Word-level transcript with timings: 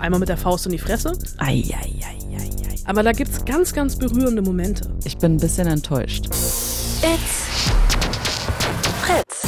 einmal 0.00 0.20
mit 0.20 0.28
der 0.28 0.36
Faust 0.36 0.66
in 0.66 0.72
die 0.72 0.78
Fresse. 0.78 1.12
Ei, 1.38 1.62
ei, 1.70 1.92
ei, 2.02 2.36
ei, 2.36 2.36
ei. 2.38 2.74
Aber 2.84 3.02
da 3.02 3.12
gibt's 3.12 3.44
ganz, 3.44 3.72
ganz 3.72 3.96
berührende 3.96 4.42
Momente. 4.42 4.88
Ich 5.04 5.18
bin 5.18 5.34
ein 5.34 5.40
bisschen 5.40 5.66
enttäuscht. 5.66 6.26
It's 6.26 7.70
Fritz. 9.02 9.42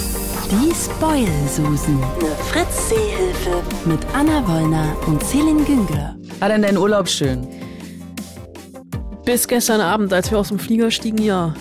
Die 0.50 0.72
Spoil-Susen. 0.74 1.98
Eine 2.02 2.34
Fritz-Seehilfe. 2.50 3.62
Mit 3.84 4.00
Anna 4.14 4.46
Wollner 4.46 4.94
und 5.06 5.22
Celine 5.24 5.62
Güngler. 5.64 6.16
War 6.40 6.48
denn 6.48 6.62
dein 6.62 6.76
Urlaub 6.76 7.08
schön? 7.08 7.46
Bis 9.24 9.46
gestern 9.48 9.80
Abend, 9.80 10.12
als 10.12 10.30
wir 10.30 10.38
aus 10.38 10.48
dem 10.48 10.58
Flieger 10.58 10.90
stiegen, 10.90 11.22
ja. 11.22 11.54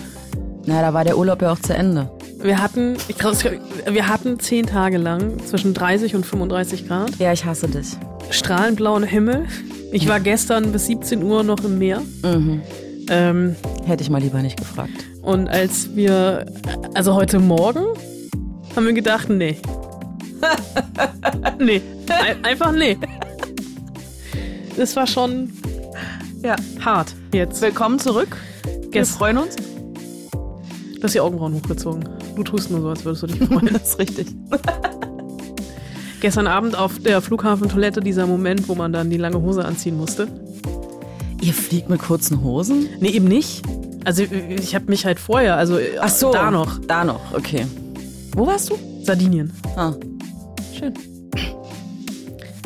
Na, 0.66 0.80
da 0.82 0.92
war 0.94 1.04
der 1.04 1.16
Urlaub 1.16 1.42
ja 1.42 1.52
auch 1.52 1.58
zu 1.58 1.74
Ende. 1.74 2.10
Wir 2.40 2.60
hatten, 2.60 2.96
ich 3.06 3.16
glaub, 3.16 3.36
wir 3.44 4.08
hatten 4.08 4.40
zehn 4.40 4.66
Tage 4.66 4.98
lang 4.98 5.38
zwischen 5.46 5.74
30 5.74 6.16
und 6.16 6.26
35 6.26 6.88
Grad, 6.88 7.16
Ja, 7.18 7.32
ich 7.32 7.44
hasse 7.44 7.68
dich. 7.68 7.96
Strahlend 8.32 8.76
blauen 8.76 9.02
Himmel. 9.04 9.46
Ich 9.92 10.08
war 10.08 10.20
gestern 10.20 10.72
bis 10.72 10.86
17 10.86 11.22
Uhr 11.22 11.42
noch 11.42 11.62
im 11.64 11.78
Meer. 11.78 12.02
Ähm, 13.08 13.56
Hätte 13.84 14.02
ich 14.02 14.10
mal 14.10 14.20
lieber 14.22 14.40
nicht 14.42 14.56
gefragt. 14.56 14.92
und 15.22 15.48
als 15.48 15.94
wir, 15.96 16.46
also 16.94 17.14
heute 17.14 17.38
Morgen, 17.40 17.84
haben 18.74 18.86
wir 18.86 18.92
gedacht, 18.92 19.28
nee. 19.28 19.56
nee, 21.58 21.82
ein, 22.08 22.44
einfach 22.44 22.72
nee. 22.72 22.96
Das 24.76 24.96
war 24.96 25.06
schon 25.06 25.50
Ja. 26.42 26.56
hart 26.84 27.14
jetzt. 27.34 27.60
Willkommen 27.60 27.98
zurück. 27.98 28.36
Wir 28.64 29.02
Gest- 29.02 29.12
freuen 29.18 29.38
uns. 29.38 29.56
Du 30.96 31.02
hast 31.02 31.14
die 31.14 31.20
Augenbrauen 31.20 31.54
hochgezogen. 31.54 32.08
Du 32.36 32.42
tust 32.44 32.70
nur 32.70 32.80
so, 32.80 32.88
als 32.88 33.04
würdest 33.04 33.24
du 33.24 33.26
dich 33.26 33.38
freuen. 33.48 33.68
Das 33.72 33.82
ist 33.90 33.98
richtig. 33.98 34.26
Gestern 36.22 36.46
Abend 36.46 36.78
auf 36.78 37.00
der 37.00 37.20
Flughafentoilette 37.20 37.98
dieser 38.00 38.28
Moment, 38.28 38.68
wo 38.68 38.76
man 38.76 38.92
dann 38.92 39.10
die 39.10 39.16
lange 39.16 39.40
Hose 39.42 39.64
anziehen 39.64 39.96
musste. 39.96 40.28
Ihr 41.40 41.52
fliegt 41.52 41.90
mit 41.90 42.00
kurzen 42.00 42.44
Hosen? 42.44 42.88
Nee, 43.00 43.08
eben 43.08 43.26
nicht. 43.26 43.62
Also 44.04 44.22
ich 44.22 44.76
habe 44.76 44.84
mich 44.86 45.04
halt 45.04 45.18
vorher, 45.18 45.56
also 45.56 45.78
Ach 46.00 46.08
so. 46.08 46.30
da 46.32 46.52
noch, 46.52 46.78
Da 46.86 47.02
noch, 47.04 47.34
okay. 47.34 47.66
Wo 48.36 48.46
warst 48.46 48.70
du? 48.70 48.78
Sardinien. 49.02 49.52
Ah. 49.74 49.94
Schön. 50.78 50.94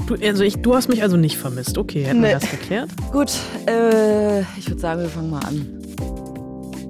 Du, 0.06 0.16
also 0.22 0.44
ich, 0.44 0.56
du 0.56 0.75
hast 0.75 0.88
mich 0.91 1.03
also 1.03 1.16
nicht 1.16 1.38
vermisst. 1.38 1.78
Okay, 1.78 2.05
hätten 2.05 2.20
Nee. 2.20 2.28
wir 2.28 2.38
das 2.38 2.50
geklärt. 2.50 2.91
Gut, 3.11 3.33
äh, 3.66 4.41
ich 4.59 4.69
würde 4.69 4.81
sagen, 4.83 5.00
wir 5.00 5.09
fangen 5.09 5.31
mal 5.31 5.41
an. 5.47 5.66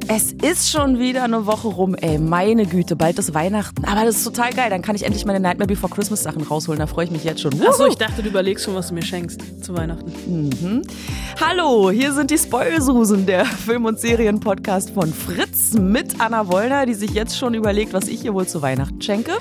Es 0.08 0.30
ist 0.30 0.70
schon 0.70 1.00
wieder 1.00 1.24
eine 1.24 1.46
Woche 1.46 1.66
rum, 1.66 1.96
ey. 1.96 2.18
Meine 2.18 2.64
Güte, 2.64 2.94
bald 2.94 3.18
ist 3.18 3.34
Weihnachten. 3.34 3.84
Aber 3.84 4.04
das 4.04 4.18
ist 4.18 4.24
total 4.24 4.52
geil. 4.52 4.70
Dann 4.70 4.80
kann 4.80 4.94
ich 4.94 5.02
endlich 5.04 5.24
meine 5.24 5.40
Nightmare 5.40 5.66
Before 5.66 5.92
Christmas 5.92 6.22
Sachen 6.22 6.42
rausholen. 6.42 6.78
Da 6.78 6.86
freue 6.86 7.06
ich 7.06 7.10
mich 7.10 7.24
jetzt 7.24 7.40
schon. 7.40 7.52
Achso, 7.66 7.86
ich 7.86 7.96
dachte, 7.96 8.22
du 8.22 8.28
überlegst 8.28 8.64
schon, 8.64 8.76
was 8.76 8.88
du 8.88 8.94
mir 8.94 9.02
schenkst 9.02 9.64
zu 9.64 9.76
Weihnachten. 9.76 10.82
Hallo, 11.44 11.90
hier 11.90 12.12
sind 12.12 12.30
die 12.30 12.38
Spoilsusen, 12.38 13.26
der 13.26 13.46
Film- 13.46 13.84
und 13.84 13.98
Serienpodcast 13.98 14.90
von 14.90 15.12
Fritz 15.12 15.72
mit 15.74 16.20
Anna 16.20 16.46
Wollner, 16.46 16.86
die 16.86 16.94
sich 16.94 17.10
jetzt 17.10 17.36
schon 17.36 17.54
überlegt, 17.54 17.92
was 17.92 18.06
ich 18.06 18.24
ihr 18.24 18.32
wohl 18.32 18.46
zu 18.46 18.62
Weihnachten 18.62 19.02
schenke. 19.02 19.32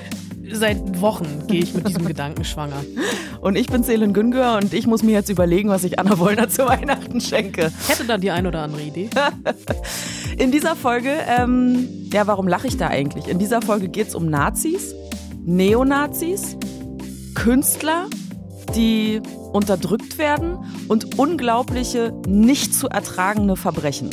Seit 0.52 1.00
Wochen 1.00 1.46
gehe 1.46 1.60
ich 1.60 1.74
mit 1.74 1.88
diesem 1.88 2.04
Gedanken 2.06 2.44
schwanger. 2.44 2.84
Und 3.40 3.56
ich 3.56 3.66
bin 3.68 3.82
Selin 3.82 4.12
Güngör 4.12 4.56
und 4.56 4.72
ich 4.72 4.86
muss 4.86 5.02
mir 5.02 5.12
jetzt 5.12 5.28
überlegen, 5.28 5.68
was 5.68 5.84
ich 5.84 5.98
Anna 5.98 6.18
Wollner 6.18 6.48
zu 6.48 6.66
Weihnachten 6.66 7.20
schenke. 7.20 7.72
Ich 7.82 7.88
hätte 7.88 8.04
da 8.04 8.18
die 8.18 8.30
ein 8.30 8.46
oder 8.46 8.62
andere 8.62 8.82
Idee. 8.82 9.10
In 10.38 10.52
dieser 10.52 10.76
Folge, 10.76 11.10
ähm, 11.28 11.88
ja, 12.12 12.26
warum 12.26 12.48
lache 12.48 12.66
ich 12.66 12.76
da 12.76 12.88
eigentlich? 12.88 13.28
In 13.28 13.38
dieser 13.38 13.62
Folge 13.62 13.88
geht 13.88 14.08
es 14.08 14.14
um 14.14 14.28
Nazis, 14.28 14.94
Neonazis, 15.44 16.56
Künstler, 17.34 18.06
die 18.74 19.22
unterdrückt 19.52 20.18
werden 20.18 20.58
und 20.88 21.18
unglaubliche, 21.18 22.12
nicht 22.26 22.74
zu 22.74 22.88
ertragende 22.88 23.56
Verbrechen. 23.56 24.10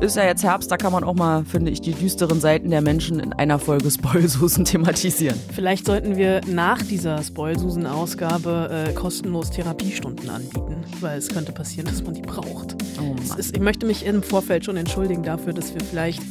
Ist 0.00 0.16
ja 0.16 0.24
jetzt 0.24 0.42
Herbst, 0.42 0.70
da 0.70 0.76
kann 0.76 0.92
man 0.92 1.02
auch 1.04 1.14
mal, 1.14 1.44
finde 1.44 1.70
ich, 1.70 1.80
die 1.80 1.92
düsteren 1.92 2.40
Seiten 2.40 2.68
der 2.70 2.82
Menschen 2.82 3.20
in 3.20 3.32
einer 3.32 3.58
Folge 3.58 3.90
Spoilsusen 3.90 4.64
thematisieren. 4.66 5.38
Vielleicht 5.54 5.86
sollten 5.86 6.16
wir 6.16 6.40
nach 6.46 6.82
dieser 6.82 7.22
Spoilsusen-Ausgabe 7.22 8.88
äh, 8.88 8.92
kostenlos 8.92 9.50
Therapiestunden 9.50 10.28
anbieten, 10.28 10.84
weil 11.00 11.18
es 11.18 11.28
könnte 11.28 11.52
passieren, 11.52 11.86
dass 11.86 12.02
man 12.02 12.14
die 12.14 12.22
braucht. 12.22 12.76
Oh 13.00 13.14
ist, 13.38 13.56
ich 13.56 13.62
möchte 13.62 13.86
mich 13.86 14.04
im 14.04 14.22
Vorfeld 14.22 14.64
schon 14.64 14.76
entschuldigen 14.76 15.22
dafür, 15.22 15.52
dass 15.52 15.72
wir 15.72 15.80
vielleicht 15.80 16.22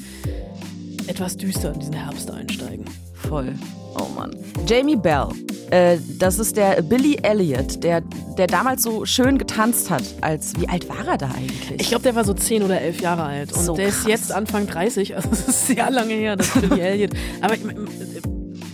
etwas 1.08 1.38
düster 1.38 1.74
in 1.74 1.80
diesen 1.80 1.94
Herbst 1.94 2.30
einsteigen. 2.30 2.86
Voll. 3.28 3.54
Oh 3.96 4.08
Mann. 4.18 4.36
Jamie 4.66 4.96
Bell. 4.96 5.28
Äh, 5.70 5.98
das 6.20 6.40
ist 6.40 6.58
der 6.58 6.82
Billy 6.82 7.18
Elliot, 7.24 7.84
der, 7.84 8.02
der 8.38 8.48
damals 8.48 8.84
so 8.84 9.06
schön 9.06 9.38
getanzt 9.38 9.90
hat. 9.90 10.04
Als 10.22 10.54
wie 10.60 10.68
alt 10.68 10.88
war 10.90 11.08
er 11.08 11.18
da 11.18 11.28
eigentlich? 11.28 11.80
Ich 11.80 11.88
glaube, 11.90 12.04
der 12.04 12.16
war 12.16 12.24
so 12.26 12.34
10 12.34 12.64
oder 12.64 12.80
11 12.82 13.02
Jahre 13.02 13.24
alt 13.24 13.54
und 13.54 13.64
So 13.64 13.76
der 13.76 13.88
ist 13.88 14.00
krass. 14.02 14.08
jetzt 14.08 14.32
Anfang 14.32 14.68
30, 14.68 15.16
also 15.16 15.30
es 15.32 15.48
ist 15.48 15.68
sehr 15.68 15.90
lange 15.92 16.14
her, 16.14 16.36
dass 16.36 16.50
Billy 16.52 16.80
Elliot. 16.82 17.12
Aber 17.42 17.54
ich, 17.56 17.62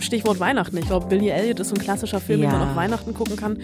Stichwort 0.00 0.40
Weihnachten. 0.40 0.76
Ich 0.78 0.86
glaube, 0.86 1.06
Billy 1.06 1.28
Elliot 1.28 1.60
ist 1.60 1.68
so 1.68 1.74
ein 1.74 1.80
klassischer 1.80 2.20
Film, 2.20 2.40
den 2.40 2.50
Ja. 2.50 2.58
man 2.58 2.68
auf 2.70 2.76
Weihnachten 2.76 3.14
gucken 3.14 3.36
kann. 3.36 3.58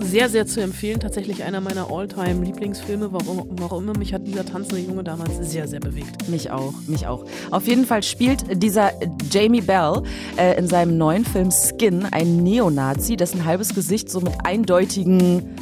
Sehr, 0.00 0.28
sehr 0.28 0.46
zu 0.46 0.60
empfehlen. 0.60 1.00
Tatsächlich 1.00 1.42
einer 1.44 1.60
meiner 1.60 1.90
All-Time-Lieblingsfilme. 1.90 3.12
Warum, 3.12 3.48
warum 3.58 3.84
immer 3.84 3.98
mich 3.98 4.14
hat 4.14 4.26
dieser 4.26 4.44
tanzende 4.44 4.82
Junge 4.82 5.04
damals 5.04 5.36
sehr, 5.40 5.68
sehr 5.68 5.80
bewegt. 5.80 6.28
Mich 6.28 6.50
auch, 6.50 6.74
mich 6.86 7.06
auch. 7.06 7.24
Auf 7.50 7.66
jeden 7.66 7.86
Fall 7.86 8.02
spielt 8.02 8.62
dieser 8.62 8.92
Jamie 9.30 9.60
Bell 9.60 10.02
äh, 10.36 10.58
in 10.58 10.66
seinem 10.66 10.98
neuen 10.98 11.24
Film 11.24 11.50
Skin 11.50 12.06
ein 12.10 12.42
Neonazi, 12.42 13.16
dessen 13.16 13.44
halbes 13.44 13.74
Gesicht 13.74 14.10
so 14.10 14.20
mit 14.20 14.34
eindeutigen 14.44 15.56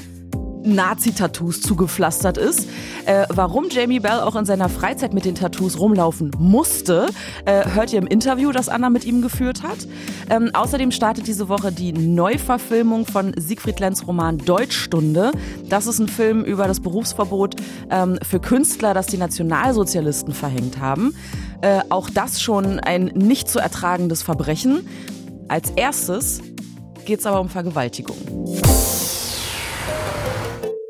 Nazi-Tattoos 0.65 1.61
zugepflastert 1.61 2.39
ist. 2.39 2.69
Äh, 3.07 3.27
warum 3.29 3.69
Jamie 3.71 4.01
Bell 4.01 4.21
auch 4.21 4.37
in 4.37 4.45
seiner 4.45 4.69
Freizeit 4.69 5.13
mit 5.15 5.25
den 5.25 5.35
Tattoos 5.35 5.79
rumlaufen 5.79 6.31
musste, 6.39 7.07
äh, 7.45 7.69
hört 7.71 7.93
ihr 7.93 7.99
im 7.99 8.07
Interview, 8.07 8.53
das 8.53 8.69
Anna 8.69 8.91
mit 8.91 9.05
ihm 9.05 9.23
geführt 9.23 9.63
hat. 9.63 9.79
Ähm, 10.31 10.51
außerdem 10.53 10.91
startet 10.91 11.27
diese 11.27 11.49
Woche 11.49 11.73
die 11.73 11.93
Neuverfilmung 11.93 13.07
von 13.07 13.33
Siegfried 13.37 13.81
Lenz 13.81 14.07
Roman 14.07 14.39
Deutschstunde. 14.39 15.33
Das 15.69 15.87
ist 15.87 15.99
ein 15.99 16.09
Film 16.09 16.45
über 16.45 16.67
das 16.67 16.81
Berufsverbot 16.81 17.57
ähm, 17.91 18.19
für 18.29 18.41
Künstler, 18.41 18.95
das 18.95 19.07
die 19.07 19.19
Nationalsozialisten 19.19 20.33
verhängt 20.33 20.79
haben. 20.79 21.15
Äh, 21.61 21.81
auch 21.89 22.11
das 22.11 22.43
schon 22.43 22.81
ein 22.81 23.07
nicht 23.15 23.49
zu 23.49 23.59
ertragendes 23.59 24.23
Verbrechen. 24.23 24.87
Als 25.49 25.71
erstes 25.71 26.41
geht 27.05 27.21
es 27.21 27.27
aber 27.27 27.41
um 27.41 27.49
Vergewaltigung. 27.49 28.17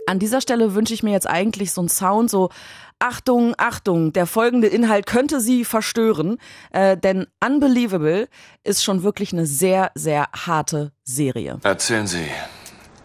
An 0.06 0.18
dieser 0.18 0.40
Stelle 0.40 0.74
wünsche 0.74 0.94
ich 0.94 1.02
mir 1.02 1.12
jetzt 1.12 1.28
eigentlich 1.28 1.72
so 1.72 1.80
einen 1.80 1.88
Sound, 1.88 2.30
so 2.30 2.50
Achtung, 2.98 3.54
Achtung, 3.58 4.12
der 4.12 4.26
folgende 4.26 4.68
Inhalt 4.68 5.06
könnte 5.06 5.40
Sie 5.40 5.64
verstören, 5.64 6.38
äh, 6.70 6.96
denn 6.96 7.26
Unbelievable 7.44 8.28
ist 8.64 8.84
schon 8.84 9.02
wirklich 9.02 9.32
eine 9.32 9.46
sehr, 9.46 9.91
sehr 9.94 10.28
harte 10.32 10.92
Serie. 11.02 11.58
Erzählen 11.62 12.06
Sie, 12.06 12.26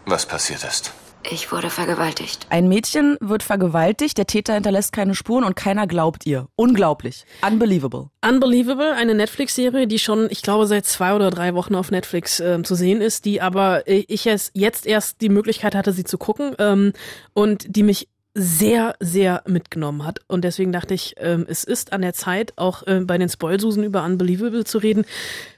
was 0.06 0.26
passiert 0.26 0.64
ist. 0.64 0.92
Ich 1.30 1.50
wurde 1.52 1.68
vergewaltigt. 1.68 2.46
Ein 2.48 2.68
Mädchen 2.68 3.16
wird 3.20 3.42
vergewaltigt, 3.42 4.16
der 4.18 4.26
Täter 4.26 4.54
hinterlässt 4.54 4.92
keine 4.92 5.14
Spuren 5.14 5.44
und 5.44 5.56
keiner 5.56 5.86
glaubt 5.86 6.26
ihr. 6.26 6.48
Unglaublich. 6.56 7.24
Unbelievable. 7.46 8.10
Unbelievable, 8.24 8.94
eine 8.94 9.14
Netflix-Serie, 9.14 9.86
die 9.86 9.98
schon, 9.98 10.28
ich 10.30 10.42
glaube, 10.42 10.66
seit 10.66 10.86
zwei 10.86 11.14
oder 11.14 11.30
drei 11.30 11.54
Wochen 11.54 11.74
auf 11.74 11.90
Netflix 11.90 12.40
ähm, 12.40 12.64
zu 12.64 12.74
sehen 12.74 13.00
ist, 13.00 13.24
die 13.24 13.40
aber 13.40 13.86
äh, 13.88 14.04
ich 14.08 14.26
es 14.26 14.50
jetzt 14.54 14.86
erst 14.86 15.20
die 15.20 15.28
Möglichkeit 15.28 15.74
hatte, 15.74 15.92
sie 15.92 16.04
zu 16.04 16.18
gucken 16.18 16.54
ähm, 16.58 16.92
und 17.34 17.64
die 17.68 17.82
mich 17.82 18.08
sehr, 18.38 18.94
sehr 19.00 19.42
mitgenommen 19.46 20.06
hat. 20.06 20.20
Und 20.28 20.44
deswegen 20.44 20.72
dachte 20.72 20.94
ich, 20.94 21.16
ähm, 21.18 21.44
es 21.48 21.64
ist 21.64 21.92
an 21.92 22.02
der 22.02 22.14
Zeit, 22.14 22.52
auch 22.56 22.86
äh, 22.86 23.00
bei 23.00 23.18
den 23.18 23.28
Spoilsusen 23.28 23.82
über 23.82 24.04
Unbelievable 24.04 24.64
zu 24.64 24.78
reden. 24.78 25.04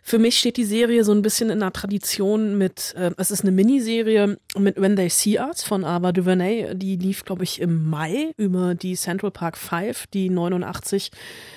Für 0.03 0.19
mich 0.19 0.39
steht 0.39 0.57
die 0.57 0.65
Serie 0.65 1.05
so 1.05 1.13
ein 1.13 1.21
bisschen 1.21 1.51
in 1.51 1.63
einer 1.63 1.73
Tradition 1.73 2.57
mit, 2.57 2.95
äh, 2.97 3.11
es 3.19 3.31
ist 3.31 3.43
eine 3.43 3.53
Miniserie 3.53 4.39
mit 4.57 4.81
When 4.81 4.97
They 4.97 5.11
See 5.11 5.39
Us 5.39 5.63
von 5.63 5.85
Ava 5.85 6.13
DuVernay. 6.13 6.75
Die 6.75 6.97
lief, 6.97 7.25
glaube 7.25 7.45
ich, 7.45 7.61
im 7.61 7.89
Mai 7.89 8.33
über 8.39 8.75
die 8.75 8.95
Central 8.95 9.31
Park 9.31 9.59
5, 9.59 10.07
die 10.07 10.31
89 10.31 11.11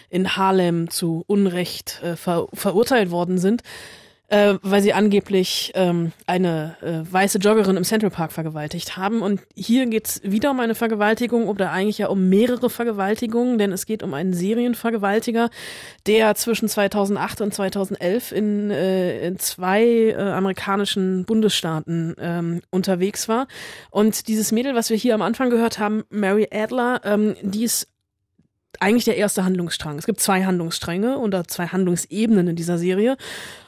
in 0.10 0.36
Harlem 0.36 0.90
zu 0.90 1.24
Unrecht 1.28 2.02
äh, 2.04 2.18
ver 2.18 2.48
verurteilt 2.54 3.12
worden 3.12 3.38
sind 3.38 3.64
äh, 4.34 4.58
weil 4.64 4.82
sie 4.82 4.94
angeblich 4.94 5.72
ähm, 5.76 6.12
eine 6.26 6.76
äh, 6.82 7.14
weiße 7.14 7.38
Joggerin 7.38 7.78
im 7.78 7.84
Central 7.84 8.10
Park 8.10 8.32
vergewaltigt 8.32 8.98
haben. 8.98 9.22
Und 9.22 9.42
hier 9.56 9.86
geht's 9.86 10.22
wieder 10.24 10.50
um 10.50 10.60
eine 10.60 10.74
Vergewaltigung 10.74 11.48
oder 11.48 11.72
eigentlich 11.72 12.00
ja 12.00 12.08
um 12.08 12.30
mehrere 12.30 12.72
Vergewaltigungen, 12.72 13.60
denn 13.60 13.72
es 13.72 13.86
geht 13.86 14.02
um 14.02 14.16
einen 14.16 14.34
Serienvergewaltiger, 14.34 15.52
der 16.08 16.34
zwischen 16.34 16.68
2008 16.68 17.42
und 17.42 17.54
2011 17.54 18.32
in, 18.32 18.72
äh, 18.72 19.28
in 19.28 19.38
zwei 19.38 19.84
äh, 19.84 20.16
amerikanischen 20.16 21.26
Bundesstaaten 21.26 22.16
ähm, 22.20 22.62
unterwegs 22.72 23.30
war. 23.30 23.46
Und 23.92 24.28
dieses 24.28 24.52
Mädel, 24.52 24.74
was 24.74 24.90
wir 24.90 24.98
hier 24.98 25.14
am 25.14 25.22
Anfang 25.22 25.52
gehört 25.52 25.78
haben, 25.78 26.06
Mary 26.10 26.48
Adler, 26.52 27.02
ähm, 27.04 27.36
die 27.44 27.66
ist 27.66 27.93
eigentlich 28.84 29.06
der 29.06 29.18
erste 29.18 29.46
Handlungsstrang. 29.46 29.98
Es 29.98 30.06
gibt 30.06 30.20
zwei 30.20 30.44
Handlungsstränge 30.44 31.18
oder 31.18 31.46
zwei 31.46 31.68
Handlungsebenen 31.68 32.50
in 32.50 32.56
dieser 32.56 32.78
Serie. 32.78 33.18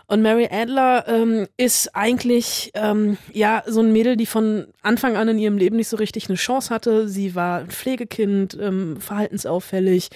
Und 0.07 0.21
Mary 0.21 0.47
Adler 0.51 1.07
ähm, 1.07 1.47
ist 1.57 1.95
eigentlich 1.95 2.71
ähm, 2.75 3.17
ja 3.31 3.63
so 3.65 3.79
ein 3.79 3.91
Mädel, 3.91 4.17
die 4.17 4.27
von 4.27 4.67
Anfang 4.83 5.15
an 5.15 5.29
in 5.29 5.39
ihrem 5.39 5.57
Leben 5.57 5.77
nicht 5.77 5.87
so 5.87 5.97
richtig 5.97 6.29
eine 6.29 6.37
Chance 6.37 6.69
hatte. 6.69 7.07
Sie 7.07 7.33
war 7.33 7.61
ein 7.61 7.71
Pflegekind, 7.71 8.55
ähm, 8.61 8.97
verhaltensauffällig, 8.99 10.09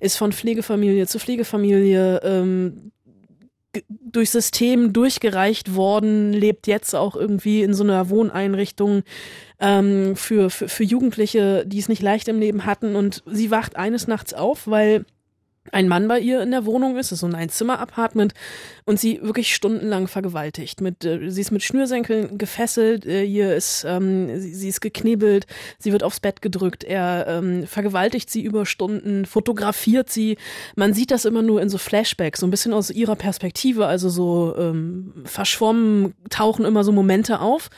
ist 0.00 0.16
von 0.16 0.32
Pflegefamilie 0.32 1.06
zu 1.06 1.20
Pflegefamilie 1.20 2.20
durch 3.88 4.30
System 4.30 4.92
durchgereicht 4.92 5.74
worden, 5.74 6.32
lebt 6.32 6.66
jetzt 6.66 6.94
auch 6.94 7.16
irgendwie 7.16 7.62
in 7.62 7.74
so 7.74 7.84
einer 7.84 8.08
Wohneinrichtung 8.08 9.02
ähm, 9.60 10.16
für, 10.16 10.50
für, 10.50 10.68
für 10.68 10.84
Jugendliche, 10.84 11.64
die 11.66 11.78
es 11.78 11.88
nicht 11.88 12.02
leicht 12.02 12.28
im 12.28 12.38
Leben 12.38 12.66
hatten. 12.66 12.96
Und 12.96 13.22
sie 13.26 13.50
wacht 13.50 13.76
eines 13.76 14.06
Nachts 14.06 14.34
auf, 14.34 14.66
weil 14.66 15.04
ein 15.72 15.88
Mann 15.88 16.08
bei 16.08 16.20
ihr 16.20 16.42
in 16.42 16.50
der 16.50 16.66
Wohnung 16.66 16.96
ist, 16.96 17.12
ist 17.12 17.20
so 17.20 17.26
ein 17.26 17.34
Einzimmer-Apartment 17.34 18.34
und 18.84 19.00
sie 19.00 19.20
wirklich 19.22 19.54
stundenlang 19.54 20.08
vergewaltigt. 20.08 20.80
Mit, 20.80 21.04
äh, 21.04 21.30
sie 21.30 21.40
ist 21.40 21.50
mit 21.50 21.62
Schnürsenkeln 21.62 22.38
gefesselt, 22.38 23.06
äh, 23.06 23.26
hier 23.26 23.54
ist, 23.54 23.84
ähm, 23.86 24.40
sie, 24.40 24.54
sie, 24.54 24.68
ist 24.68 24.80
geknebelt, 24.80 25.46
sie 25.78 25.92
wird 25.92 26.02
aufs 26.02 26.20
Bett 26.20 26.42
gedrückt, 26.42 26.84
er 26.84 27.26
ähm, 27.28 27.66
vergewaltigt 27.66 28.30
sie 28.30 28.42
über 28.42 28.66
Stunden, 28.66 29.26
fotografiert 29.26 30.10
sie. 30.10 30.36
Man 30.76 30.94
sieht 30.94 31.10
das 31.10 31.24
immer 31.24 31.42
nur 31.42 31.60
in 31.62 31.68
so 31.68 31.78
Flashbacks, 31.78 32.40
so 32.40 32.46
ein 32.46 32.50
bisschen 32.50 32.72
aus 32.72 32.90
ihrer 32.90 33.16
Perspektive, 33.16 33.86
also 33.86 34.08
so 34.08 34.54
ähm, 34.58 35.12
verschwommen 35.24 36.14
tauchen 36.30 36.64
immer 36.64 36.84
so 36.84 36.92
Momente 36.92 37.40
auf. 37.40 37.70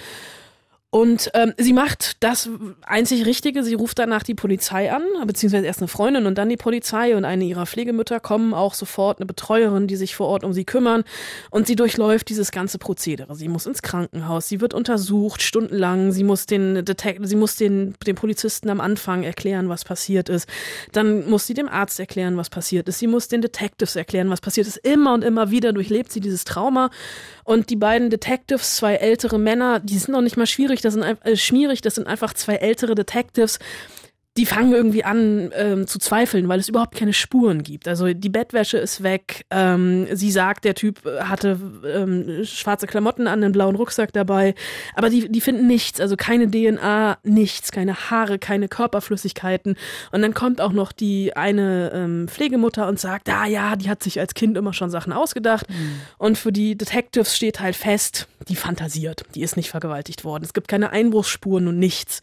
Und 0.90 1.30
ähm, 1.34 1.52
sie 1.58 1.74
macht 1.74 2.16
das 2.20 2.48
einzig 2.80 3.26
Richtige. 3.26 3.62
Sie 3.62 3.74
ruft 3.74 3.98
danach 3.98 4.22
die 4.22 4.34
Polizei 4.34 4.90
an, 4.90 5.02
beziehungsweise 5.26 5.66
erst 5.66 5.80
eine 5.80 5.88
Freundin 5.88 6.24
und 6.24 6.38
dann 6.38 6.48
die 6.48 6.56
Polizei 6.56 7.14
und 7.14 7.26
eine 7.26 7.44
ihrer 7.44 7.66
Pflegemütter 7.66 8.20
kommen 8.20 8.54
auch 8.54 8.72
sofort, 8.72 9.18
eine 9.18 9.26
Betreuerin, 9.26 9.86
die 9.86 9.96
sich 9.96 10.16
vor 10.16 10.28
Ort 10.28 10.44
um 10.44 10.54
sie 10.54 10.64
kümmern. 10.64 11.04
Und 11.50 11.66
sie 11.66 11.76
durchläuft 11.76 12.30
dieses 12.30 12.52
ganze 12.52 12.78
Prozedere. 12.78 13.34
Sie 13.34 13.48
muss 13.48 13.66
ins 13.66 13.82
Krankenhaus, 13.82 14.48
sie 14.48 14.62
wird 14.62 14.72
untersucht, 14.72 15.42
stundenlang. 15.42 16.12
Sie 16.12 16.24
muss 16.24 16.46
den 16.46 16.82
Detekt 16.86 17.20
sie 17.28 17.36
muss 17.36 17.56
den, 17.56 17.94
den 18.06 18.14
Polizisten 18.14 18.70
am 18.70 18.80
Anfang 18.80 19.24
erklären, 19.24 19.68
was 19.68 19.84
passiert 19.84 20.30
ist. 20.30 20.48
Dann 20.92 21.28
muss 21.28 21.46
sie 21.46 21.54
dem 21.54 21.68
Arzt 21.68 22.00
erklären, 22.00 22.38
was 22.38 22.48
passiert 22.48 22.88
ist. 22.88 22.98
Sie 22.98 23.08
muss 23.08 23.28
den 23.28 23.42
Detectives 23.42 23.94
erklären, 23.94 24.30
was 24.30 24.40
passiert 24.40 24.66
ist. 24.66 24.78
Immer 24.78 25.12
und 25.12 25.22
immer 25.22 25.50
wieder 25.50 25.74
durchlebt 25.74 26.10
sie 26.10 26.20
dieses 26.20 26.44
Trauma. 26.44 26.88
Und 27.48 27.70
die 27.70 27.76
beiden 27.76 28.10
Detectives, 28.10 28.76
zwei 28.76 28.96
ältere 28.96 29.38
Männer, 29.38 29.80
die 29.80 29.96
sind 29.96 30.12
noch 30.12 30.20
nicht 30.20 30.36
mal 30.36 30.46
schwierig, 30.46 30.82
das 30.82 30.92
sind 30.92 31.02
äh, 31.02 31.34
schmierig, 31.34 31.80
das 31.80 31.94
sind 31.94 32.06
einfach 32.06 32.34
zwei 32.34 32.56
ältere 32.56 32.94
Detectives, 32.94 33.58
die 34.38 34.46
fangen 34.46 34.72
irgendwie 34.72 35.02
an 35.02 35.50
ähm, 35.56 35.88
zu 35.88 35.98
zweifeln, 35.98 36.48
weil 36.48 36.60
es 36.60 36.68
überhaupt 36.68 36.94
keine 36.94 37.12
Spuren 37.12 37.64
gibt. 37.64 37.88
Also 37.88 38.12
die 38.14 38.28
Bettwäsche 38.28 38.78
ist 38.78 39.02
weg. 39.02 39.44
Ähm, 39.50 40.06
sie 40.12 40.30
sagt, 40.30 40.64
der 40.64 40.76
Typ 40.76 41.04
hatte 41.04 41.58
ähm, 41.84 42.44
schwarze 42.44 42.86
Klamotten 42.86 43.26
an, 43.26 43.42
einen 43.42 43.52
blauen 43.52 43.74
Rucksack 43.74 44.12
dabei. 44.12 44.54
Aber 44.94 45.10
die, 45.10 45.28
die 45.28 45.40
finden 45.40 45.66
nichts, 45.66 46.00
also 46.00 46.14
keine 46.16 46.48
DNA, 46.48 47.18
nichts, 47.24 47.72
keine 47.72 48.10
Haare, 48.10 48.38
keine 48.38 48.68
Körperflüssigkeiten. 48.68 49.76
Und 50.12 50.22
dann 50.22 50.34
kommt 50.34 50.60
auch 50.60 50.72
noch 50.72 50.92
die 50.92 51.36
eine 51.36 51.90
ähm, 51.92 52.28
Pflegemutter 52.28 52.86
und 52.86 53.00
sagt, 53.00 53.28
ah 53.28 53.46
ja, 53.46 53.74
die 53.74 53.90
hat 53.90 54.04
sich 54.04 54.20
als 54.20 54.34
Kind 54.34 54.56
immer 54.56 54.72
schon 54.72 54.90
Sachen 54.90 55.12
ausgedacht. 55.12 55.68
Mhm. 55.68 56.00
Und 56.16 56.38
für 56.38 56.52
die 56.52 56.78
Detectives 56.78 57.34
steht 57.34 57.58
halt 57.58 57.74
fest, 57.74 58.28
die 58.48 58.54
fantasiert, 58.54 59.24
die 59.34 59.42
ist 59.42 59.56
nicht 59.56 59.70
vergewaltigt 59.70 60.22
worden. 60.22 60.44
Es 60.44 60.54
gibt 60.54 60.68
keine 60.68 60.90
Einbruchsspuren 60.90 61.66
und 61.66 61.78
nichts. 61.80 62.20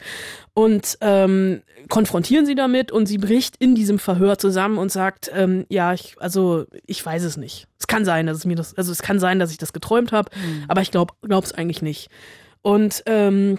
Und 0.54 0.98
ähm, 1.02 1.62
konfrontieren 2.06 2.46
sie 2.46 2.54
damit 2.54 2.92
und 2.92 3.08
sie 3.08 3.18
bricht 3.18 3.56
in 3.58 3.74
diesem 3.74 3.98
Verhör 3.98 4.38
zusammen 4.38 4.78
und 4.78 4.92
sagt, 4.92 5.32
ähm, 5.34 5.66
ja, 5.70 5.92
ich, 5.92 6.16
also 6.20 6.66
ich 6.86 7.04
weiß 7.04 7.24
es 7.24 7.36
nicht. 7.36 7.68
Es 7.80 7.88
kann 7.88 8.06
sein, 8.06 8.28
dass 8.28 8.38
es 8.38 8.46
mir 8.46 8.56
das, 8.56 8.78
also 8.78 8.92
es 8.92 9.02
kann 9.02 9.20
sein, 9.20 9.40
dass 9.40 9.50
ich 9.50 9.58
das 9.58 9.74
geträumt 9.74 10.12
habe, 10.12 10.30
mhm. 10.36 10.66
aber 10.68 10.82
ich 10.82 10.92
glaube, 10.92 11.16
glaub's 11.24 11.52
eigentlich 11.52 11.82
nicht. 11.82 12.10
Und 12.62 13.02
ähm, 13.08 13.58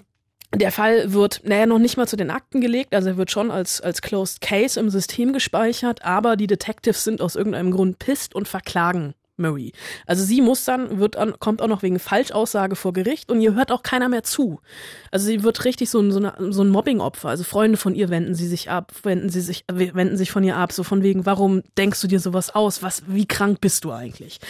der 0.54 0.70
Fall 0.70 1.12
wird, 1.12 1.40
naja, 1.42 1.66
noch 1.66 1.80
nicht 1.80 1.96
mal 1.96 2.06
zu 2.06 2.14
den 2.14 2.30
Akten 2.30 2.60
gelegt, 2.60 2.94
also 2.94 3.08
er 3.08 3.16
wird 3.16 3.32
schon 3.32 3.50
als, 3.50 3.80
als 3.80 4.00
Closed 4.00 4.40
Case 4.40 4.78
im 4.78 4.90
System 4.90 5.32
gespeichert, 5.32 6.04
aber 6.04 6.36
die 6.36 6.46
Detectives 6.46 7.02
sind 7.02 7.20
aus 7.20 7.34
irgendeinem 7.34 7.72
Grund 7.72 7.98
pisst 7.98 8.32
und 8.36 8.46
verklagen 8.46 9.14
Murray. 9.36 9.72
Also 10.06 10.24
sie 10.24 10.40
muss 10.40 10.64
dann, 10.64 10.98
wird 10.98 11.16
an, 11.16 11.34
kommt 11.38 11.62
auch 11.62 11.68
noch 11.68 11.82
wegen 11.82 11.98
Falschaussage 11.98 12.76
vor 12.76 12.92
Gericht 12.92 13.30
und 13.30 13.40
ihr 13.40 13.54
hört 13.54 13.72
auch 13.72 13.82
keiner 13.82 14.08
mehr 14.08 14.22
zu. 14.22 14.60
Also 15.10 15.26
sie 15.26 15.42
wird 15.42 15.64
richtig 15.64 15.90
so, 15.90 16.10
so, 16.10 16.18
eine, 16.18 16.52
so 16.52 16.62
ein 16.62 16.68
Mobbing-Opfer. 16.68 17.28
Also 17.28 17.44
Freunde 17.44 17.76
von 17.76 17.94
ihr 17.94 18.08
wenden 18.10 18.34
sie 18.34 18.48
sich 18.48 18.70
ab, 18.70 18.92
wenden 19.02 19.28
sie 19.28 19.40
sich, 19.40 19.64
wenden 19.72 20.16
sich 20.16 20.30
von 20.30 20.44
ihr 20.44 20.56
ab, 20.56 20.72
so 20.72 20.82
von 20.82 21.02
wegen, 21.02 21.26
warum 21.26 21.62
denkst 21.76 22.00
du 22.00 22.06
dir 22.06 22.20
sowas 22.20 22.54
aus? 22.54 22.82
Was, 22.82 23.02
wie 23.06 23.26
krank 23.26 23.60
bist 23.60 23.84
du 23.84 23.92
eigentlich? 23.92 24.40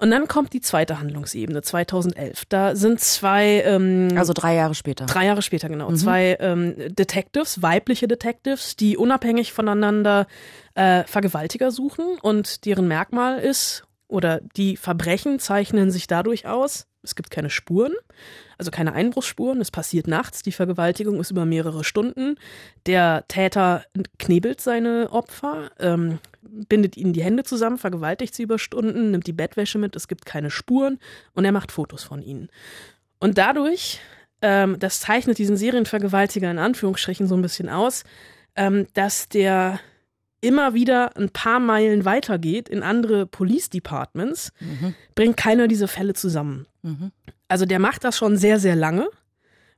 Und 0.00 0.10
dann 0.10 0.28
kommt 0.28 0.54
die 0.54 0.62
zweite 0.62 0.98
Handlungsebene, 0.98 1.60
2011. 1.60 2.44
Da 2.48 2.74
sind 2.74 3.00
zwei, 3.00 3.62
ähm, 3.66 4.08
also 4.16 4.32
drei 4.32 4.54
Jahre 4.54 4.74
später. 4.74 5.04
Drei 5.04 5.26
Jahre 5.26 5.42
später 5.42 5.68
genau, 5.68 5.90
mhm. 5.90 5.96
zwei 5.96 6.38
ähm, 6.40 6.74
Detectives, 6.88 7.60
weibliche 7.60 8.08
Detectives, 8.08 8.76
die 8.76 8.96
unabhängig 8.96 9.52
voneinander 9.52 10.26
äh, 10.74 11.04
Vergewaltiger 11.04 11.70
suchen 11.70 12.06
und 12.22 12.64
deren 12.64 12.88
Merkmal 12.88 13.40
ist 13.40 13.84
oder 14.10 14.40
die 14.56 14.76
Verbrechen 14.76 15.38
zeichnen 15.38 15.90
sich 15.90 16.06
dadurch 16.06 16.46
aus, 16.46 16.86
es 17.02 17.14
gibt 17.14 17.30
keine 17.30 17.48
Spuren, 17.48 17.94
also 18.58 18.70
keine 18.70 18.92
Einbruchsspuren, 18.92 19.60
es 19.60 19.70
passiert 19.70 20.06
nachts, 20.06 20.42
die 20.42 20.52
Vergewaltigung 20.52 21.18
ist 21.18 21.30
über 21.30 21.46
mehrere 21.46 21.84
Stunden, 21.84 22.36
der 22.86 23.24
Täter 23.28 23.84
knebelt 24.18 24.60
seine 24.60 25.10
Opfer, 25.12 25.70
ähm, 25.78 26.18
bindet 26.42 26.96
ihnen 26.96 27.12
die 27.12 27.22
Hände 27.22 27.44
zusammen, 27.44 27.78
vergewaltigt 27.78 28.34
sie 28.34 28.42
über 28.42 28.58
Stunden, 28.58 29.12
nimmt 29.12 29.26
die 29.26 29.32
Bettwäsche 29.32 29.78
mit, 29.78 29.96
es 29.96 30.08
gibt 30.08 30.26
keine 30.26 30.50
Spuren 30.50 30.98
und 31.32 31.44
er 31.44 31.52
macht 31.52 31.72
Fotos 31.72 32.02
von 32.02 32.20
ihnen. 32.20 32.50
Und 33.18 33.38
dadurch, 33.38 34.00
ähm, 34.42 34.78
das 34.78 35.00
zeichnet 35.00 35.38
diesen 35.38 35.56
Serienvergewaltiger 35.56 36.50
in 36.50 36.58
Anführungsstrichen 36.58 37.28
so 37.28 37.36
ein 37.36 37.42
bisschen 37.42 37.68
aus, 37.68 38.04
ähm, 38.56 38.86
dass 38.94 39.28
der 39.28 39.80
immer 40.40 40.74
wieder 40.74 41.16
ein 41.16 41.30
paar 41.30 41.60
Meilen 41.60 42.04
weitergeht 42.04 42.68
in 42.68 42.82
andere 42.82 43.26
Police 43.26 43.70
Departments, 43.70 44.52
mhm. 44.60 44.94
bringt 45.14 45.36
keiner 45.36 45.68
diese 45.68 45.88
Fälle 45.88 46.14
zusammen. 46.14 46.66
Mhm. 46.82 47.12
Also 47.48 47.66
der 47.66 47.78
macht 47.78 48.04
das 48.04 48.16
schon 48.16 48.36
sehr, 48.36 48.58
sehr 48.58 48.76
lange 48.76 49.08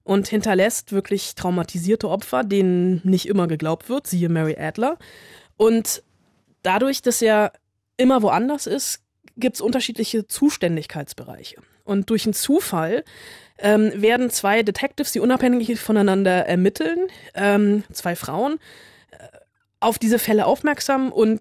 und 0.05 0.29
hinterlässt 0.29 0.93
wirklich 0.93 1.35
traumatisierte 1.35 2.09
Opfer, 2.09 2.44
denen 2.44 3.00
nicht 3.05 3.26
immer 3.26 3.49
geglaubt 3.49 3.88
wird, 3.88 4.06
siehe 4.06 4.29
Mary 4.29 4.56
Adler. 4.59 4.99
Und 5.56 6.03
dadurch, 6.62 7.03
dass 7.03 7.23
er 7.23 7.53
immer 7.97 8.23
woanders 8.23 8.67
ist, 8.67 9.00
gibt 9.37 9.56
es 9.56 9.61
unterschiedliche 9.61 10.26
Zuständigkeitsbereiche. 10.26 11.56
Und 11.85 12.11
durch 12.11 12.26
einen 12.26 12.35
Zufall 12.35 13.05
ähm, 13.58 13.91
werden 13.94 14.31
zwei 14.31 14.62
Detectives, 14.62 15.12
die 15.12 15.20
unabhängig 15.20 15.81
voneinander 15.81 16.47
ermitteln, 16.47 17.08
ähm, 17.35 17.85
zwei 17.93 18.17
Frauen, 18.17 18.58
auf 19.82 19.98
diese 19.98 20.19
Fälle 20.19 20.46
aufmerksam 20.46 21.12
und 21.12 21.41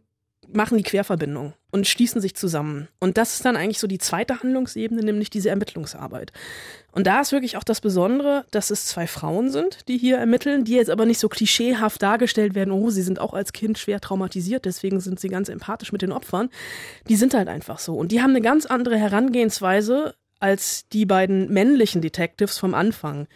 machen 0.53 0.77
die 0.77 0.83
Querverbindung 0.83 1.53
und 1.71 1.87
schließen 1.87 2.21
sich 2.21 2.35
zusammen. 2.35 2.89
Und 2.99 3.17
das 3.17 3.35
ist 3.35 3.45
dann 3.45 3.55
eigentlich 3.55 3.79
so 3.79 3.87
die 3.87 3.99
zweite 3.99 4.41
Handlungsebene, 4.41 5.01
nämlich 5.01 5.29
diese 5.29 5.49
Ermittlungsarbeit. 5.49 6.31
Und 6.91 7.07
da 7.07 7.21
ist 7.21 7.31
wirklich 7.31 7.55
auch 7.55 7.63
das 7.63 7.79
Besondere, 7.79 8.45
dass 8.51 8.69
es 8.69 8.85
zwei 8.85 9.07
Frauen 9.07 9.49
sind, 9.49 9.87
die 9.87 9.97
hier 9.97 10.17
ermitteln, 10.17 10.65
die 10.65 10.73
jetzt 10.73 10.89
aber 10.89 11.05
nicht 11.05 11.19
so 11.19 11.29
klischeehaft 11.29 12.01
dargestellt 12.01 12.53
werden, 12.53 12.71
oh, 12.71 12.89
sie 12.89 13.01
sind 13.01 13.19
auch 13.19 13.33
als 13.33 13.53
Kind 13.53 13.77
schwer 13.77 14.01
traumatisiert, 14.01 14.65
deswegen 14.65 14.99
sind 14.99 15.19
sie 15.19 15.29
ganz 15.29 15.47
empathisch 15.47 15.93
mit 15.93 16.01
den 16.01 16.11
Opfern. 16.11 16.49
Die 17.07 17.15
sind 17.15 17.33
halt 17.33 17.47
einfach 17.47 17.79
so. 17.79 17.95
Und 17.95 18.11
die 18.11 18.21
haben 18.21 18.31
eine 18.31 18.41
ganz 18.41 18.65
andere 18.65 18.97
Herangehensweise 18.97 20.15
als 20.39 20.87
die 20.89 21.05
beiden 21.05 21.53
männlichen 21.53 22.01
Detectives 22.01 22.57
vom 22.57 22.73
Anfang, 22.73 23.27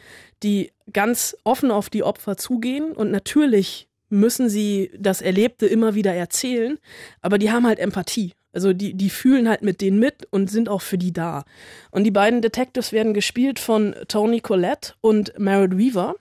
die 0.44 0.72
ganz 0.92 1.38
offen 1.44 1.72
auf 1.72 1.90
die 1.90 2.04
Opfer 2.04 2.36
zugehen 2.36 2.92
und 2.92 3.12
natürlich 3.12 3.88
müssen 4.10 4.50
sie 4.50 4.92
das 4.98 5.22
Erlebte 5.22 5.66
immer 5.66 5.96
wieder 5.96 6.14
erzählen, 6.14 6.78
aber 7.22 7.38
die 7.38 7.52
haben 7.52 7.66
halt 7.66 7.80
Empathie. 7.80 8.34
Also 8.54 8.72
die, 8.72 8.94
die 8.94 9.10
fühlen 9.10 9.50
halt 9.50 9.64
mit 9.64 9.82
denen 9.82 10.00
mit 10.00 10.28
und 10.32 10.50
sind 10.50 10.70
auch 10.70 10.82
für 10.82 10.98
die 10.98 11.12
da. 11.12 11.44
Und 11.92 12.06
die 12.06 12.12
beiden 12.12 12.42
Detectives 12.42 12.94
werden 12.94 13.14
gespielt 13.14 13.60
von 13.60 13.94
Tony 14.08 14.40
Collette 14.40 14.94
und 15.02 15.38
Merritt 15.38 15.78
Weaver. 15.78 16.16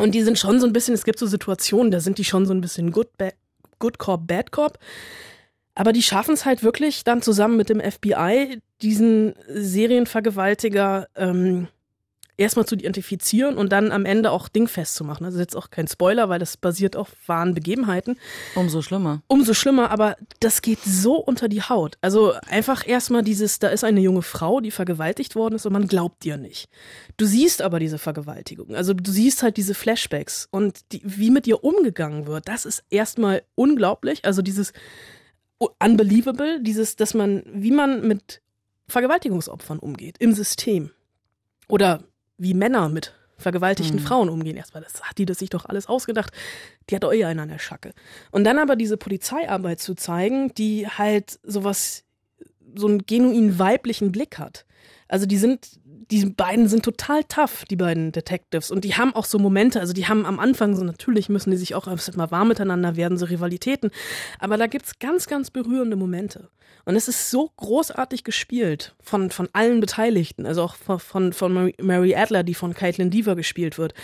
Und 0.00 0.14
die 0.14 0.22
sind 0.22 0.38
schon 0.38 0.58
so 0.58 0.66
ein 0.66 0.72
bisschen, 0.72 0.94
es 0.94 1.04
gibt 1.04 1.20
so 1.20 1.26
Situationen, 1.26 1.92
da 1.92 2.00
sind 2.00 2.18
die 2.18 2.24
schon 2.24 2.46
so 2.46 2.52
ein 2.52 2.60
bisschen 2.60 2.90
Good, 2.90 3.10
good 3.78 3.98
Cop, 3.98 4.26
Bad 4.26 4.50
Cop. 4.50 4.78
Aber 5.76 5.92
die 5.92 6.02
schaffen 6.02 6.34
es 6.34 6.44
halt 6.44 6.64
wirklich 6.64 7.04
dann 7.04 7.22
zusammen 7.22 7.56
mit 7.56 7.68
dem 7.68 7.80
FBI, 7.80 8.58
diesen 8.82 9.34
Serienvergewaltiger 9.48 11.06
ähm, 11.14 11.68
erstmal 12.42 12.66
zu 12.66 12.74
identifizieren 12.74 13.56
und 13.56 13.72
dann 13.72 13.92
am 13.92 14.04
Ende 14.04 14.30
auch 14.30 14.48
dingfest 14.48 14.94
zu 14.94 15.04
machen. 15.04 15.24
Also 15.24 15.38
jetzt 15.38 15.56
auch 15.56 15.70
kein 15.70 15.88
Spoiler, 15.88 16.28
weil 16.28 16.38
das 16.38 16.56
basiert 16.56 16.96
auf 16.96 17.08
wahren 17.26 17.54
Begebenheiten. 17.54 18.18
Umso 18.54 18.82
schlimmer. 18.82 19.22
Umso 19.28 19.54
schlimmer, 19.54 19.90
aber 19.90 20.16
das 20.40 20.62
geht 20.62 20.80
so 20.84 21.16
unter 21.16 21.48
die 21.48 21.62
Haut. 21.62 21.96
Also 22.00 22.34
einfach 22.48 22.86
erstmal 22.86 23.22
dieses, 23.22 23.58
da 23.58 23.68
ist 23.68 23.84
eine 23.84 24.00
junge 24.00 24.22
Frau, 24.22 24.60
die 24.60 24.70
vergewaltigt 24.70 25.34
worden 25.34 25.54
ist 25.54 25.66
und 25.66 25.72
man 25.72 25.88
glaubt 25.88 26.24
ihr 26.24 26.36
nicht. 26.36 26.68
Du 27.16 27.24
siehst 27.24 27.62
aber 27.62 27.78
diese 27.78 27.98
Vergewaltigung. 27.98 28.74
Also 28.74 28.94
du 28.94 29.10
siehst 29.10 29.42
halt 29.42 29.56
diese 29.56 29.74
Flashbacks 29.74 30.48
und 30.50 30.80
die, 30.92 31.02
wie 31.04 31.30
mit 31.30 31.46
ihr 31.46 31.64
umgegangen 31.64 32.26
wird, 32.26 32.48
das 32.48 32.66
ist 32.66 32.84
erstmal 32.90 33.42
unglaublich. 33.54 34.24
Also 34.24 34.42
dieses 34.42 34.72
unbelievable, 35.78 36.60
dieses, 36.60 36.96
dass 36.96 37.14
man, 37.14 37.44
wie 37.46 37.70
man 37.70 38.06
mit 38.06 38.42
Vergewaltigungsopfern 38.88 39.78
umgeht 39.78 40.16
im 40.18 40.32
System. 40.32 40.90
Oder 41.68 42.04
wie 42.38 42.54
Männer 42.54 42.88
mit 42.88 43.14
vergewaltigten 43.38 43.96
mhm. 43.96 44.04
Frauen 44.04 44.28
umgehen. 44.28 44.56
Erstmal, 44.56 44.82
das 44.82 45.02
hat 45.02 45.18
die 45.18 45.26
das 45.26 45.38
sich 45.38 45.50
doch 45.50 45.66
alles 45.66 45.86
ausgedacht. 45.86 46.32
Die 46.88 46.96
hat 46.96 47.04
euer 47.04 47.28
einen 47.28 47.40
an 47.40 47.48
der 47.48 47.58
Schacke. 47.58 47.92
Und 48.30 48.44
dann 48.44 48.58
aber 48.58 48.76
diese 48.76 48.96
Polizeiarbeit 48.96 49.80
zu 49.80 49.94
zeigen, 49.94 50.54
die 50.54 50.86
halt 50.86 51.38
sowas, 51.42 52.04
so 52.74 52.86
einen 52.86 53.04
genuin 53.04 53.58
weiblichen 53.58 54.12
Blick 54.12 54.38
hat. 54.38 54.64
Also 55.08 55.26
die 55.26 55.36
sind 55.36 55.80
die 56.10 56.26
beiden 56.26 56.68
sind 56.68 56.84
total 56.84 57.24
tough, 57.24 57.64
die 57.70 57.76
beiden 57.76 58.12
Detectives. 58.12 58.70
Und 58.70 58.84
die 58.84 58.94
haben 58.94 59.14
auch 59.14 59.24
so 59.24 59.38
Momente, 59.38 59.80
also 59.80 59.92
die 59.92 60.06
haben 60.08 60.26
am 60.26 60.38
Anfang 60.38 60.76
so, 60.76 60.84
natürlich 60.84 61.28
müssen 61.28 61.50
die 61.50 61.56
sich 61.56 61.74
auch 61.74 61.86
mal 61.86 62.30
warm 62.30 62.48
miteinander 62.48 62.96
werden, 62.96 63.18
so 63.18 63.26
Rivalitäten. 63.26 63.90
Aber 64.38 64.56
da 64.56 64.66
gibt's 64.66 64.98
ganz, 64.98 65.26
ganz 65.26 65.50
berührende 65.50 65.96
Momente. 65.96 66.48
Und 66.84 66.96
es 66.96 67.06
ist 67.06 67.30
so 67.30 67.50
großartig 67.56 68.24
gespielt 68.24 68.94
von, 69.00 69.30
von 69.30 69.48
allen 69.52 69.80
Beteiligten, 69.80 70.46
also 70.46 70.62
auch 70.62 70.74
von, 70.74 70.98
von, 70.98 71.32
von 71.32 71.72
Mary 71.80 72.14
Adler, 72.16 72.42
die 72.42 72.54
von 72.54 72.74
Caitlin 72.74 73.10
Deaver 73.10 73.36
gespielt 73.36 73.78
wird. 73.78 73.94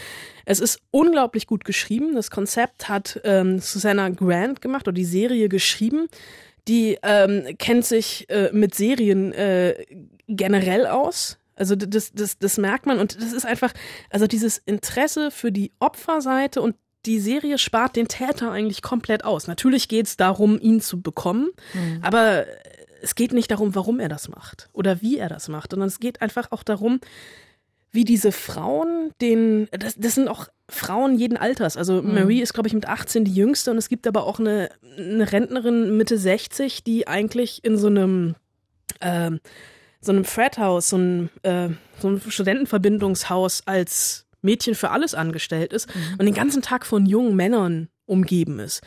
Es 0.45 0.61
ist 0.61 0.81
unglaublich 0.93 1.47
gut 1.47 1.65
geschrieben. 1.65 2.15
Das 2.15 2.31
Konzept 2.31 2.89
hat 2.89 3.21
ähm, 3.25 3.59
Susanna 3.59 4.11
Grant 4.11 4.61
gemacht 4.61 4.87
oder 4.87 4.95
die 4.95 5.05
Serie 5.05 5.49
geschrieben. 5.49 6.09
Die 6.69 6.99
ähm, 7.03 7.57
kennt 7.59 7.85
sich 7.85 8.29
äh, 8.31 8.51
mit 8.53 8.75
Serien 8.75 9.33
äh, 9.33 9.75
generell 10.29 10.87
aus 10.87 11.38
also 11.59 11.77
das, 11.77 12.13
das, 12.13 12.39
das 12.39 12.59
merkt 12.59 12.87
man 12.87 12.99
und 12.99 13.17
das 13.17 13.33
ist 13.33 13.47
einfach, 13.47 13.73
also 14.11 14.27
dieses 14.27 14.59
Interesse 14.59 15.31
für 15.31 15.53
die 15.53 15.73
Opferseite 15.79 16.63
und 16.63 16.77
die 17.07 17.21
Serie 17.21 17.59
spart 17.59 17.97
den 17.97 18.09
Täter 18.09 18.51
eigentlich 18.51 18.83
komplett 18.83 19.25
aus. 19.25 19.47
Natürlich 19.47 19.89
geht 19.89 20.07
es 20.07 20.17
darum, 20.17 20.59
ihn 20.61 20.81
zu 20.81 21.01
bekommen, 21.01 21.51
mhm. 21.75 22.01
aber 22.03 22.47
es 23.01 23.15
geht 23.15 23.33
nicht 23.33 23.51
darum, 23.51 23.75
warum 23.75 24.01
er 24.01 24.09
das 24.09 24.29
macht 24.29 24.69
oder 24.73 25.01
wie 25.01 25.19
er 25.19 25.29
das 25.29 25.49
macht, 25.49 25.71
sondern 25.71 25.89
es 25.89 26.01
geht 26.01 26.21
einfach 26.23 26.51
auch 26.51 26.63
darum, 26.63 27.01
wie 27.91 28.05
diese 28.05 28.33
Frauen 28.33 29.13
den, 29.21 29.69
das, 29.71 29.95
das 29.97 30.15
sind 30.15 30.29
auch 30.29 30.49
Frauen 30.69 31.17
jeden 31.17 31.39
Alters. 31.39 31.77
Also 31.77 32.03
mhm. 32.03 32.15
Marie 32.15 32.43
ist, 32.43 32.53
glaube 32.53 32.69
ich, 32.69 32.75
mit 32.75 32.87
18 32.87 33.25
die 33.25 33.35
jüngste 33.35 33.71
und 33.71 33.79
es 33.79 33.89
gibt 33.89 34.07
aber 34.07 34.25
auch 34.25 34.39
eine, 34.39 34.71
eine 34.97 35.31
Rentnerin 35.33 35.97
Mitte 35.97 36.19
60, 36.19 36.85
die 36.85 37.09
eigentlich 37.09 37.65
in 37.65 37.79
so 37.79 37.87
einem 37.87 38.35
ähm, 39.01 39.41
so 40.01 40.13
einem 40.13 40.25
Frathaus, 40.25 40.91
so 40.91 40.97
einem, 40.97 41.31
äh, 41.43 41.69
so 41.99 42.09
einem 42.09 42.21
Studentenverbindungshaus 42.21 43.63
als 43.67 44.27
Mädchen 44.43 44.75
für 44.75 44.91
alles 44.91 45.15
angestellt 45.15 45.73
ist 45.73 45.95
mhm. 45.95 46.17
und 46.19 46.27
den 46.27 46.35
ganzen 46.35 46.63
Tag 46.63 46.87
von 46.87 47.07
jungen 47.07 47.35
Männern 47.35 47.89
umgeben 48.07 48.61
ist. 48.61 48.83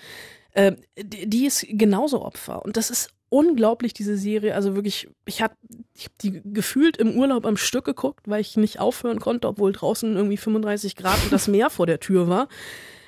Äh, 0.54 0.74
die, 0.98 1.30
die 1.30 1.46
ist 1.46 1.66
genauso 1.70 2.22
Opfer. 2.24 2.64
Und 2.64 2.78
das 2.78 2.90
ist 2.90 3.10
unglaublich, 3.30 3.94
diese 3.94 4.18
Serie. 4.18 4.56
Also 4.56 4.76
wirklich, 4.76 5.10
ich 5.26 5.42
habe 5.42 5.56
ich 5.96 6.06
hab 6.06 6.18
die 6.20 6.42
gefühlt 6.44 6.98
im 6.98 7.16
Urlaub 7.16 7.46
am 7.46 7.58
Stück 7.58 7.86
geguckt, 7.86 8.28
weil 8.28 8.42
ich 8.42 8.58
nicht 8.58 8.80
aufhören 8.80 9.20
konnte, 9.20 9.48
obwohl 9.48 9.72
draußen 9.72 10.16
irgendwie 10.16 10.38
35 10.38 10.96
Grad 10.96 11.24
und 11.24 11.32
das 11.32 11.48
Meer 11.48 11.70
vor 11.70 11.86
der 11.86 12.00
Tür 12.00 12.28
war. 12.28 12.48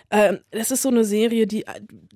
Ähm, 0.10 0.40
das 0.52 0.72
ist 0.72 0.82
so 0.82 0.90
eine 0.90 1.04
Serie, 1.04 1.48
die, 1.48 1.66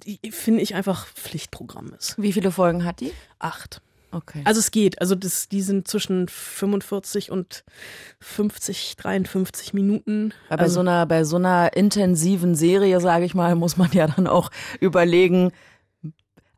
die 0.06 0.32
finde 0.32 0.62
ich 0.62 0.76
einfach 0.76 1.08
Pflichtprogramm 1.08 1.94
ist. 1.98 2.16
Wie 2.18 2.32
viele 2.32 2.52
Folgen 2.52 2.86
hat 2.86 3.02
die? 3.02 3.12
Acht. 3.40 3.82
Okay. 4.12 4.42
Also 4.46 4.60
es 4.60 4.72
geht. 4.72 5.02
Also 5.02 5.16
das, 5.16 5.50
die 5.50 5.62
sind 5.62 5.88
zwischen 5.88 6.28
45 6.28 7.32
und 7.32 7.64
50, 8.20 8.96
53 8.96 9.74
Minuten. 9.74 10.34
Aber 10.50 10.62
also 10.62 10.66
bei 10.66 10.74
so 10.74 10.80
einer, 10.80 11.06
bei 11.06 11.24
so 11.24 11.36
einer 11.36 11.76
intensiven 11.76 12.56
Serie, 12.56 13.00
sage 13.02 13.26
ich 13.26 13.36
mal, 13.36 13.56
muss 13.56 13.78
man 13.78 13.92
ja 13.92 14.08
dann 14.08 14.28
auch 14.28 14.50
überlegen, 14.80 15.52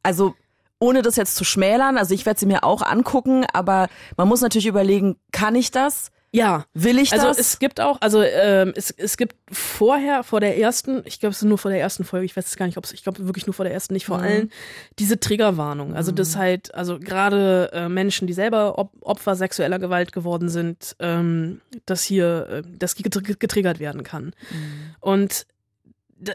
also 0.04 0.36
ohne 0.80 1.02
das 1.02 1.18
jetzt 1.18 1.36
zu 1.36 1.44
schmälern, 1.44 1.98
also 1.98 2.14
ich 2.14 2.26
werde 2.26 2.40
sie 2.40 2.46
mir 2.46 2.64
auch 2.64 2.82
angucken, 2.82 3.46
aber 3.52 3.90
man 4.16 4.28
muss 4.28 4.42
natürlich 4.42 4.68
überlegen, 4.68 5.18
kann 5.32 5.56
ich 5.56 5.72
das? 5.72 6.12
Ja. 6.32 6.66
Will 6.74 7.00
ich 7.00 7.12
also 7.12 7.28
das? 7.28 7.38
Also 7.38 7.42
es 7.42 7.60
gibt 7.60 7.82
auch, 7.82 8.00
also 8.02 8.22
ähm, 8.22 8.74
es, 8.76 8.92
es 8.92 9.18
gibt 9.18 9.36
vorher, 9.52 10.24
vor 10.24 10.40
der 10.40 10.58
ersten, 10.58 11.02
ich 11.06 11.20
glaube 11.20 11.32
es 11.32 11.42
ist 11.42 11.48
nur 11.48 11.58
vor 11.58 11.72
der 11.72 11.80
ersten 11.80 12.04
Folge, 12.04 12.26
ich 12.26 12.36
weiß 12.36 12.46
es 12.46 12.56
gar 12.56 12.66
nicht, 12.66 12.78
ob 12.78 12.86
es, 12.86 12.92
ich 12.92 13.04
glaube 13.04 13.26
wirklich 13.26 13.48
nur 13.48 13.54
vor 13.54 13.66
der 13.66 13.74
ersten, 13.74 13.94
nicht 13.94 14.06
vor 14.06 14.20
mhm. 14.20 14.24
allen, 14.24 14.52
diese 15.00 15.20
Triggerwarnung. 15.20 15.96
Also 15.96 16.12
mhm. 16.12 16.16
das 16.18 16.36
halt, 16.36 16.74
also 16.76 17.00
gerade 17.00 17.72
äh, 17.74 17.90
Menschen, 17.90 18.28
die 18.28 18.34
selber 18.34 18.78
Op 18.78 18.92
Opfer 19.02 19.36
sexueller 19.36 19.80
Gewalt 19.80 20.12
geworden 20.12 20.50
sind, 20.50 20.96
ähm, 21.00 21.62
dass 21.86 22.04
hier, 22.04 22.48
äh, 22.50 22.62
das 22.78 22.96
getriggert 22.96 23.80
werden 23.80 24.04
kann. 24.04 24.26
Mhm. 24.52 24.96
Und 25.00 25.48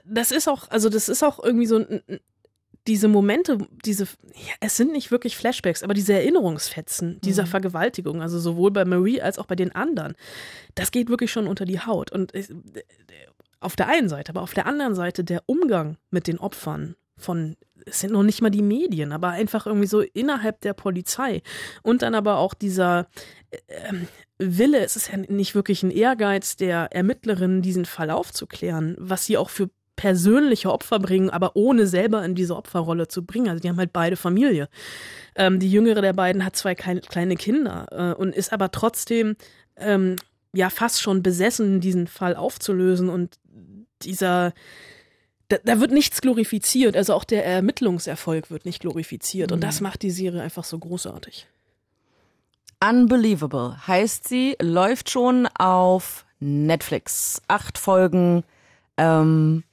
das 0.04 0.32
ist 0.32 0.48
auch, 0.48 0.70
also 0.70 0.88
das 0.88 1.08
ist 1.08 1.22
auch 1.22 1.42
irgendwie 1.42 1.66
so 1.66 1.76
ein, 1.76 2.02
diese 2.87 3.09
Momente, 3.09 3.59
diese, 3.85 4.05
ja, 4.05 4.55
es 4.61 4.76
sind 4.76 4.93
nicht 4.93 5.11
wirklich 5.11 5.37
Flashbacks, 5.37 5.83
aber 5.83 5.95
diese 5.95 6.12
Erinnerungsfetzen 6.12 7.21
dieser 7.23 7.45
mhm. 7.45 7.49
Vergewaltigung, 7.49 8.21
also 8.21 8.38
sowohl 8.38 8.71
bei 8.71 8.85
Marie 8.85 9.23
als 9.23 9.38
auch 9.38 9.47
bei 9.47 9.57
den 9.57 9.75
anderen, 9.75 10.14
das 10.75 10.91
geht 10.91 11.09
wirklich 11.09 11.33
schon 11.33 11.47
unter 11.47 11.64
die 11.64 11.81
Haut. 11.81 12.12
Und 12.12 12.33
auf 13.61 13.76
der 13.76 13.88
einen 13.88 14.09
Seite, 14.09 14.31
aber 14.31 14.43
auf 14.43 14.55
der 14.55 14.67
anderen 14.67 14.95
Seite 14.95 15.25
der 15.25 15.43
Umgang 15.47 15.97
mit 16.11 16.26
den 16.26 16.38
Opfern 16.38 16.97
von, 17.17 17.57
es 17.87 18.00
sind 18.00 18.12
noch 18.12 18.23
nicht 18.23 18.43
mal 18.43 18.50
die 18.50 18.62
Medien, 18.62 19.12
aber 19.12 19.31
einfach 19.31 19.67
irgendwie 19.67 19.87
so 19.87 20.00
innerhalb 20.00 20.61
der 20.61 20.75
Polizei 20.75 21.43
und 21.83 22.03
dann 22.03 22.14
aber 22.14 22.37
auch 22.37 22.53
dieser 22.53 23.09
äh, 23.50 23.93
Wille, 24.38 24.85
es 24.85 24.97
ist 24.97 25.11
ja 25.11 25.17
nicht 25.17 25.55
wirklich 25.55 25.83
ein 25.83 25.91
Ehrgeiz 25.91 26.57
der 26.57 26.93
Ermittlerin, 26.93 27.62
diesen 27.62 27.85
Fall 27.85 28.11
aufzuklären, 28.11 28.97
was 28.99 29.25
sie 29.25 29.38
auch 29.38 29.49
für 29.49 29.71
persönliche 29.96 30.72
Opfer 30.72 30.98
bringen, 30.98 31.30
aber 31.30 31.56
ohne 31.56 31.86
selber 31.86 32.24
in 32.24 32.34
diese 32.34 32.56
Opferrolle 32.56 33.08
zu 33.08 33.24
bringen. 33.24 33.48
Also 33.48 33.60
die 33.60 33.68
haben 33.68 33.78
halt 33.78 33.92
beide 33.92 34.16
Familie. 34.16 34.68
Ähm, 35.36 35.58
die 35.60 35.70
jüngere 35.70 36.02
der 36.02 36.12
beiden 36.12 36.44
hat 36.44 36.56
zwei 36.56 36.74
kleine 36.74 37.36
Kinder 37.36 37.86
äh, 37.90 38.20
und 38.20 38.34
ist 38.34 38.52
aber 38.52 38.70
trotzdem 38.70 39.36
ähm, 39.76 40.16
ja 40.52 40.70
fast 40.70 41.00
schon 41.00 41.22
besessen, 41.22 41.80
diesen 41.80 42.06
Fall 42.06 42.36
aufzulösen 42.36 43.08
und 43.08 43.38
dieser 44.02 44.52
da, 45.48 45.58
da, 45.62 45.78
wird 45.78 45.90
nichts 45.90 46.22
glorifiziert, 46.22 46.96
also 46.96 47.12
auch 47.12 47.24
der 47.24 47.44
Ermittlungserfolg 47.44 48.50
wird 48.50 48.64
nicht 48.64 48.80
glorifiziert 48.80 49.50
mhm. 49.50 49.56
und 49.56 49.60
das 49.60 49.80
macht 49.80 50.02
die 50.02 50.10
Serie 50.10 50.42
einfach 50.42 50.64
so 50.64 50.78
großartig. 50.78 51.46
Unbelievable 52.82 53.76
heißt 53.86 54.28
sie, 54.28 54.56
läuft 54.60 55.10
schon 55.10 55.46
auf 55.58 56.24
Netflix. 56.40 57.40
Acht 57.48 57.78
Folgen. 57.78 58.44
Ähm, 58.96 59.64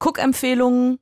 Cook-Empfehlungen, 0.00 0.98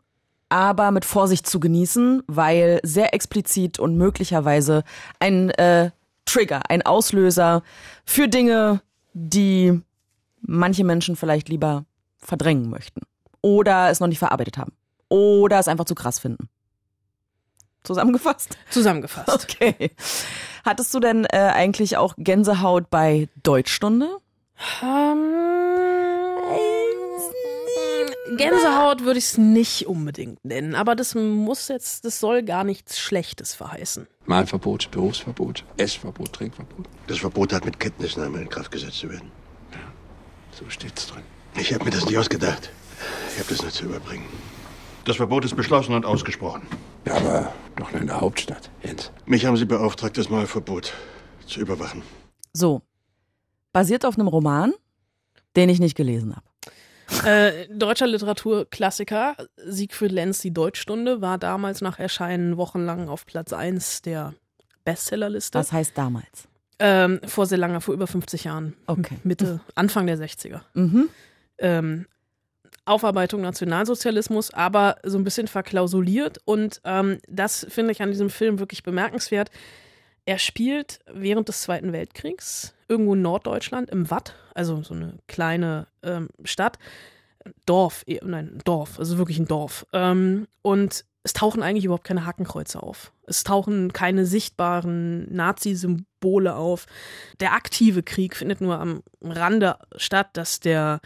aber 0.48 0.90
mit 0.90 1.04
Vorsicht 1.04 1.46
zu 1.46 1.60
genießen, 1.60 2.22
weil 2.26 2.80
sehr 2.82 3.14
explizit 3.14 3.78
und 3.78 3.96
möglicherweise 3.96 4.84
ein 5.18 5.50
äh, 5.50 5.90
Trigger, 6.24 6.62
ein 6.68 6.82
Auslöser 6.82 7.62
für 8.04 8.28
Dinge, 8.28 8.82
die 9.12 9.80
manche 10.40 10.84
Menschen 10.84 11.16
vielleicht 11.16 11.48
lieber 11.48 11.84
verdrängen 12.18 12.70
möchten 12.70 13.02
oder 13.42 13.90
es 13.90 14.00
noch 14.00 14.08
nicht 14.08 14.18
verarbeitet 14.18 14.58
haben 14.58 14.72
oder 15.08 15.58
es 15.58 15.68
einfach 15.68 15.84
zu 15.84 15.94
krass 15.94 16.18
finden. 16.18 16.48
Zusammengefasst? 17.84 18.58
Zusammengefasst. 18.70 19.28
Okay. 19.58 19.90
Hattest 20.64 20.92
du 20.92 21.00
denn 21.00 21.24
äh, 21.24 21.38
eigentlich 21.38 21.96
auch 21.96 22.14
Gänsehaut 22.18 22.90
bei 22.90 23.28
Deutschstunde? 23.42 24.18
Um, 24.82 25.77
Gänsehaut 28.36 29.04
würde 29.04 29.18
ich 29.18 29.26
es 29.26 29.38
nicht 29.38 29.86
unbedingt 29.86 30.44
nennen, 30.44 30.74
aber 30.74 30.94
das 30.94 31.14
muss 31.14 31.68
jetzt, 31.68 32.04
das 32.04 32.20
soll 32.20 32.42
gar 32.42 32.64
nichts 32.64 32.98
Schlechtes 32.98 33.54
verheißen. 33.54 34.06
Malverbot, 34.26 34.90
Berufsverbot, 34.90 35.64
Essverbot, 35.76 36.32
Trinkverbot. 36.32 36.86
Das 37.06 37.18
Verbot 37.18 37.52
hat 37.52 37.64
mit 37.64 37.80
Kenntnisnahme 37.80 38.40
in 38.40 38.48
Kraft 38.48 38.70
gesetzt 38.70 38.98
zu 38.98 39.10
werden. 39.10 39.30
Ja, 39.72 39.78
so 40.52 40.68
steht's 40.68 41.06
drin. 41.06 41.22
Ich 41.56 41.72
habe 41.72 41.84
mir 41.84 41.90
das 41.90 42.04
nicht 42.04 42.18
ausgedacht. 42.18 42.70
Ich 43.32 43.38
habe 43.38 43.48
das 43.48 43.62
nur 43.62 43.70
zu 43.70 43.84
überbringen. 43.84 44.26
Das 45.04 45.16
Verbot 45.16 45.44
ist 45.44 45.56
beschlossen 45.56 45.94
und 45.94 46.04
ausgesprochen. 46.04 46.62
Ja, 47.06 47.14
aber 47.14 47.52
doch 47.76 47.90
nur 47.92 48.00
in 48.00 48.08
der 48.08 48.20
Hauptstadt, 48.20 48.70
Jens. 48.82 49.10
Mich 49.24 49.46
haben 49.46 49.56
Sie 49.56 49.64
beauftragt, 49.64 50.18
das 50.18 50.28
Malverbot 50.28 50.92
zu 51.46 51.60
überwachen. 51.60 52.02
So. 52.52 52.82
Basiert 53.72 54.04
auf 54.04 54.18
einem 54.18 54.28
Roman, 54.28 54.74
den 55.56 55.68
ich 55.68 55.78
nicht 55.78 55.94
gelesen 55.96 56.36
habe. 56.36 56.47
Äh, 57.24 57.66
deutscher 57.68 58.06
Literaturklassiker, 58.06 59.36
Siegfried 59.56 60.12
Lenz, 60.12 60.40
die 60.40 60.52
Deutschstunde, 60.52 61.20
war 61.20 61.38
damals 61.38 61.80
nach 61.80 61.98
Erscheinen 61.98 62.56
wochenlang 62.56 63.08
auf 63.08 63.26
Platz 63.26 63.52
1 63.52 64.02
der 64.02 64.34
Bestsellerliste. 64.84 65.58
Was 65.58 65.72
heißt 65.72 65.96
damals? 65.96 66.48
Ähm, 66.78 67.20
vor 67.26 67.46
sehr 67.46 67.58
langer, 67.58 67.80
vor 67.80 67.94
über 67.94 68.06
50 68.06 68.44
Jahren. 68.44 68.74
Okay. 68.86 69.16
Mitte, 69.24 69.60
Anfang 69.74 70.06
der 70.06 70.18
60er. 70.18 70.60
Mhm. 70.74 71.08
Ähm, 71.58 72.06
Aufarbeitung 72.84 73.42
Nationalsozialismus, 73.42 74.52
aber 74.52 74.96
so 75.02 75.18
ein 75.18 75.24
bisschen 75.24 75.48
verklausuliert. 75.48 76.38
Und 76.44 76.80
ähm, 76.84 77.18
das 77.28 77.66
finde 77.68 77.92
ich 77.92 78.02
an 78.02 78.10
diesem 78.10 78.30
Film 78.30 78.58
wirklich 78.58 78.82
bemerkenswert. 78.82 79.50
Er 80.28 80.38
spielt 80.38 80.98
während 81.10 81.48
des 81.48 81.62
Zweiten 81.62 81.94
Weltkriegs 81.94 82.74
irgendwo 82.86 83.14
in 83.14 83.22
Norddeutschland 83.22 83.88
im 83.88 84.10
Watt, 84.10 84.34
also 84.52 84.82
so 84.82 84.92
eine 84.92 85.14
kleine 85.26 85.86
ähm, 86.02 86.28
Stadt. 86.44 86.78
Dorf, 87.64 88.04
eh, 88.06 88.20
nein, 88.22 88.58
Dorf, 88.66 88.98
also 88.98 89.16
wirklich 89.16 89.38
ein 89.38 89.46
Dorf. 89.46 89.86
Ähm, 89.94 90.46
und 90.60 91.06
es 91.22 91.32
tauchen 91.32 91.62
eigentlich 91.62 91.86
überhaupt 91.86 92.04
keine 92.04 92.26
Hakenkreuze 92.26 92.82
auf. 92.82 93.10
Es 93.26 93.42
tauchen 93.42 93.94
keine 93.94 94.26
sichtbaren 94.26 95.34
Nazi-Symbole 95.34 96.54
auf. 96.54 96.84
Der 97.40 97.54
aktive 97.54 98.02
Krieg 98.02 98.36
findet 98.36 98.60
nur 98.60 98.78
am 98.78 99.02
Rande 99.22 99.78
statt, 99.96 100.28
dass 100.34 100.60
der 100.60 101.00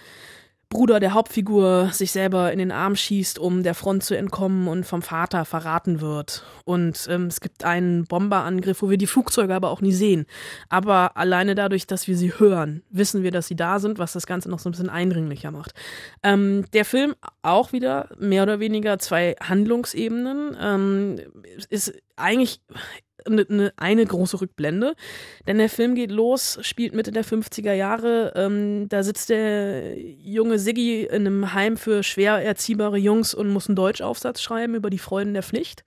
Bruder 0.73 1.01
der 1.01 1.13
Hauptfigur 1.13 1.91
sich 1.93 2.13
selber 2.13 2.51
in 2.51 2.59
den 2.59 2.73
Arm 2.73 2.97
schießt, 2.97 3.39
um 3.39 3.63
der 3.63 3.75
Front 3.75 4.05
zu 4.05 4.17
entkommen 4.17 4.69
und 4.69 4.85
vom 4.85 5.03
Vater 5.03 5.45
verraten 5.45 6.01
wird. 6.01 6.45
Und 6.65 7.07
ähm, 7.11 7.27
es 7.27 7.43
gibt 7.43 7.63
einen 7.63 8.07
Bomberangriff, 8.07 8.81
wo 8.81 8.89
wir 8.89 8.97
die 8.97 9.07
Flugzeuge 9.07 9.55
aber 9.55 9.71
auch 9.71 9.83
nie 9.83 9.93
sehen. 9.93 10.25
Aber 10.71 11.17
alleine 11.19 11.55
dadurch, 11.55 11.87
dass 11.87 12.09
wir 12.09 12.17
sie 12.17 12.33
hören, 12.39 12.83
wissen 12.89 13.23
wir, 13.23 13.31
dass 13.31 13.49
sie 13.49 13.55
da 13.57 13.81
sind, 13.81 13.99
was 13.99 14.15
das 14.15 14.27
Ganze 14.27 14.49
noch 14.49 14.61
so 14.61 14.71
ein 14.71 14.73
bisschen 14.73 14.89
eindringlicher 14.89 15.51
macht. 15.51 15.75
Ähm, 16.23 16.65
der 16.73 16.87
Film 16.87 17.15
auch 17.43 17.75
wieder 17.75 18.09
mehr 18.19 18.43
oder 18.43 18.59
weniger 18.59 18.99
zwei 18.99 19.37
Handlungsebenen. 19.43 20.57
Ähm, 20.59 21.21
ist 21.69 21.93
eigentlich 22.17 22.63
eine, 23.27 23.73
eine, 23.77 24.05
große 24.05 24.41
Rückblende. 24.41 24.95
Denn 25.47 25.59
der 25.59 25.69
Film 25.69 25.95
geht 25.95 26.11
los, 26.11 26.59
spielt 26.63 26.95
Mitte 26.95 27.13
der 27.13 27.25
50er 27.25 27.73
Jahre. 27.73 28.33
Ähm, 28.37 28.89
da 28.89 29.03
sitzt 29.03 29.31
der 29.31 29.99
junge 29.99 30.59
Siggi 30.59 31.05
in 31.05 31.27
einem 31.27 31.55
Heim 31.55 31.77
für 31.77 32.03
schwer 32.03 32.35
erziehbare 32.35 32.99
Jungs 32.99 33.35
und 33.35 33.49
muss 33.49 33.69
einen 33.69 33.77
Deutschaufsatz 33.77 34.41
schreiben 34.41 34.75
über 34.75 34.91
die 34.91 34.99
Freuden 34.99 35.35
der 35.35 35.43
Pflicht. 35.43 35.85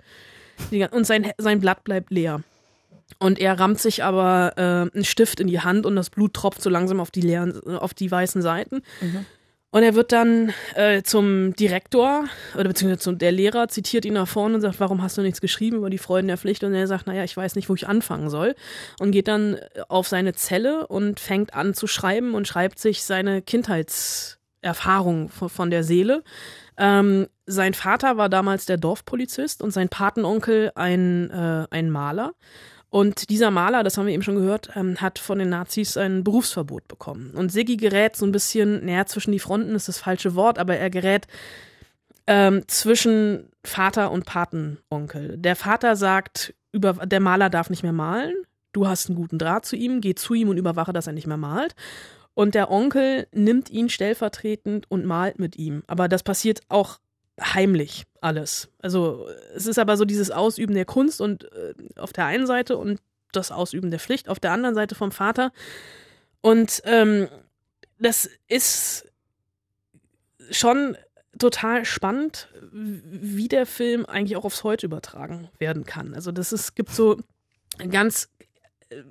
Und 0.92 1.06
sein, 1.06 1.32
sein 1.38 1.60
Blatt 1.60 1.84
bleibt 1.84 2.12
leer. 2.12 2.42
Und 3.20 3.40
er 3.40 3.60
rammt 3.60 3.80
sich 3.80 4.04
aber 4.04 4.54
äh, 4.58 4.62
einen 4.96 5.06
Stift 5.06 5.40
in 5.40 5.48
die 5.48 5.60
Hand 5.60 5.86
und 5.86 5.96
das 5.96 6.10
Blut 6.10 6.34
tropft 6.34 6.62
so 6.62 6.70
langsam 6.70 7.00
auf 7.00 7.12
die 7.12 7.22
leeren, 7.22 7.62
auf 7.78 7.94
die 7.94 8.10
weißen 8.10 8.42
Seiten. 8.42 8.82
Mhm. 9.00 9.26
Und 9.76 9.84
er 9.84 9.94
wird 9.94 10.14
dann 10.14 10.54
äh, 10.76 11.04
zum 11.04 11.54
Direktor 11.54 12.30
oder 12.54 12.70
beziehungsweise 12.70 13.02
zum, 13.02 13.18
der 13.18 13.34
Lehrer 13.34 13.68
zitiert 13.68 14.06
ihn 14.06 14.14
nach 14.14 14.26
vorne 14.26 14.56
und 14.56 14.62
sagt, 14.62 14.80
warum 14.80 15.02
hast 15.02 15.18
du 15.18 15.22
nichts 15.22 15.42
geschrieben 15.42 15.76
über 15.76 15.90
die 15.90 15.98
Freuden 15.98 16.30
der 16.30 16.38
Pflicht? 16.38 16.64
Und 16.64 16.74
er 16.74 16.88
sagt, 16.88 17.08
naja, 17.08 17.26
ich 17.26 17.36
weiß 17.36 17.56
nicht, 17.58 17.68
wo 17.68 17.76
ich 17.76 17.86
anfangen 17.86 18.30
soll. 18.30 18.56
Und 19.02 19.12
geht 19.12 19.28
dann 19.28 19.58
auf 19.90 20.08
seine 20.08 20.34
Zelle 20.34 20.88
und 20.88 21.20
fängt 21.20 21.54
an 21.54 21.74
zu 21.74 21.88
schreiben 21.88 22.36
und 22.36 22.48
schreibt 22.48 22.80
sich 22.80 23.04
seine 23.04 23.42
Kindheitserfahrung 23.42 25.28
von, 25.28 25.50
von 25.50 25.70
der 25.70 25.84
Seele. 25.84 26.24
Ähm, 26.78 27.28
sein 27.46 27.74
Vater 27.74 28.16
war 28.16 28.30
damals 28.30 28.66
der 28.66 28.78
Dorfpolizist 28.78 29.62
und 29.62 29.72
sein 29.72 29.90
Patenonkel 29.90 30.72
ein, 30.76 31.30
äh, 31.32 31.68
ein 31.70 31.90
Maler. 31.90 32.34
Und 32.96 33.30
dieser 33.30 33.52
Maler, 33.52 33.84
das 33.84 33.98
haben 33.98 34.06
wir 34.06 34.14
eben 34.14 34.24
schon 34.24 34.38
gehört, 34.38 34.70
ähm, 34.74 35.02
hat 35.02 35.20
von 35.20 35.38
den 35.38 35.50
Nazis 35.50 35.98
ein 35.98 36.24
Berufsverbot 36.24 36.88
bekommen. 36.88 37.32
Und 37.32 37.52
Siggi 37.52 37.76
gerät 37.76 38.16
so 38.16 38.26
ein 38.26 38.32
bisschen, 38.32 38.86
näher 38.86 39.06
zwischen 39.06 39.34
die 39.34 39.40
Fronten 39.40 39.76
ist 39.76 39.90
das 39.90 39.98
falsche 39.98 40.34
Wort, 40.34 40.58
aber 40.58 40.78
er 40.78 40.90
gerät 40.90 41.28
ähm, 42.26 42.64
zwischen 42.68 43.50
Vater 43.66 44.12
und 44.12 44.26
Patenonkel. 44.26 45.38
Der 45.38 45.58
Vater 45.58 45.98
sagt, 45.98 46.54
über, 46.72 46.94
der 46.94 47.20
Maler 47.20 47.50
darf 47.50 47.70
nicht 47.70 47.84
mehr 47.84 47.92
malen. 47.92 48.34
Du 48.72 48.88
hast 48.88 49.10
einen 49.10 49.18
guten 49.18 49.40
Draht 49.40 49.66
zu 49.66 49.76
ihm, 49.76 50.00
geh 50.00 50.16
zu 50.16 50.34
ihm 50.34 50.48
und 50.48 50.56
überwache, 50.56 50.94
dass 50.94 51.08
er 51.08 51.12
nicht 51.12 51.28
mehr 51.28 51.36
malt. 51.36 51.76
Und 52.34 52.56
der 52.56 52.72
Onkel 52.72 53.28
nimmt 53.34 53.70
ihn 53.70 53.90
stellvertretend 53.90 54.90
und 54.90 55.04
malt 55.04 55.38
mit 55.38 55.58
ihm. 55.58 55.84
Aber 55.88 56.08
das 56.08 56.24
passiert 56.24 56.62
auch 56.70 57.00
heimlich 57.42 58.06
alles. 58.22 58.70
Also 58.80 59.28
es 59.56 59.66
ist 59.66 59.80
aber 59.80 59.98
so 59.98 60.06
dieses 60.06 60.32
Ausüben 60.32 60.74
der 60.74 60.86
Kunst 60.86 61.22
und 61.22 61.52
äh, 61.52 61.74
auf 61.98 62.14
der 62.14 62.26
einen 62.26 62.48
Seite 62.48 62.78
und 62.78 63.00
das 63.32 63.52
Ausüben 63.52 63.92
der 63.92 64.00
Pflicht 64.00 64.30
auf 64.30 64.40
der 64.40 64.52
anderen 64.52 64.76
Seite 64.76 64.96
vom 64.96 65.12
Vater. 65.12 65.52
Und 66.42 66.82
ähm, 66.86 67.28
das 68.00 68.30
ist 68.48 69.12
schon 70.52 70.96
total 71.38 71.84
spannend, 71.84 72.48
wie 72.72 73.48
der 73.48 73.66
Film 73.66 74.06
eigentlich 74.06 74.38
auch 74.38 74.46
aufs 74.46 74.64
Heute 74.64 74.86
übertragen 74.86 75.50
werden 75.60 75.84
kann. 75.84 76.14
Also 76.14 76.32
das 76.32 76.54
ist, 76.54 76.76
gibt 76.76 76.92
so 76.92 77.18
ganz 77.90 78.30
äh, 78.90 79.02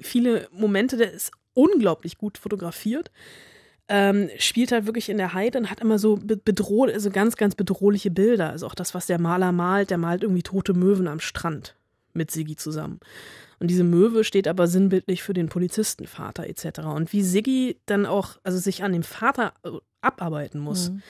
viele 0.00 0.48
Momente, 0.52 0.96
der 0.98 1.12
ist 1.12 1.32
unglaublich 1.54 2.18
gut 2.18 2.36
fotografiert 2.36 3.10
ähm, 3.88 4.30
spielt 4.38 4.72
halt 4.72 4.86
wirklich 4.86 5.08
in 5.08 5.18
der 5.18 5.34
Heide 5.34 5.58
und 5.58 5.70
hat 5.70 5.80
immer 5.80 5.98
so 5.98 6.16
bedroht, 6.16 6.90
also 6.90 7.10
ganz, 7.10 7.36
ganz 7.36 7.54
bedrohliche 7.54 8.10
Bilder. 8.10 8.50
Also 8.50 8.66
auch 8.66 8.74
das, 8.74 8.94
was 8.94 9.06
der 9.06 9.20
Maler 9.20 9.52
malt, 9.52 9.90
der 9.90 9.98
malt 9.98 10.22
irgendwie 10.22 10.42
tote 10.42 10.74
Möwen 10.74 11.08
am 11.08 11.20
Strand 11.20 11.76
mit 12.14 12.30
Siggi 12.30 12.56
zusammen. 12.56 13.00
Und 13.58 13.68
diese 13.68 13.84
Möwe 13.84 14.24
steht 14.24 14.48
aber 14.48 14.66
sinnbildlich 14.66 15.22
für 15.22 15.34
den 15.34 15.48
Polizistenvater 15.48 16.48
etc. 16.48 16.80
Und 16.80 17.12
wie 17.12 17.22
Siggi 17.22 17.78
dann 17.86 18.06
auch, 18.06 18.38
also 18.42 18.58
sich 18.58 18.82
an 18.82 18.92
dem 18.92 19.02
Vater 19.02 19.54
äh, 19.64 19.70
abarbeiten 20.00 20.60
muss. 20.60 20.90
Mhm. 20.90 21.02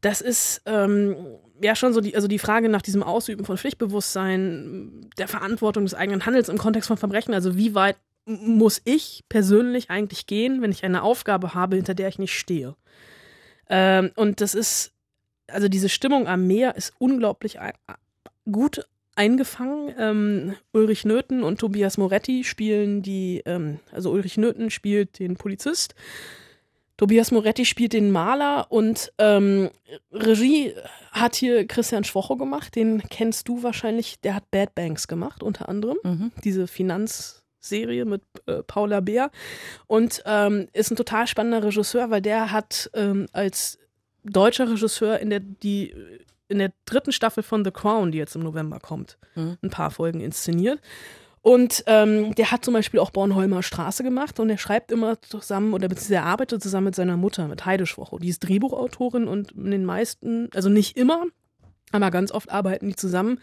Das 0.00 0.20
ist 0.20 0.62
ähm, 0.66 1.16
ja 1.60 1.74
schon 1.74 1.92
so 1.92 2.00
die, 2.00 2.14
also 2.14 2.28
die 2.28 2.38
Frage 2.38 2.68
nach 2.68 2.82
diesem 2.82 3.02
Ausüben 3.02 3.44
von 3.44 3.58
Pflichtbewusstsein, 3.58 5.10
der 5.18 5.26
Verantwortung 5.26 5.84
des 5.84 5.94
eigenen 5.94 6.24
Handels 6.24 6.48
im 6.48 6.58
Kontext 6.58 6.86
von 6.86 6.98
Verbrechen. 6.98 7.34
Also 7.34 7.56
wie 7.56 7.74
weit 7.74 7.96
muss 8.28 8.82
ich 8.84 9.24
persönlich 9.28 9.90
eigentlich 9.90 10.26
gehen, 10.26 10.60
wenn 10.60 10.70
ich 10.70 10.84
eine 10.84 11.02
Aufgabe 11.02 11.54
habe, 11.54 11.76
hinter 11.76 11.94
der 11.94 12.08
ich 12.08 12.18
nicht 12.18 12.38
stehe. 12.38 12.76
Ähm, 13.70 14.10
und 14.16 14.40
das 14.40 14.54
ist, 14.54 14.92
also 15.46 15.68
diese 15.68 15.88
Stimmung 15.88 16.28
am 16.28 16.46
Meer 16.46 16.76
ist 16.76 16.92
unglaublich 16.98 17.58
gut 18.50 18.86
eingefangen. 19.16 19.94
Ähm, 19.98 20.54
Ulrich 20.72 21.04
Nöthen 21.04 21.42
und 21.42 21.58
Tobias 21.58 21.96
Moretti 21.96 22.44
spielen 22.44 23.02
die, 23.02 23.42
ähm, 23.46 23.80
also 23.92 24.10
Ulrich 24.10 24.36
Nöthen 24.36 24.70
spielt 24.70 25.18
den 25.18 25.36
Polizist. 25.36 25.94
Tobias 26.98 27.30
Moretti 27.30 27.64
spielt 27.64 27.92
den 27.92 28.10
Maler 28.10 28.66
und 28.70 29.12
ähm, 29.18 29.70
Regie 30.12 30.74
hat 31.12 31.36
hier 31.36 31.66
Christian 31.66 32.04
Schwocho 32.04 32.36
gemacht. 32.36 32.74
Den 32.74 33.02
kennst 33.08 33.48
du 33.48 33.62
wahrscheinlich. 33.62 34.20
Der 34.20 34.34
hat 34.34 34.50
Bad 34.50 34.74
Banks 34.74 35.06
gemacht, 35.06 35.42
unter 35.42 35.68
anderem. 35.68 35.96
Mhm. 36.02 36.32
Diese 36.44 36.66
Finanz- 36.66 37.37
Serie 37.60 38.04
mit 38.04 38.22
äh, 38.46 38.62
Paula 38.62 39.00
Beer 39.00 39.30
und 39.86 40.22
ähm, 40.26 40.68
ist 40.72 40.90
ein 40.90 40.96
total 40.96 41.26
spannender 41.26 41.62
Regisseur, 41.62 42.10
weil 42.10 42.22
der 42.22 42.52
hat 42.52 42.90
ähm, 42.94 43.26
als 43.32 43.78
deutscher 44.24 44.70
Regisseur 44.70 45.18
in 45.18 45.30
der 45.30 45.40
die 45.40 45.94
in 46.48 46.58
der 46.58 46.72
dritten 46.86 47.12
Staffel 47.12 47.42
von 47.42 47.64
The 47.64 47.70
Crown, 47.70 48.10
die 48.10 48.18
jetzt 48.18 48.34
im 48.34 48.42
November 48.42 48.80
kommt, 48.80 49.18
mhm. 49.34 49.58
ein 49.62 49.70
paar 49.70 49.90
Folgen 49.90 50.20
inszeniert. 50.20 50.80
Und 51.40 51.84
ähm, 51.86 52.34
der 52.34 52.50
hat 52.50 52.64
zum 52.64 52.74
Beispiel 52.74 53.00
auch 53.00 53.10
Bornholmer 53.10 53.62
Straße 53.62 54.02
gemacht 54.02 54.40
und 54.40 54.50
er 54.50 54.58
schreibt 54.58 54.90
immer 54.90 55.20
zusammen 55.22 55.72
oder 55.72 55.88
beziehungsweise 55.88 56.16
er 56.16 56.24
arbeitet 56.24 56.62
zusammen 56.62 56.86
mit 56.86 56.94
seiner 56.94 57.16
Mutter, 57.16 57.46
mit 57.48 57.64
Heide 57.64 57.86
Schwocho. 57.86 58.18
Die 58.18 58.28
ist 58.28 58.40
Drehbuchautorin 58.40 59.28
und 59.28 59.52
in 59.52 59.70
den 59.70 59.84
meisten, 59.84 60.50
also 60.54 60.68
nicht 60.68 60.96
immer, 60.96 61.24
aber 61.92 62.10
ganz 62.10 62.32
oft 62.32 62.50
arbeiten 62.50 62.88
die 62.88 62.96
zusammen. 62.96 63.40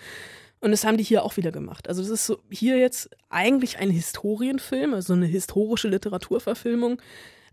Und 0.66 0.72
das 0.72 0.84
haben 0.84 0.98
die 0.98 1.04
hier 1.04 1.24
auch 1.24 1.38
wieder 1.38 1.52
gemacht. 1.52 1.88
Also 1.88 2.02
das 2.02 2.10
ist 2.10 2.26
so 2.26 2.40
hier 2.50 2.80
jetzt 2.80 3.12
eigentlich 3.30 3.78
ein 3.78 3.92
Historienfilm, 3.92 4.96
also 4.96 5.14
eine 5.14 5.28
historische 5.28 5.90
Literaturverfilmung, 5.90 7.00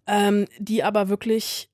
ähm, 0.07 0.46
die 0.59 0.83
aber 0.83 1.11
wirklich 1.11 1.68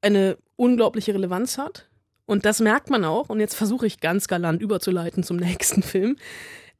eine 0.00 0.38
unglaubliche 0.56 1.12
Relevanz 1.12 1.58
hat. 1.58 1.90
Und 2.24 2.46
das 2.46 2.60
merkt 2.60 2.88
man 2.88 3.04
auch. 3.04 3.28
Und 3.28 3.40
jetzt 3.40 3.56
versuche 3.56 3.86
ich 3.86 4.00
ganz 4.00 4.26
galant 4.26 4.62
überzuleiten 4.62 5.22
zum 5.22 5.36
nächsten 5.48 5.82
Film, 5.82 6.16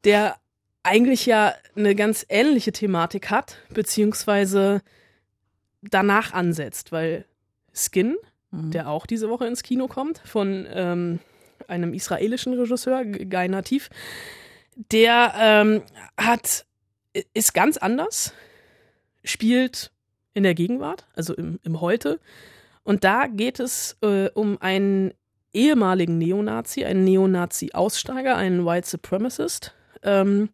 der 0.04 0.36
eigentlich 0.82 1.26
ja 1.26 1.52
eine 1.76 1.94
ganz 1.94 2.24
ähnliche 2.30 2.72
Thematik 2.72 3.28
hat, 3.28 3.58
beziehungsweise 3.68 4.80
danach 5.82 6.32
ansetzt, 6.32 6.90
weil 6.90 7.26
Skin, 7.74 8.16
mhm. 8.50 8.70
der 8.70 8.88
auch 8.88 9.04
diese 9.04 9.28
Woche 9.28 9.46
ins 9.46 9.62
Kino 9.62 9.88
kommt, 9.88 10.22
von 10.24 10.66
ähm, 10.72 11.18
einem 11.68 11.94
israelischen 11.94 12.54
Regisseur, 12.54 13.04
Guy 13.04 13.48
Nativ. 13.48 13.90
Der 14.92 15.34
ähm, 15.36 15.82
hat, 16.16 16.64
ist 17.34 17.54
ganz 17.54 17.76
anders, 17.76 18.32
spielt 19.24 19.92
in 20.32 20.42
der 20.42 20.54
Gegenwart, 20.54 21.06
also 21.14 21.34
im, 21.34 21.58
im 21.62 21.80
Heute. 21.80 22.20
Und 22.82 23.04
da 23.04 23.26
geht 23.26 23.60
es 23.60 23.96
äh, 24.02 24.28
um 24.30 24.58
einen 24.60 25.12
ehemaligen 25.52 26.18
Neonazi, 26.18 26.84
einen 26.84 27.04
Neonazi-Aussteiger, 27.04 28.36
einen 28.36 28.64
White 28.64 28.88
Supremacist, 28.88 29.74
ähm, 30.02 30.50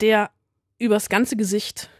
der 0.00 0.30
übers 0.78 1.08
ganze 1.08 1.36
Gesicht 1.36 1.90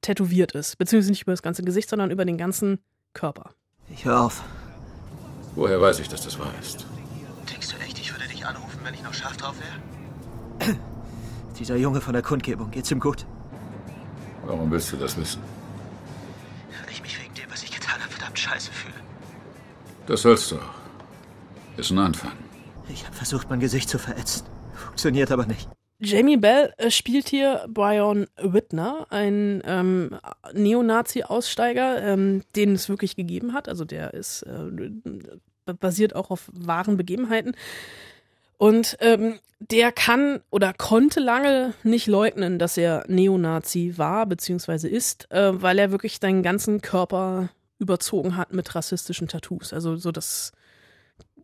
tätowiert 0.00 0.52
ist. 0.52 0.78
Beziehungsweise 0.78 1.12
nicht 1.12 1.22
über 1.22 1.32
das 1.32 1.42
ganze 1.42 1.62
Gesicht, 1.62 1.88
sondern 1.88 2.10
über 2.10 2.24
den 2.24 2.38
ganzen 2.38 2.78
Körper. 3.12 3.50
Ich 3.90 4.04
höre 4.04 4.20
auf. 4.20 4.42
Woher 5.54 5.80
weiß 5.80 6.00
ich, 6.00 6.08
dass 6.08 6.22
das 6.22 6.38
wahr 6.38 6.52
ist? 6.60 6.86
Wenn 8.86 8.94
ich 8.94 9.02
noch 9.02 9.12
scharf 9.12 9.36
drauf 9.36 9.56
wäre? 9.58 10.78
Dieser 11.58 11.76
Junge 11.76 12.00
von 12.00 12.12
der 12.12 12.22
Kundgebung, 12.22 12.70
geht's 12.70 12.90
ihm 12.90 13.00
gut? 13.00 13.26
Warum 14.44 14.70
willst 14.70 14.92
du 14.92 14.96
das 14.96 15.16
wissen? 15.16 15.42
Weil 16.70 16.92
ich 16.92 17.02
mich 17.02 17.20
wegen 17.20 17.34
dem, 17.34 17.50
was 17.50 17.64
ich 17.64 17.72
getan 17.72 18.00
habe, 18.00 18.12
verdammt 18.12 18.38
scheiße 18.38 18.70
fühle. 18.70 18.94
Das 20.06 20.22
sollst 20.22 20.52
du 20.52 20.56
auch. 20.56 20.74
Ist 21.76 21.90
ein 21.90 21.98
Anfang. 21.98 22.32
Ich 22.88 23.04
habe 23.04 23.16
versucht, 23.16 23.50
mein 23.50 23.58
Gesicht 23.58 23.88
zu 23.88 23.98
verätzen. 23.98 24.46
Funktioniert 24.74 25.32
aber 25.32 25.46
nicht. 25.46 25.68
Jamie 25.98 26.36
Bell 26.36 26.72
äh, 26.76 26.90
spielt 26.90 27.28
hier 27.28 27.66
Brian 27.68 28.26
Whitner, 28.36 29.06
ein 29.10 29.62
ähm, 29.64 30.16
Neonazi-Aussteiger, 30.52 32.02
ähm, 32.02 32.42
den 32.54 32.74
es 32.74 32.88
wirklich 32.88 33.16
gegeben 33.16 33.52
hat. 33.52 33.68
Also 33.68 33.84
der 33.84 34.14
ist 34.14 34.42
äh, 34.42 34.90
basiert 35.74 36.14
auch 36.14 36.30
auf 36.30 36.48
wahren 36.52 36.96
Begebenheiten. 36.96 37.56
Und 38.58 38.96
ähm, 39.00 39.38
der 39.58 39.92
kann 39.92 40.40
oder 40.50 40.72
konnte 40.72 41.20
lange 41.20 41.74
nicht 41.82 42.06
leugnen, 42.06 42.58
dass 42.58 42.76
er 42.76 43.04
Neonazi 43.08 43.94
war 43.96 44.26
bzw. 44.26 44.88
ist, 44.88 45.30
äh, 45.30 45.60
weil 45.62 45.78
er 45.78 45.90
wirklich 45.90 46.18
seinen 46.20 46.42
ganzen 46.42 46.80
Körper 46.80 47.50
überzogen 47.78 48.36
hat 48.36 48.52
mit 48.52 48.74
rassistischen 48.74 49.28
Tattoos. 49.28 49.72
Also 49.72 49.96
so 49.96 50.12
das 50.12 50.52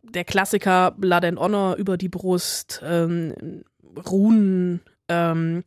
der 0.02 0.24
Klassiker 0.24 0.90
Blood 0.92 1.24
and 1.24 1.38
Honor 1.38 1.76
über 1.76 1.96
die 1.96 2.08
Brust, 2.08 2.80
ähm, 2.84 3.64
Runen 4.08 4.80
ähm, 5.08 5.64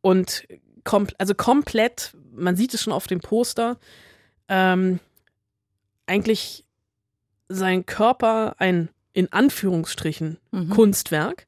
und 0.00 0.46
kom 0.84 1.06
also 1.18 1.34
komplett, 1.34 2.16
man 2.32 2.56
sieht 2.56 2.74
es 2.74 2.82
schon 2.82 2.92
auf 2.92 3.06
dem 3.06 3.20
Poster, 3.20 3.78
ähm, 4.48 5.00
eigentlich 6.06 6.64
sein 7.48 7.86
Körper 7.86 8.56
ein 8.58 8.88
in 9.12 9.32
Anführungsstrichen 9.32 10.38
Mhm. 10.50 10.70
Kunstwerk. 10.70 11.46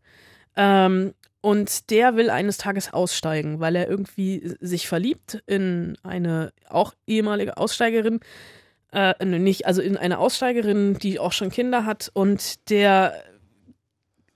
Ähm, 0.56 1.14
und 1.40 1.90
der 1.90 2.16
will 2.16 2.28
eines 2.28 2.58
Tages 2.58 2.92
aussteigen, 2.92 3.60
weil 3.60 3.74
er 3.76 3.88
irgendwie 3.88 4.56
sich 4.60 4.88
verliebt 4.88 5.42
in 5.46 5.96
eine 6.02 6.52
auch 6.68 6.94
ehemalige 7.06 7.56
Aussteigerin, 7.56 8.20
äh, 8.92 9.24
ne, 9.24 9.38
nicht, 9.38 9.66
also 9.66 9.80
in 9.80 9.96
eine 9.96 10.18
Aussteigerin, 10.18 10.98
die 10.98 11.18
auch 11.18 11.32
schon 11.32 11.50
Kinder 11.50 11.86
hat 11.86 12.10
und 12.12 12.68
der 12.68 13.14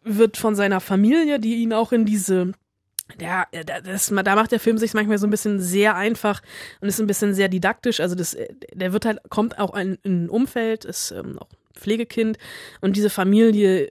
wird 0.03 0.37
von 0.37 0.55
seiner 0.55 0.81
Familie, 0.81 1.41
die 1.41 1.57
ihn 1.57 1.73
auch 1.73 1.93
in 1.93 2.05
diese 2.05 2.53
ja, 3.21 3.45
das, 3.85 4.07
da 4.09 4.35
macht 4.35 4.53
der 4.53 4.61
Film 4.61 4.79
sich 4.79 4.95
manchmal 4.95 5.19
so 5.19 5.27
ein 5.27 5.31
bisschen 5.31 5.61
sehr 5.61 5.95
einfach 5.95 6.41
und 6.81 6.89
ist 6.89 7.01
ein 7.01 7.07
bisschen 7.07 7.35
sehr 7.35 7.49
didaktisch. 7.49 8.01
Also 8.01 8.15
das, 8.15 8.35
der 8.73 8.95
wird 8.95 9.05
halt, 9.05 9.19
kommt 9.29 9.59
auch 9.59 9.77
in, 9.77 9.99
in 10.03 10.25
ein 10.25 10.31
Umfeld, 10.31 10.87
ist 10.87 11.11
ähm, 11.11 11.39
auch 11.39 11.51
Pflegekind 11.75 12.39
und 12.81 12.97
diese 12.97 13.11
Familie 13.11 13.91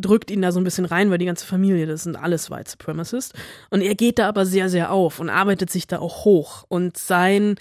drückt 0.00 0.30
ihn 0.30 0.42
da 0.42 0.52
so 0.52 0.60
ein 0.60 0.64
bisschen 0.64 0.84
rein, 0.84 1.10
weil 1.10 1.18
die 1.18 1.26
ganze 1.26 1.46
Familie, 1.46 1.86
das 1.86 2.04
sind 2.04 2.16
alles 2.16 2.50
White 2.50 2.70
Supremacists. 2.70 3.34
Und 3.70 3.80
er 3.80 3.94
geht 3.94 4.18
da 4.18 4.28
aber 4.28 4.46
sehr, 4.46 4.68
sehr 4.68 4.92
auf 4.92 5.20
und 5.20 5.28
arbeitet 5.28 5.70
sich 5.70 5.86
da 5.86 5.98
auch 5.98 6.24
hoch. 6.24 6.64
Und 6.68 6.96
sein, 6.96 7.56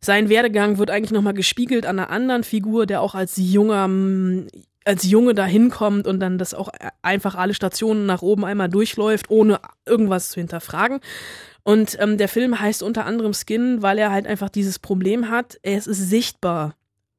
sein 0.00 0.28
Werdegang 0.28 0.78
wird 0.78 0.90
eigentlich 0.90 1.12
nochmal 1.12 1.34
gespiegelt 1.34 1.86
an 1.86 1.98
einer 1.98 2.10
anderen 2.10 2.44
Figur, 2.44 2.86
der 2.86 3.02
auch 3.02 3.14
als 3.14 3.36
junger, 3.36 3.88
als 4.84 5.04
Junge 5.04 5.34
da 5.34 5.44
hinkommt 5.44 6.06
und 6.06 6.20
dann 6.20 6.38
das 6.38 6.54
auch 6.54 6.70
einfach 7.02 7.34
alle 7.34 7.54
Stationen 7.54 8.06
nach 8.06 8.22
oben 8.22 8.44
einmal 8.44 8.68
durchläuft, 8.68 9.30
ohne 9.30 9.60
irgendwas 9.86 10.30
zu 10.30 10.40
hinterfragen. 10.40 11.00
Und 11.64 11.96
ähm, 12.00 12.18
der 12.18 12.28
Film 12.28 12.58
heißt 12.58 12.82
unter 12.82 13.06
anderem 13.06 13.34
Skin, 13.34 13.82
weil 13.82 13.98
er 13.98 14.10
halt 14.10 14.26
einfach 14.26 14.48
dieses 14.48 14.78
Problem 14.78 15.30
hat, 15.30 15.60
es 15.62 15.86
ist 15.86 16.08
sichtbar 16.08 16.74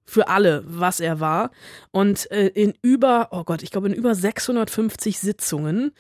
für 0.06 0.28
alle, 0.28 0.64
was 0.66 1.00
er 1.00 1.20
war. 1.20 1.52
Und 1.92 2.30
äh, 2.32 2.48
in 2.48 2.74
über, 2.82 3.30
oh 3.32 3.44
Gott, 3.44 3.64
ich 3.64 3.72
glaube 3.72 3.88
in 3.88 3.94
über 3.94 4.16
650 4.16 5.20
Sitzungen 5.20 5.92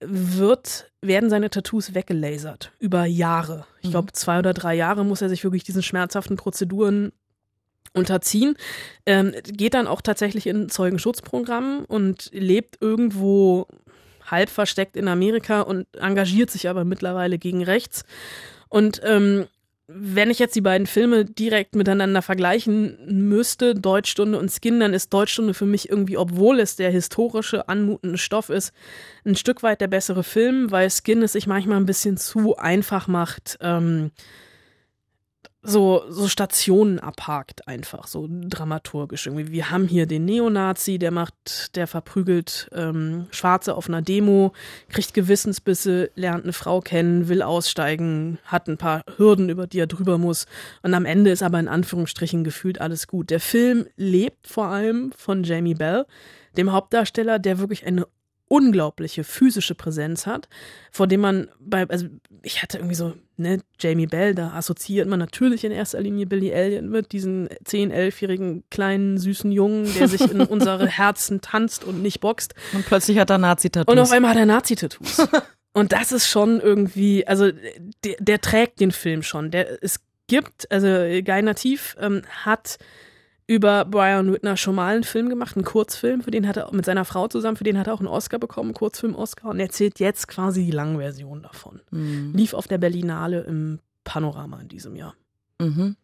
wird, 0.00 0.90
werden 1.00 1.30
seine 1.30 1.50
Tattoos 1.50 1.94
weggelasert. 1.94 2.72
Über 2.78 3.04
Jahre. 3.04 3.66
Ich 3.80 3.90
glaube, 3.90 4.12
zwei 4.12 4.38
oder 4.38 4.52
drei 4.52 4.74
Jahre 4.74 5.04
muss 5.04 5.22
er 5.22 5.28
sich 5.28 5.44
wirklich 5.44 5.64
diesen 5.64 5.82
schmerzhaften 5.82 6.36
Prozeduren 6.36 7.12
unterziehen. 7.92 8.56
Ähm, 9.06 9.32
geht 9.44 9.74
dann 9.74 9.86
auch 9.86 10.00
tatsächlich 10.00 10.46
in 10.46 10.68
Zeugenschutzprogramm 10.68 11.84
und 11.86 12.30
lebt 12.32 12.78
irgendwo 12.80 13.66
halb 14.26 14.50
versteckt 14.50 14.96
in 14.96 15.08
Amerika 15.08 15.60
und 15.60 15.86
engagiert 15.96 16.50
sich 16.50 16.68
aber 16.68 16.84
mittlerweile 16.84 17.38
gegen 17.38 17.62
rechts. 17.62 18.04
Und 18.68 19.00
ähm, 19.04 19.46
wenn 19.86 20.30
ich 20.30 20.38
jetzt 20.38 20.56
die 20.56 20.62
beiden 20.62 20.86
Filme 20.86 21.26
direkt 21.26 21.76
miteinander 21.76 22.22
vergleichen 22.22 22.96
müsste, 23.28 23.74
Deutschstunde 23.74 24.38
und 24.38 24.50
Skin, 24.50 24.80
dann 24.80 24.94
ist 24.94 25.12
Deutschstunde 25.12 25.52
für 25.52 25.66
mich 25.66 25.90
irgendwie, 25.90 26.16
obwohl 26.16 26.58
es 26.58 26.76
der 26.76 26.90
historische, 26.90 27.68
anmutende 27.68 28.16
Stoff 28.16 28.48
ist, 28.48 28.72
ein 29.26 29.36
Stück 29.36 29.62
weit 29.62 29.82
der 29.82 29.88
bessere 29.88 30.24
Film, 30.24 30.70
weil 30.70 30.88
Skin 30.90 31.22
es 31.22 31.32
sich 31.32 31.46
manchmal 31.46 31.76
ein 31.76 31.86
bisschen 31.86 32.16
zu 32.16 32.56
einfach 32.56 33.08
macht, 33.08 33.58
ähm, 33.60 34.10
so, 35.66 36.04
so 36.10 36.28
Stationen 36.28 36.98
abhakt 36.98 37.66
einfach, 37.66 38.06
so 38.06 38.28
dramaturgisch 38.28 39.26
irgendwie. 39.26 39.50
Wir 39.50 39.70
haben 39.70 39.88
hier 39.88 40.06
den 40.06 40.26
Neonazi, 40.26 40.98
der 40.98 41.10
macht, 41.10 41.74
der 41.74 41.86
verprügelt 41.86 42.68
ähm, 42.72 43.26
Schwarze 43.30 43.74
auf 43.74 43.88
einer 43.88 44.02
Demo, 44.02 44.52
kriegt 44.90 45.14
Gewissensbisse, 45.14 46.10
lernt 46.14 46.44
eine 46.44 46.52
Frau 46.52 46.80
kennen, 46.80 47.28
will 47.28 47.40
aussteigen, 47.40 48.38
hat 48.44 48.68
ein 48.68 48.76
paar 48.76 49.04
Hürden, 49.16 49.48
über 49.48 49.66
die 49.66 49.78
er 49.78 49.86
drüber 49.86 50.18
muss. 50.18 50.44
Und 50.82 50.92
am 50.92 51.06
Ende 51.06 51.30
ist 51.30 51.42
aber 51.42 51.58
in 51.58 51.68
Anführungsstrichen 51.68 52.44
gefühlt 52.44 52.80
alles 52.80 53.08
gut. 53.08 53.30
Der 53.30 53.40
Film 53.40 53.86
lebt 53.96 54.46
vor 54.46 54.66
allem 54.66 55.12
von 55.16 55.44
Jamie 55.44 55.74
Bell, 55.74 56.04
dem 56.58 56.72
Hauptdarsteller, 56.72 57.38
der 57.38 57.58
wirklich 57.58 57.86
eine 57.86 58.06
unglaubliche 58.48 59.24
physische 59.24 59.74
Präsenz 59.74 60.26
hat, 60.26 60.48
vor 60.92 61.06
dem 61.06 61.22
man 61.22 61.48
bei, 61.58 61.88
also 61.88 62.06
ich 62.42 62.62
hatte 62.62 62.76
irgendwie 62.78 62.94
so, 62.94 63.14
ne, 63.36 63.60
Jamie 63.78 64.06
Bell, 64.06 64.34
da 64.34 64.52
assoziiert 64.52 65.08
man 65.08 65.18
natürlich 65.18 65.64
in 65.64 65.72
erster 65.72 66.00
Linie 66.00 66.26
Billy 66.26 66.50
Elliot 66.50 66.84
mit, 66.84 67.12
diesen 67.12 67.48
10-, 67.48 67.92
11-jährigen 67.92 68.64
kleinen, 68.70 69.18
süßen 69.18 69.52
Jungen, 69.52 69.92
der 69.94 70.08
sich 70.08 70.20
in 70.30 70.40
unsere 70.40 70.86
Herzen 70.98 71.40
tanzt 71.40 71.84
und 71.84 72.02
nicht 72.02 72.20
boxt. 72.20 72.54
Und 72.72 72.86
plötzlich 72.86 73.18
hat 73.18 73.30
er 73.30 73.38
Nazi-Tattoos. 73.38 73.92
Und 73.92 73.98
auf 73.98 74.12
einmal 74.12 74.30
hat 74.30 74.38
er 74.38 74.46
Nazi-Tattoos. 74.46 75.28
und 75.72 75.92
das 75.92 76.12
ist 76.12 76.28
schon 76.28 76.60
irgendwie, 76.60 77.26
also 77.26 77.50
der, 78.04 78.16
der 78.18 78.40
trägt 78.40 78.80
den 78.80 78.92
Film 78.92 79.22
schon. 79.22 79.50
Der, 79.50 79.82
es 79.82 80.00
gibt, 80.26 80.70
also 80.70 80.86
Guy 80.86 81.42
Nativ 81.42 81.96
ähm, 82.00 82.22
hat 82.44 82.78
über 83.46 83.84
Brian 83.84 84.32
Whitner 84.32 84.56
schon 84.56 84.74
mal 84.74 84.94
einen 84.94 85.04
Film 85.04 85.28
gemacht, 85.28 85.56
einen 85.56 85.64
Kurzfilm, 85.64 86.22
für 86.22 86.30
den 86.30 86.48
hat 86.48 86.56
er 86.56 86.72
mit 86.72 86.84
seiner 86.84 87.04
Frau 87.04 87.28
zusammen, 87.28 87.56
für 87.56 87.64
den 87.64 87.78
hat 87.78 87.86
er 87.86 87.94
auch 87.94 88.00
einen 88.00 88.08
Oscar 88.08 88.38
bekommen, 88.38 88.70
einen 88.70 88.74
Kurzfilm-Oscar, 88.74 89.50
und 89.50 89.58
er 89.58 89.66
erzählt 89.66 90.00
jetzt 90.00 90.28
quasi 90.28 90.64
die 90.64 90.70
Langversion 90.70 91.42
davon. 91.42 91.80
Mhm. 91.90 92.32
Lief 92.34 92.54
auf 92.54 92.68
der 92.68 92.78
Berlinale 92.78 93.40
im 93.40 93.80
Panorama 94.04 94.60
in 94.60 94.68
diesem 94.68 94.96
Jahr. 94.96 95.14
Mhm. 95.60 95.96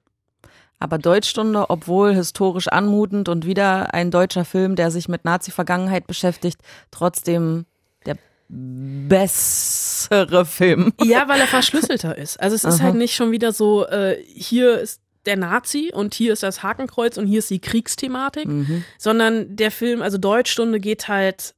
Aber 0.79 0.99
Deutschstunde, 0.99 1.69
obwohl 1.69 2.15
historisch 2.15 2.69
anmutend 2.69 3.29
und 3.29 3.47
wieder 3.47 3.93
ein 3.93 4.11
deutscher 4.11 4.45
Film, 4.47 4.77
der 4.77 4.91
sich 4.91 5.09
mit 5.09 5.25
Nazi-Vergangenheit 5.25 6.07
beschäftigt, 6.07 6.61
trotzdem 6.91 7.67
der 8.07 8.17
bessere 8.49 10.47
Film. 10.47 10.93
Ja, 11.03 11.29
weil 11.29 11.41
er 11.41 11.47
verschlüsselter 11.47 12.17
ist. 12.17 12.41
Also 12.41 12.57
es 12.57 12.65
ist 12.65 12.81
Aha. 12.81 12.85
halt 12.85 12.95
nicht 12.95 13.15
schon 13.15 13.31
wieder 13.31 13.53
so, 13.53 13.87
äh, 13.87 14.17
hier 14.27 14.79
ist 14.79 15.03
der 15.27 15.37
Nazi 15.37 15.91
und 15.93 16.15
hier 16.15 16.33
ist 16.33 16.43
das 16.43 16.63
Hakenkreuz 16.63 17.17
und 17.19 17.27
hier 17.27 17.41
ist 17.41 17.51
die 17.51 17.61
Kriegsthematik, 17.61 18.47
Mhm. 18.47 18.85
sondern 18.99 19.55
der 19.57 19.71
Film, 19.71 20.03
also 20.03 20.19
Deutschstunde 20.19 20.81
geht 20.81 21.09
halt 21.09 21.55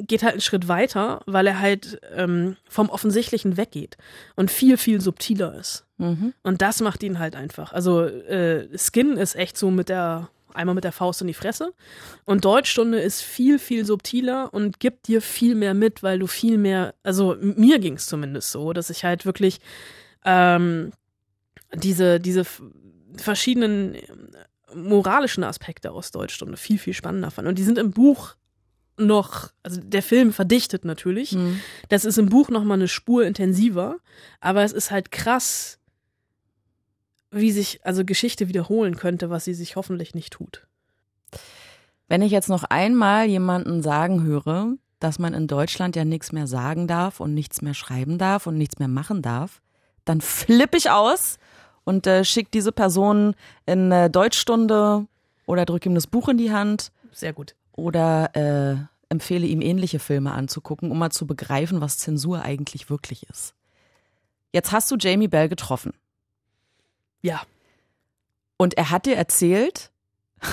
geht 0.00 0.22
halt 0.22 0.34
einen 0.34 0.40
Schritt 0.42 0.68
weiter, 0.68 1.22
weil 1.26 1.46
er 1.48 1.58
halt 1.58 1.98
ähm, 2.14 2.56
vom 2.68 2.88
Offensichtlichen 2.88 3.56
weggeht 3.56 3.96
und 4.36 4.48
viel, 4.50 4.76
viel 4.76 5.00
subtiler 5.00 5.54
ist. 5.58 5.86
Mhm. 5.96 6.34
Und 6.44 6.62
das 6.62 6.80
macht 6.80 7.02
ihn 7.02 7.18
halt 7.18 7.34
einfach. 7.34 7.72
Also 7.72 8.02
äh, 8.04 8.68
Skin 8.78 9.16
ist 9.16 9.34
echt 9.34 9.56
so 9.58 9.70
mit 9.72 9.88
der, 9.88 10.28
einmal 10.54 10.74
mit 10.76 10.84
der 10.84 10.92
Faust 10.92 11.20
in 11.22 11.26
die 11.26 11.34
Fresse. 11.34 11.72
Und 12.26 12.44
Deutschstunde 12.44 13.00
ist 13.00 13.22
viel, 13.22 13.58
viel 13.58 13.84
subtiler 13.84 14.52
und 14.54 14.78
gibt 14.78 15.08
dir 15.08 15.20
viel 15.20 15.56
mehr 15.56 15.74
mit, 15.74 16.02
weil 16.04 16.20
du 16.20 16.28
viel 16.28 16.58
mehr, 16.58 16.94
also 17.02 17.36
mir 17.40 17.80
ging 17.80 17.94
es 17.94 18.06
zumindest 18.06 18.52
so, 18.52 18.72
dass 18.72 18.90
ich 18.90 19.04
halt 19.04 19.26
wirklich 19.26 19.58
ähm, 20.24 20.92
diese, 21.74 22.20
diese 22.20 22.44
verschiedenen 23.16 23.94
äh, 23.94 24.02
moralischen 24.74 25.44
Aspekte 25.44 25.92
aus 25.92 26.10
Deutschstunde 26.10 26.56
viel, 26.56 26.78
viel 26.78 26.94
spannender 26.94 27.30
fand. 27.30 27.48
Und 27.48 27.58
die 27.58 27.64
sind 27.64 27.78
im 27.78 27.90
Buch 27.90 28.34
noch, 28.96 29.50
also 29.62 29.80
der 29.80 30.02
Film 30.02 30.32
verdichtet 30.32 30.84
natürlich. 30.84 31.32
Mhm. 31.32 31.60
Das 31.88 32.04
ist 32.04 32.18
im 32.18 32.28
Buch 32.28 32.48
nochmal 32.48 32.78
eine 32.78 32.88
Spur 32.88 33.24
intensiver, 33.24 33.96
aber 34.40 34.62
es 34.64 34.72
ist 34.72 34.90
halt 34.90 35.10
krass, 35.10 35.78
wie 37.30 37.52
sich 37.52 37.84
also 37.84 38.04
Geschichte 38.04 38.48
wiederholen 38.48 38.96
könnte, 38.96 39.30
was 39.30 39.44
sie 39.44 39.54
sich 39.54 39.76
hoffentlich 39.76 40.14
nicht 40.14 40.32
tut. 40.32 40.66
Wenn 42.08 42.22
ich 42.22 42.32
jetzt 42.32 42.48
noch 42.48 42.64
einmal 42.64 43.26
jemanden 43.26 43.82
sagen 43.82 44.22
höre, 44.22 44.74
dass 44.98 45.18
man 45.18 45.34
in 45.34 45.46
Deutschland 45.46 45.94
ja 45.94 46.04
nichts 46.04 46.32
mehr 46.32 46.46
sagen 46.46 46.88
darf 46.88 47.20
und 47.20 47.34
nichts 47.34 47.62
mehr 47.62 47.74
schreiben 47.74 48.18
darf 48.18 48.46
und 48.46 48.56
nichts 48.56 48.78
mehr 48.78 48.88
machen 48.88 49.22
darf, 49.22 49.60
dann 50.04 50.20
flippe 50.20 50.78
ich 50.78 50.90
aus 50.90 51.38
und 51.88 52.06
äh, 52.06 52.22
schicke 52.22 52.50
diese 52.52 52.70
Person 52.70 53.34
in 53.64 53.90
äh, 53.90 54.10
Deutschstunde 54.10 55.06
oder 55.46 55.64
drücke 55.64 55.88
ihm 55.88 55.94
das 55.94 56.06
Buch 56.06 56.28
in 56.28 56.36
die 56.36 56.52
Hand 56.52 56.92
Sehr 57.12 57.32
gut. 57.32 57.54
oder 57.72 58.36
äh, 58.36 58.76
empfehle 59.08 59.46
ihm 59.46 59.62
ähnliche 59.62 59.98
Filme 59.98 60.32
anzugucken, 60.32 60.90
um 60.90 60.98
mal 60.98 61.08
zu 61.08 61.26
begreifen, 61.26 61.80
was 61.80 61.96
Zensur 61.96 62.42
eigentlich 62.42 62.90
wirklich 62.90 63.26
ist. 63.30 63.54
Jetzt 64.52 64.70
hast 64.70 64.90
du 64.90 64.96
Jamie 64.98 65.28
Bell 65.28 65.48
getroffen. 65.48 65.94
Ja. 67.22 67.40
Und 68.58 68.74
er 68.74 68.90
hat 68.90 69.06
dir 69.06 69.16
erzählt, 69.16 69.90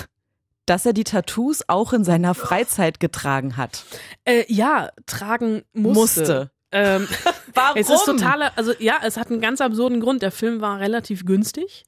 dass 0.64 0.86
er 0.86 0.94
die 0.94 1.04
Tattoos 1.04 1.64
auch 1.68 1.92
in 1.92 2.02
seiner 2.02 2.34
Freizeit 2.34 2.98
getragen 2.98 3.58
hat. 3.58 3.84
Äh, 4.24 4.44
ja, 4.48 4.88
tragen 5.04 5.64
musste. 5.74 6.20
Musste. 6.20 6.50
Ähm, 6.76 7.08
Warum? 7.54 7.76
es 7.80 7.88
ist 7.90 8.04
totaler, 8.04 8.52
also 8.56 8.72
ja, 8.78 8.96
es 9.02 9.16
hat 9.16 9.30
einen 9.30 9.40
ganz 9.40 9.60
absurden 9.60 10.00
Grund. 10.00 10.22
Der 10.22 10.30
Film 10.32 10.60
war 10.60 10.78
relativ 10.78 11.24
günstig. 11.24 11.84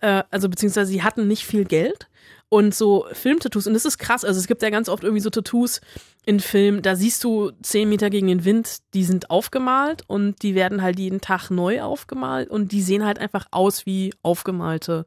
Äh, 0.00 0.24
also 0.30 0.48
beziehungsweise 0.48 0.90
sie 0.90 1.02
hatten 1.02 1.28
nicht 1.28 1.44
viel 1.46 1.64
Geld. 1.64 2.08
Und 2.48 2.74
so 2.74 3.06
Filmtattoos, 3.12 3.66
und 3.66 3.72
das 3.72 3.86
ist 3.86 3.96
krass, 3.96 4.26
also 4.26 4.38
es 4.38 4.46
gibt 4.46 4.62
ja 4.62 4.68
ganz 4.68 4.90
oft 4.90 5.04
irgendwie 5.04 5.22
so 5.22 5.30
Tattoos 5.30 5.80
in 6.26 6.38
Filmen, 6.38 6.82
da 6.82 6.96
siehst 6.96 7.24
du 7.24 7.50
zehn 7.62 7.88
Meter 7.88 8.10
gegen 8.10 8.26
den 8.26 8.44
Wind, 8.44 8.78
die 8.92 9.04
sind 9.04 9.30
aufgemalt 9.30 10.02
und 10.06 10.42
die 10.42 10.54
werden 10.54 10.82
halt 10.82 10.98
jeden 10.98 11.22
Tag 11.22 11.48
neu 11.50 11.80
aufgemalt 11.80 12.50
und 12.50 12.72
die 12.72 12.82
sehen 12.82 13.06
halt 13.06 13.18
einfach 13.18 13.46
aus 13.52 13.86
wie 13.86 14.12
aufgemalte, 14.22 15.06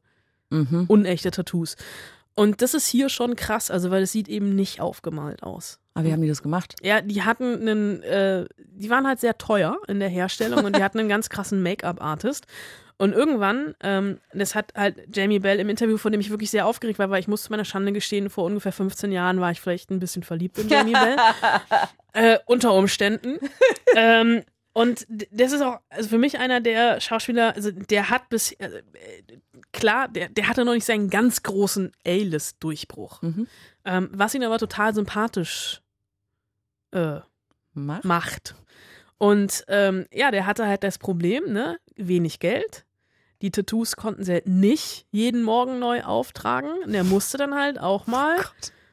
Mhm. 0.50 0.86
unechte 0.88 1.30
Tattoos. 1.32 1.76
Und 2.36 2.62
das 2.62 2.74
ist 2.74 2.88
hier 2.88 3.10
schon 3.10 3.36
krass, 3.36 3.72
also 3.72 3.92
weil 3.92 4.04
es 4.04 4.12
sieht 4.12 4.28
eben 4.28 4.56
nicht 4.56 4.82
aufgemalt 4.82 5.42
aus. 5.42 5.80
Aber 5.94 6.06
wie 6.06 6.12
haben 6.12 6.22
die 6.22 6.28
das 6.28 6.44
gemacht? 6.44 6.76
Ja, 6.82 7.00
die 7.00 7.24
hatten 7.24 7.62
einen, 7.62 8.04
äh, 8.04 8.46
die 8.58 8.90
waren 8.90 9.08
halt 9.08 9.22
sehr 9.22 9.38
teuer 9.38 9.78
in 9.88 10.02
der 10.02 10.10
Herstellung 10.10 10.66
und 10.66 10.76
die 10.76 10.84
hatten 10.84 11.00
einen 11.00 11.08
ganz 11.08 11.30
krassen 11.30 11.64
Make-up-Artist. 11.64 12.46
Und 12.98 13.14
irgendwann, 13.14 13.76
ähm, 13.82 14.20
das 14.34 14.56
hat 14.56 14.74
halt 14.76 15.08
Jamie 15.14 15.40
Bell 15.40 15.60
im 15.60 15.70
Interview, 15.70 15.98
von 15.98 16.12
dem 16.12 16.22
ich 16.22 16.30
wirklich 16.30 16.50
sehr 16.50 16.66
aufgeregt 16.66 17.00
war, 17.00 17.10
weil 17.10 17.20
ich 17.20 17.28
muss 17.28 17.44
zu 17.44 17.52
meiner 17.52 17.66
Schande 17.66 17.92
gestehen, 17.92 18.30
vor 18.30 18.46
ungefähr 18.46 18.72
15 18.72 19.12
Jahren 19.12 19.42
war 19.42 19.52
ich 19.52 19.60
vielleicht 19.60 19.90
ein 19.90 20.00
bisschen 20.00 20.24
verliebt 20.24 20.58
in 20.58 20.70
Jamie 20.70 20.94
Bell. 20.94 21.16
Äh, 22.18 22.40
unter 22.46 22.74
Umständen. 22.74 23.40
ähm, 23.94 24.44
und 24.72 25.06
das 25.32 25.52
ist 25.52 25.62
auch 25.62 25.80
also 25.90 26.08
für 26.08 26.18
mich 26.18 26.40
einer 26.40 26.62
der 26.62 27.02
Schauspieler, 27.02 27.54
also 27.56 27.72
der 27.72 28.10
hat 28.10 28.30
bis, 28.30 28.54
äh, 28.54 28.82
klar, 29.76 30.08
der, 30.08 30.30
der 30.30 30.48
hatte 30.48 30.66
noch 30.66 30.74
nicht 30.74 30.86
seinen 30.86 31.10
ganz 31.10 31.44
großen 31.44 31.92
A-List-Durchbruch. 32.06 33.22
Mhm. 33.22 33.48
Ähm, 33.84 34.10
was 34.12 34.34
ihn 34.34 34.44
aber 34.44 34.58
total 34.58 34.96
sympathisch 34.96 35.82
äh, 36.92 37.20
Mach. 37.74 38.04
macht. 38.04 38.56
Und 39.18 39.64
ähm, 39.68 40.06
ja, 40.12 40.32
der 40.32 40.46
hatte 40.46 40.68
halt 40.68 40.84
das 40.84 40.98
Problem, 40.98 41.52
ne? 41.52 41.78
Wenig 41.96 42.40
Geld. 42.40 42.86
Die 43.42 43.52
Tattoos 43.52 43.96
konnten 43.96 44.24
sie 44.24 44.34
halt 44.34 44.48
nicht 44.48 45.06
jeden 45.12 45.44
Morgen 45.44 45.80
neu 45.80 46.04
auftragen. 46.04 46.72
Und 46.84 46.94
Der 46.94 47.04
musste 47.04 47.38
dann 47.38 47.54
halt 47.54 47.80
auch 47.80 48.08
mal 48.08 48.38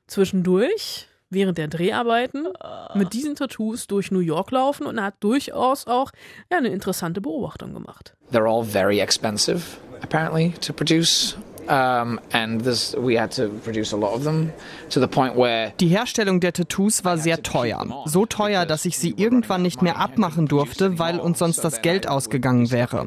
zwischendurch, 0.07 1.09
während 1.33 1.59
der 1.59 1.69
Dreharbeiten, 1.69 2.47
mit 2.95 3.13
diesen 3.13 3.35
Tattoos 3.35 3.87
durch 3.87 4.11
New 4.11 4.21
York 4.21 4.51
laufen 4.51 4.87
und 4.87 4.99
er 4.99 5.05
hat 5.05 5.15
durchaus 5.21 5.87
auch 5.87 6.13
ja, 6.51 6.59
eine 6.59 6.69
interessante 6.69 7.21
Beobachtung 7.21 7.73
gemacht. 7.73 8.15
They're 8.33 8.49
all 8.49 8.65
very 8.65 9.01
expensive, 9.01 9.79
apparently, 10.03 10.53
to 10.61 10.73
produce. 10.73 11.37
Um, 11.69 12.19
and 12.33 12.65
this, 12.65 12.97
we 12.99 13.19
had 13.19 13.35
to 13.37 13.49
produce 13.65 13.95
a 13.95 13.97
lot 13.97 14.15
of 14.15 14.25
them 14.25 14.53
to 14.91 15.01
the 15.01 15.07
point 15.07 15.37
where 15.37 15.73
Die 15.79 15.89
Herstellung 15.89 16.41
der 16.41 16.53
Tattoos 16.53 17.05
war 17.05 17.19
sehr 17.19 17.43
teuer. 17.43 17.87
So 18.07 18.27
teuer, 18.27 18.67
dass 18.67 18.85
ich 18.85 18.99
sie 18.99 19.15
irgendwann 19.17 19.63
nicht 19.63 19.81
mehr 19.81 19.99
abmachen 19.99 20.47
durfte, 20.47 20.99
weil 20.99 21.21
uns 21.21 21.39
sonst 21.39 21.65
das 21.65 21.81
Geld 21.83 22.09
ausgegangen 22.09 22.71
wäre. 22.71 23.07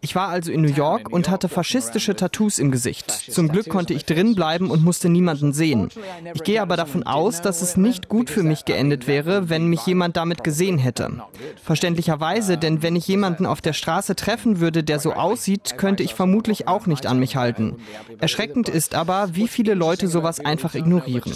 Ich 0.00 0.14
war 0.14 0.28
also 0.28 0.52
in 0.52 0.62
New 0.62 0.72
York 0.72 1.10
und 1.10 1.28
hatte 1.28 1.48
faschistische 1.48 2.14
Tattoos 2.14 2.58
im 2.58 2.70
Gesicht. 2.70 3.10
Zum 3.10 3.48
Glück 3.48 3.68
konnte 3.68 3.92
ich 3.92 4.04
drin 4.04 4.34
bleiben 4.34 4.70
und 4.70 4.84
musste 4.84 5.08
niemanden 5.08 5.52
sehen. 5.52 5.90
Ich 6.34 6.44
gehe 6.44 6.62
aber 6.62 6.76
davon 6.76 7.02
aus, 7.02 7.42
dass 7.42 7.60
es 7.60 7.76
nicht 7.76 8.08
gut 8.08 8.30
für 8.30 8.42
mich 8.42 8.64
geendet 8.64 9.06
wäre, 9.08 9.50
wenn 9.50 9.66
mich 9.66 9.84
jemand 9.86 10.16
damit 10.16 10.44
gesehen 10.44 10.78
hätte. 10.78 11.22
Verständlicherweise, 11.62 12.56
denn 12.56 12.82
wenn 12.82 12.94
ich 12.96 13.08
jemanden 13.08 13.46
auf 13.46 13.60
der 13.60 13.72
Straße 13.72 14.14
treffen 14.14 14.60
würde, 14.60 14.84
der 14.84 15.00
so 15.00 15.12
aussieht, 15.12 15.74
könnte 15.76 16.02
ich 16.02 16.14
vermutlich 16.14 16.68
auch 16.68 16.86
nicht 16.86 17.06
an 17.06 17.18
mich 17.18 17.36
halten. 17.36 17.76
Erschreckend 18.18 18.68
ist 18.68 18.94
aber, 18.94 19.34
wie 19.34 19.48
viele 19.48 19.74
Leute 19.74 20.08
sowas 20.08 20.40
einfach 20.40 20.74
ignorieren. 20.74 21.32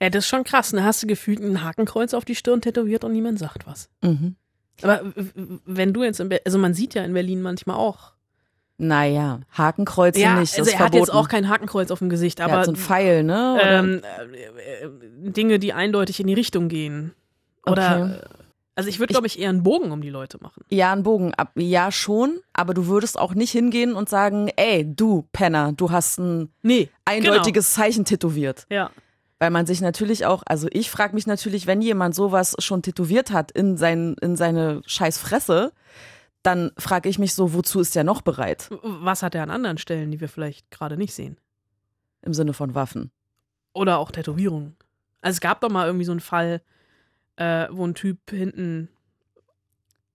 Ja, 0.00 0.10
das 0.10 0.24
ist 0.24 0.28
schon 0.28 0.44
krass. 0.44 0.70
Da 0.70 0.84
hast 0.84 1.02
du 1.02 1.06
gefühlt 1.06 1.40
ein 1.40 1.62
Hakenkreuz 1.62 2.14
auf 2.14 2.24
die 2.24 2.34
Stirn 2.34 2.60
tätowiert 2.60 3.04
und 3.04 3.12
niemand 3.12 3.38
sagt 3.38 3.66
was. 3.66 3.88
Mhm. 4.02 4.36
Aber 4.82 5.02
wenn 5.66 5.92
du 5.92 6.04
jetzt 6.04 6.20
in 6.20 6.28
Berlin, 6.28 6.42
also 6.46 6.58
man 6.58 6.74
sieht 6.74 6.94
ja 6.94 7.04
in 7.04 7.12
Berlin 7.12 7.42
manchmal 7.42 7.76
auch. 7.76 8.12
Naja, 8.78 9.40
Hakenkreuze 9.52 10.20
ja, 10.20 10.40
nicht. 10.40 10.52
Das 10.54 10.60
also 10.60 10.70
ist 10.70 10.74
er 10.74 10.78
hat 10.78 10.92
verboten. 10.92 11.02
jetzt 11.02 11.14
auch 11.14 11.28
kein 11.28 11.50
Hakenkreuz 11.50 11.90
auf 11.90 11.98
dem 11.98 12.08
Gesicht, 12.08 12.40
Er 12.40 12.46
aber 12.46 12.58
hat 12.58 12.64
so 12.64 12.72
ein 12.72 12.76
Pfeil, 12.76 13.24
ne? 13.24 13.54
Oder? 13.56 13.78
ähm, 13.78 14.00
äh, 14.02 14.84
äh, 14.86 15.30
Dinge, 15.30 15.58
die 15.58 15.74
eindeutig 15.74 16.18
in 16.18 16.28
die 16.28 16.34
Richtung 16.34 16.68
gehen. 16.68 17.12
Oder, 17.72 18.04
Okay. 18.04 18.12
äh, 18.14 18.20
also 18.76 18.88
ich 18.88 18.98
würde, 18.98 19.12
glaube 19.12 19.26
ich, 19.26 19.38
eher 19.38 19.50
einen 19.50 19.62
Bogen 19.62 19.90
um 19.92 20.00
die 20.00 20.08
Leute 20.10 20.38
machen. 20.40 20.64
Ja, 20.70 20.92
ein 20.92 21.02
Bogen. 21.02 21.34
Ab, 21.34 21.52
ja, 21.56 21.92
schon. 21.92 22.40
Aber 22.54 22.72
du 22.72 22.86
würdest 22.86 23.18
auch 23.18 23.34
nicht 23.34 23.50
hingehen 23.50 23.94
und 23.94 24.08
sagen, 24.08 24.48
ey, 24.56 24.84
du 24.86 25.26
Penner, 25.32 25.72
du 25.72 25.90
hast 25.90 26.18
ein 26.18 26.50
Nee, 26.62 26.88
eindeutiges 27.04 27.74
Zeichen 27.74 28.04
tätowiert. 28.04 28.66
Genau. 28.68 28.82
Ja. 28.84 28.90
Weil 29.38 29.50
man 29.50 29.66
sich 29.66 29.80
natürlich 29.80 30.26
auch, 30.26 30.42
also 30.46 30.68
ich 30.70 30.90
frage 30.90 31.14
mich 31.14 31.26
natürlich, 31.26 31.66
wenn 31.66 31.80
jemand 31.82 32.14
sowas 32.14 32.54
schon 32.58 32.82
tätowiert 32.82 33.32
hat 33.32 33.50
in, 33.50 33.76
sein, 33.76 34.14
in 34.20 34.36
seine 34.36 34.82
scheiß 34.86 35.18
Fresse, 35.18 35.72
dann 36.42 36.72
frage 36.78 37.08
ich 37.08 37.18
mich 37.18 37.34
so, 37.34 37.52
wozu 37.54 37.80
ist 37.80 37.94
der 37.94 38.04
noch 38.04 38.22
bereit? 38.22 38.68
Was 38.82 39.22
hat 39.22 39.34
er 39.34 39.42
an 39.42 39.50
anderen 39.50 39.78
Stellen, 39.78 40.10
die 40.10 40.20
wir 40.20 40.28
vielleicht 40.28 40.70
gerade 40.70 40.96
nicht 40.96 41.12
sehen? 41.14 41.36
Im 42.22 42.32
Sinne 42.34 42.52
von 42.54 42.74
Waffen. 42.74 43.10
Oder 43.72 43.98
auch 43.98 44.10
Tätowierungen. 44.10 44.76
Also 45.22 45.36
es 45.36 45.40
gab 45.40 45.60
doch 45.60 45.70
mal 45.70 45.86
irgendwie 45.86 46.04
so 46.06 46.12
einen 46.12 46.20
Fall, 46.20 46.60
äh, 47.40 47.68
wo 47.70 47.86
ein 47.86 47.94
Typ 47.94 48.18
hinten 48.30 48.88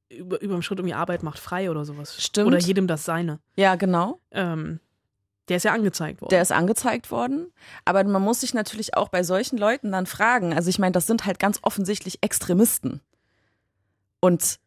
über, 0.09 0.39
über 0.41 0.53
dem 0.53 0.61
Schritt 0.61 0.79
irgendwie 0.79 0.93
Arbeit 0.93 1.23
macht 1.23 1.39
frei 1.39 1.71
oder 1.71 1.83
sowas. 1.83 2.21
Stimmt. 2.23 2.47
Oder 2.47 2.59
jedem 2.59 2.88
das 2.88 3.03
seine. 3.03 3.39
Ja, 3.55 3.75
genau. 3.75 4.19
Ähm, 4.31 4.79
der 5.49 5.57
ist 5.57 5.63
ja 5.63 5.73
angezeigt 5.73 6.21
worden. 6.21 6.29
Der 6.29 6.41
ist 6.41 6.51
angezeigt 6.51 7.11
worden. 7.11 7.47
Aber 7.83 8.03
man 8.03 8.21
muss 8.21 8.41
sich 8.41 8.53
natürlich 8.53 8.95
auch 8.95 9.09
bei 9.09 9.23
solchen 9.23 9.57
Leuten 9.57 9.91
dann 9.91 10.05
fragen. 10.05 10.53
Also 10.53 10.69
ich 10.69 10.79
meine, 10.79 10.91
das 10.93 11.07
sind 11.07 11.25
halt 11.25 11.39
ganz 11.39 11.59
offensichtlich 11.63 12.19
Extremisten. 12.21 13.01
Und 14.19 14.59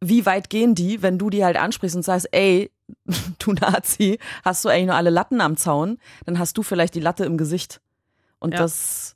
wie 0.00 0.26
weit 0.26 0.50
gehen 0.50 0.74
die, 0.74 1.02
wenn 1.02 1.18
du 1.18 1.30
die 1.30 1.44
halt 1.44 1.56
ansprichst 1.56 1.96
und 1.96 2.02
sagst, 2.02 2.28
ey, 2.32 2.70
du 3.38 3.52
Nazi, 3.52 4.18
hast 4.44 4.64
du 4.64 4.68
eigentlich 4.68 4.86
nur 4.86 4.94
alle 4.96 5.10
Latten 5.10 5.40
am 5.40 5.56
Zaun? 5.56 5.98
Dann 6.24 6.38
hast 6.38 6.56
du 6.58 6.62
vielleicht 6.62 6.94
die 6.94 7.00
Latte 7.00 7.24
im 7.24 7.36
Gesicht. 7.38 7.80
Und 8.38 8.52
Ja. 8.52 8.58
das, 8.58 9.14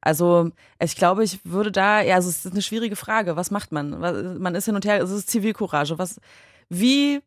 also 0.00 0.50
ich 0.80 0.96
glaube, 0.96 1.24
ich 1.24 1.40
würde 1.44 1.70
da, 1.70 2.00
ja, 2.00 2.16
also 2.16 2.28
es 2.28 2.44
ist 2.44 2.52
eine 2.52 2.62
schwierige 2.62 2.96
Frage. 2.96 3.36
Was 3.36 3.50
macht 3.50 3.72
man? 3.72 4.38
Man 4.40 4.54
ist 4.54 4.64
hin 4.64 4.74
und 4.74 4.84
her, 4.84 5.02
es 5.02 5.10
ist 5.10 5.30
Zivilcourage. 5.30 5.98
Was, 5.98 6.20
wie, 6.68 7.20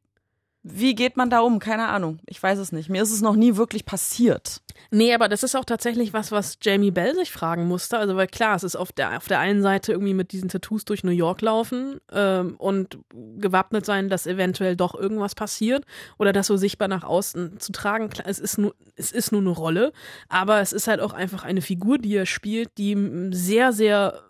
wie 0.65 0.95
geht 0.95 1.17
man 1.17 1.29
da 1.29 1.41
um? 1.41 1.59
Keine 1.59 1.89
Ahnung. 1.89 2.19
Ich 2.25 2.41
weiß 2.41 2.57
es 2.57 2.71
nicht. 2.71 2.87
Mir 2.87 3.03
ist 3.03 3.11
es 3.11 3.21
noch 3.21 3.35
nie 3.35 3.57
wirklich 3.57 3.85
passiert. 3.85 4.61
Nee, 4.91 5.13
aber 5.13 5.27
das 5.27 5.43
ist 5.43 5.55
auch 5.55 5.65
tatsächlich 5.65 6.13
was, 6.13 6.31
was 6.31 6.57
Jamie 6.61 6.91
Bell 6.91 7.15
sich 7.15 7.33
fragen 7.33 7.67
musste. 7.67 7.97
Also, 7.97 8.15
weil 8.15 8.27
klar, 8.27 8.55
es 8.55 8.63
ist 8.63 8.77
auf 8.77 8.93
der, 8.93 9.17
auf 9.17 9.27
der 9.27 9.39
einen 9.39 9.61
Seite 9.61 9.91
irgendwie 9.91 10.13
mit 10.13 10.31
diesen 10.31 10.47
Tattoos 10.47 10.85
durch 10.85 11.03
New 11.03 11.11
York 11.11 11.41
laufen 11.41 11.99
ähm, 12.13 12.55
und 12.57 12.97
gewappnet 13.11 13.85
sein, 13.85 14.07
dass 14.07 14.25
eventuell 14.25 14.77
doch 14.77 14.95
irgendwas 14.95 15.35
passiert 15.35 15.85
oder 16.17 16.31
das 16.31 16.47
so 16.47 16.55
sichtbar 16.55 16.87
nach 16.87 17.03
außen 17.03 17.59
zu 17.59 17.73
tragen. 17.73 18.09
Klar, 18.09 18.27
es 18.27 18.39
ist 18.39 18.57
nur, 18.57 18.73
es 18.95 19.11
ist 19.11 19.33
nur 19.33 19.41
eine 19.41 19.49
Rolle, 19.49 19.91
aber 20.29 20.61
es 20.61 20.71
ist 20.71 20.87
halt 20.87 21.01
auch 21.01 21.13
einfach 21.13 21.43
eine 21.43 21.61
Figur, 21.61 21.97
die 21.97 22.15
er 22.15 22.25
spielt, 22.25 22.77
die 22.77 22.95
sehr, 23.31 23.73
sehr 23.73 24.23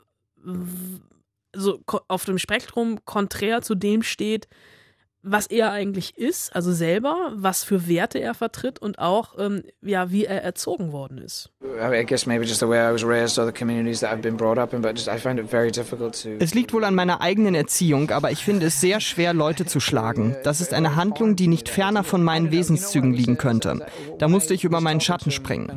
so 1.56 1.80
auf 2.08 2.26
dem 2.26 2.40
Spektrum 2.40 3.06
konträr 3.06 3.62
zu 3.62 3.76
dem 3.76 4.02
steht, 4.02 4.48
was 5.24 5.48
er 5.48 5.72
eigentlich 5.72 6.18
ist, 6.18 6.54
also 6.54 6.74
selber, 6.74 7.32
was 7.34 7.64
für 7.64 7.88
Werte 7.88 8.20
er 8.20 8.34
vertritt 8.34 8.80
und 8.80 9.00
auch, 9.00 9.40
ähm, 9.40 9.64
ja, 9.82 10.12
wie 10.12 10.26
er 10.26 10.44
erzogen 10.44 10.92
worden 10.92 11.18
ist. 11.18 11.50
I 11.64 12.02
I 12.02 12.06
guess 12.06 12.26
maybe 12.26 12.44
just 12.44 12.60
the 12.60 12.68
way 12.68 12.78
I 12.78 12.94
was 12.94 13.06
raised 13.06 13.40
or 13.40 13.46
the 13.46 13.54
communities 13.54 14.02
that 14.02 14.12
I've 14.12 14.22
been 14.22 14.36
brought 14.36 14.58
up 14.58 14.74
in, 14.74 14.82
but 14.82 14.92
just 14.96 15.08
I 15.08 15.18
find 15.18 15.40
it 15.40 15.50
very 15.50 15.72
difficult 15.72 16.22
to. 16.24 16.30
Es 16.40 16.54
liegt 16.54 16.74
wohl 16.74 16.84
an 16.84 16.94
meiner 16.94 17.22
eigenen 17.22 17.56
Erziehung, 17.56 18.12
aber 18.12 18.32
ich 18.32 18.44
finde 18.44 18.68
es 18.68 18.82
sehr 18.82 19.00
schwer, 19.00 19.34
Leute 19.34 19.66
zu 19.66 19.80
schlagen. 19.80 20.36
Das 20.44 20.60
ist 20.60 20.74
eine 20.74 20.96
Handlung, 20.98 21.38
die 21.38 21.48
nicht 21.48 21.70
ferner 21.70 22.04
von 22.04 22.22
meinen 22.22 22.52
Wesenszügen 22.52 23.14
liegen 23.14 23.38
könnte. 23.38 23.86
Da 24.20 24.28
musste 24.28 24.54
ich 24.54 24.66
über 24.66 24.82
meinen 24.82 25.00
Schatten 25.02 25.32
springen. 25.32 25.72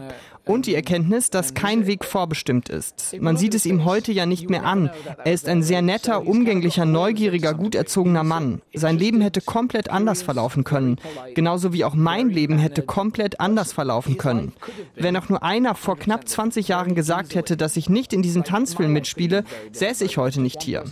Und 0.47 0.67
die 0.67 0.77
Erkenntnis, 0.77 1.29
dass 1.29 1.55
kein 1.55 1.89
Weg 1.89 2.05
vorbestimmt 2.05 2.69
ist. 2.69 3.17
Man 3.19 3.37
sieht 3.37 3.53
es 3.55 3.67
ihm 3.67 3.85
heute 3.85 4.13
ja 4.13 4.27
nicht 4.27 4.49
mehr 4.49 4.65
an. 4.65 4.91
Er 5.25 5.33
ist 5.33 5.49
ein 5.49 5.65
sehr 5.65 5.83
netter, 5.83 6.25
umgänglicher, 6.25 6.85
neugieriger, 6.85 7.53
gut 7.53 7.75
erzogener 7.75 8.23
Mann. 8.23 8.63
Sein 8.73 8.97
Leben 8.97 9.21
hätte 9.21 9.41
komplett 9.41 9.91
anders 9.91 10.23
verlaufen 10.23 10.63
können. 10.63 10.99
Genauso 11.35 11.73
wie 11.73 11.85
auch 11.85 11.95
mein 11.95 12.31
Leben 12.31 12.59
hätte 12.59 12.83
komplett 12.83 13.41
anders 13.41 13.73
verlaufen 13.73 14.19
können. 14.19 14.53
Wenn 14.95 15.17
auch 15.17 15.29
nur 15.29 15.43
einer 15.43 15.75
vor 15.75 15.99
knapp 15.99 16.29
20 16.29 16.69
Jahren 16.69 16.95
gesagt 16.95 17.35
hätte, 17.35 17.57
dass 17.57 17.77
ich 17.77 17.89
nicht 17.89 18.13
in 18.13 18.23
diesem 18.23 18.45
Tanzfilm 18.45 18.93
mitspiele, 18.93 19.43
säße 19.73 20.05
ich 20.05 20.17
heute 20.17 20.41
nicht 20.41 20.63
hier. 20.63 20.85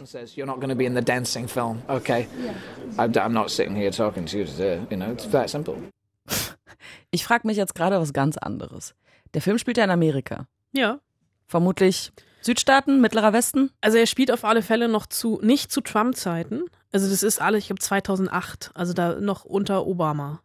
Ich 7.11 7.25
frage 7.25 7.47
mich 7.47 7.57
jetzt 7.57 7.75
gerade 7.77 8.01
was 8.01 8.13
ganz 8.13 8.37
anderes. 8.37 8.95
Der 9.35 9.43
Film 9.43 9.59
spielt 9.59 9.77
ja 9.77 9.85
in 9.85 9.91
Amerika. 9.91 10.47
Ja. 10.73 11.01
Vermutlich 11.47 12.13
Südstaaten, 12.41 13.01
Mittlerer 13.01 13.33
Westen? 13.33 13.71
Also 13.81 13.99
er 13.99 14.07
spielt 14.07 14.31
auf 14.31 14.45
alle 14.45 14.63
Fälle 14.63 14.89
noch 14.89 15.07
zu, 15.07 15.41
nicht 15.43 15.73
zu 15.73 15.81
Trump-Zeiten. 15.81 16.65
Also 16.93 17.09
das 17.09 17.23
ist 17.23 17.41
alles, 17.41 17.61
ich 17.61 17.67
glaube 17.67 17.81
2008, 17.81 18.71
also 18.75 18.93
da 18.93 19.21
noch 19.21 19.45
unter 19.45 19.87
Obama. 19.87 20.41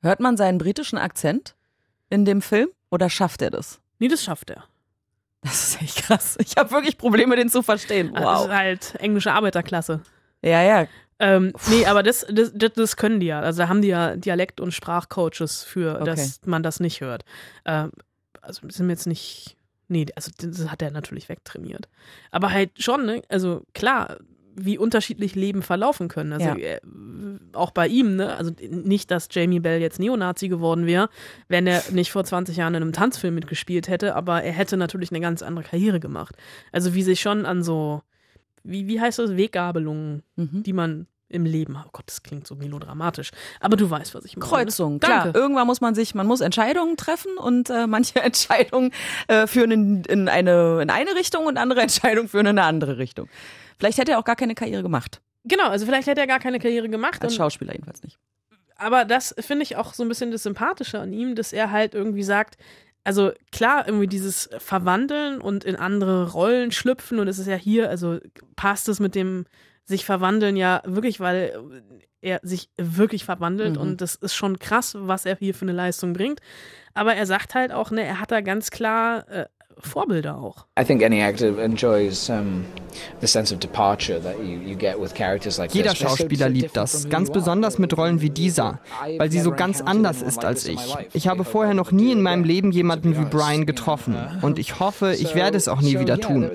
Hört 0.00 0.20
man 0.20 0.36
seinen 0.36 0.58
britischen 0.58 0.98
Akzent 0.98 1.54
in 2.10 2.24
dem 2.24 2.40
Film 2.40 2.68
oder 2.90 3.10
schafft 3.10 3.42
er 3.42 3.50
das? 3.50 3.80
Nee, 3.98 4.08
das 4.08 4.22
schafft 4.22 4.50
er. 4.50 4.64
Das 5.42 5.68
ist 5.68 5.82
echt 5.82 5.96
krass. 6.04 6.36
Ich 6.40 6.56
habe 6.56 6.70
wirklich 6.70 6.96
Probleme, 6.96 7.36
den 7.36 7.50
zu 7.50 7.62
verstehen. 7.62 8.12
Wow. 8.14 8.20
Das 8.22 8.44
ist 8.44 8.50
halt 8.52 8.94
englische 9.00 9.32
Arbeiterklasse. 9.32 10.00
Ja, 10.42 10.62
ja. 10.62 10.86
Ähm, 11.18 11.52
nee, 11.68 11.84
aber 11.86 12.02
das, 12.02 12.26
das, 12.30 12.52
das, 12.54 12.72
das 12.74 12.96
können 12.96 13.20
die 13.20 13.26
ja. 13.26 13.40
Also 13.40 13.62
da 13.62 13.68
haben 13.68 13.82
die 13.82 13.88
ja 13.88 14.16
Dialekt- 14.16 14.60
und 14.60 14.72
Sprachcoaches 14.72 15.62
für, 15.62 15.96
Okay. 15.96 16.04
dass 16.06 16.40
man 16.46 16.62
das 16.62 16.80
nicht 16.80 17.00
hört. 17.00 17.24
Ähm, 17.64 17.92
also 18.44 18.66
sind 18.68 18.86
wir 18.86 18.92
jetzt 18.94 19.06
nicht. 19.06 19.56
Nee, 19.88 20.06
also 20.16 20.30
das 20.38 20.70
hat 20.70 20.80
er 20.82 20.90
natürlich 20.90 21.28
wegtrainiert. 21.28 21.88
Aber 22.30 22.50
halt 22.52 22.82
schon, 22.82 23.04
ne? 23.04 23.22
Also 23.28 23.62
klar, 23.74 24.16
wie 24.56 24.78
unterschiedlich 24.78 25.34
Leben 25.34 25.62
verlaufen 25.62 26.08
können. 26.08 26.32
Also 26.32 26.46
Ja. 26.50 26.56
äh, 26.56 26.80
auch 27.52 27.70
bei 27.72 27.86
ihm, 27.88 28.16
ne? 28.16 28.34
Also 28.36 28.52
nicht, 28.70 29.10
dass 29.10 29.28
Jamie 29.30 29.60
Bell 29.60 29.80
jetzt 29.80 29.98
Neonazi 29.98 30.48
geworden 30.48 30.86
wäre, 30.86 31.10
wenn 31.48 31.66
er 31.66 31.82
nicht 31.90 32.12
vor 32.12 32.24
20 32.24 32.56
Jahren 32.56 32.74
in 32.74 32.82
einem 32.82 32.92
Tanzfilm 32.92 33.34
mitgespielt 33.34 33.88
hätte, 33.88 34.14
aber 34.14 34.42
er 34.42 34.52
hätte 34.52 34.76
natürlich 34.76 35.10
eine 35.10 35.20
ganz 35.20 35.42
andere 35.42 35.64
Karriere 35.64 36.00
gemacht. 36.00 36.36
Also 36.72 36.94
wie 36.94 37.02
sich 37.02 37.20
schon 37.20 37.44
an 37.46 37.62
so, 37.62 38.00
wie, 38.62 38.86
wie 38.86 39.00
heißt 39.00 39.18
das, 39.18 39.36
Weggabelungen, 39.36 40.22
Mhm. 40.36 40.62
die 40.62 40.72
man 40.72 41.06
im 41.34 41.44
Leben. 41.44 41.76
Oh 41.76 41.88
Gott, 41.92 42.04
das 42.06 42.22
klingt 42.22 42.46
so 42.46 42.54
melodramatisch. 42.54 43.30
Aber 43.60 43.76
du 43.76 43.90
weißt, 43.90 44.14
was 44.14 44.24
ich 44.24 44.36
meine. 44.36 44.48
Kreuzung, 44.48 45.00
Danke. 45.00 45.30
klar. 45.30 45.34
Irgendwann 45.34 45.66
muss 45.66 45.80
man 45.80 45.94
sich, 45.94 46.14
man 46.14 46.26
muss 46.26 46.40
Entscheidungen 46.40 46.96
treffen 46.96 47.36
und 47.36 47.70
äh, 47.70 47.86
manche 47.86 48.20
Entscheidungen 48.22 48.92
äh, 49.28 49.46
führen 49.46 49.70
in, 49.70 50.04
in, 50.04 50.28
eine, 50.28 50.80
in 50.80 50.90
eine 50.90 51.14
Richtung 51.14 51.46
und 51.46 51.58
andere 51.58 51.80
Entscheidungen 51.82 52.28
führen 52.28 52.46
in 52.46 52.58
eine 52.58 52.66
andere 52.66 52.98
Richtung. 52.98 53.28
Vielleicht 53.78 53.98
hätte 53.98 54.12
er 54.12 54.18
auch 54.18 54.24
gar 54.24 54.36
keine 54.36 54.54
Karriere 54.54 54.82
gemacht. 54.82 55.20
Genau, 55.44 55.68
also 55.68 55.84
vielleicht 55.84 56.06
hätte 56.06 56.20
er 56.20 56.26
gar 56.26 56.38
keine 56.38 56.58
Karriere 56.58 56.88
gemacht. 56.88 57.22
Als 57.22 57.34
Schauspieler 57.34 57.72
jedenfalls 57.72 58.02
nicht. 58.02 58.18
aber 58.76 59.04
das 59.04 59.34
finde 59.40 59.64
ich 59.64 59.76
auch 59.76 59.92
so 59.92 60.02
ein 60.02 60.08
bisschen 60.08 60.30
das 60.30 60.42
Sympathische 60.42 60.98
an 60.98 61.12
ihm, 61.12 61.34
dass 61.34 61.52
er 61.52 61.70
halt 61.70 61.94
irgendwie 61.94 62.22
sagt, 62.22 62.56
also 63.04 63.32
klar, 63.52 63.86
irgendwie 63.86 64.06
dieses 64.06 64.48
Verwandeln 64.58 65.40
und 65.40 65.64
in 65.64 65.76
andere 65.76 66.32
Rollen 66.32 66.72
schlüpfen 66.72 67.18
und 67.18 67.28
es 67.28 67.38
ist 67.38 67.46
ja 67.46 67.56
hier, 67.56 67.90
also 67.90 68.18
passt 68.56 68.88
es 68.88 68.98
mit 68.98 69.14
dem 69.14 69.44
sich 69.84 70.04
verwandeln 70.04 70.56
ja 70.56 70.82
wirklich, 70.86 71.20
weil 71.20 71.82
er 72.20 72.40
sich 72.42 72.70
wirklich 72.78 73.24
verwandelt 73.24 73.74
Mhm. 73.76 73.80
und 73.82 74.00
das 74.00 74.14
ist 74.14 74.34
schon 74.34 74.58
krass, 74.58 74.96
was 74.98 75.26
er 75.26 75.36
hier 75.36 75.54
für 75.54 75.66
eine 75.66 75.72
Leistung 75.72 76.14
bringt. 76.14 76.40
Aber 76.94 77.14
er 77.14 77.26
sagt 77.26 77.54
halt 77.54 77.72
auch, 77.72 77.90
ne, 77.90 78.02
er 78.04 78.20
hat 78.20 78.30
da 78.30 78.40
ganz 78.40 78.70
klar 78.70 79.28
äh, 79.28 79.46
Vorbilder 79.84 80.38
auch. 80.38 80.66
I 80.80 80.84
think 80.84 81.02
any 81.02 81.22
actor 81.22 81.58
enjoys 81.58 82.30
the 83.20 83.26
sense 83.26 83.52
of 83.52 83.60
departure 83.60 84.20
that 84.20 84.38
you, 84.38 84.58
you 84.64 84.76
get 84.76 85.00
with 85.00 85.14
characters 85.14 85.58
like 85.58 85.74
Jeder 85.74 85.94
Schauspieler 85.94 86.48
liebt 86.48 86.76
das, 86.76 87.08
ganz 87.08 87.30
besonders 87.30 87.78
mit 87.78 87.96
Rollen 87.96 88.20
wie 88.20 88.30
dieser, 88.30 88.80
weil 89.18 89.30
sie 89.30 89.40
so 89.40 89.50
ganz 89.50 89.80
anders 89.80 90.22
ist 90.22 90.44
als 90.44 90.66
ich. 90.66 90.78
Ich 91.12 91.28
habe 91.28 91.44
vorher 91.44 91.74
noch 91.74 91.92
nie 91.92 92.12
in 92.12 92.22
meinem 92.22 92.44
Leben 92.44 92.70
jemanden 92.70 93.18
wie 93.18 93.24
Brian 93.24 93.66
getroffen 93.66 94.16
und 94.42 94.58
ich 94.58 94.80
hoffe, 94.80 95.14
ich 95.14 95.34
werde 95.34 95.56
es 95.56 95.68
auch 95.68 95.80
nie 95.80 95.98
wieder 95.98 96.18
tun. 96.18 96.50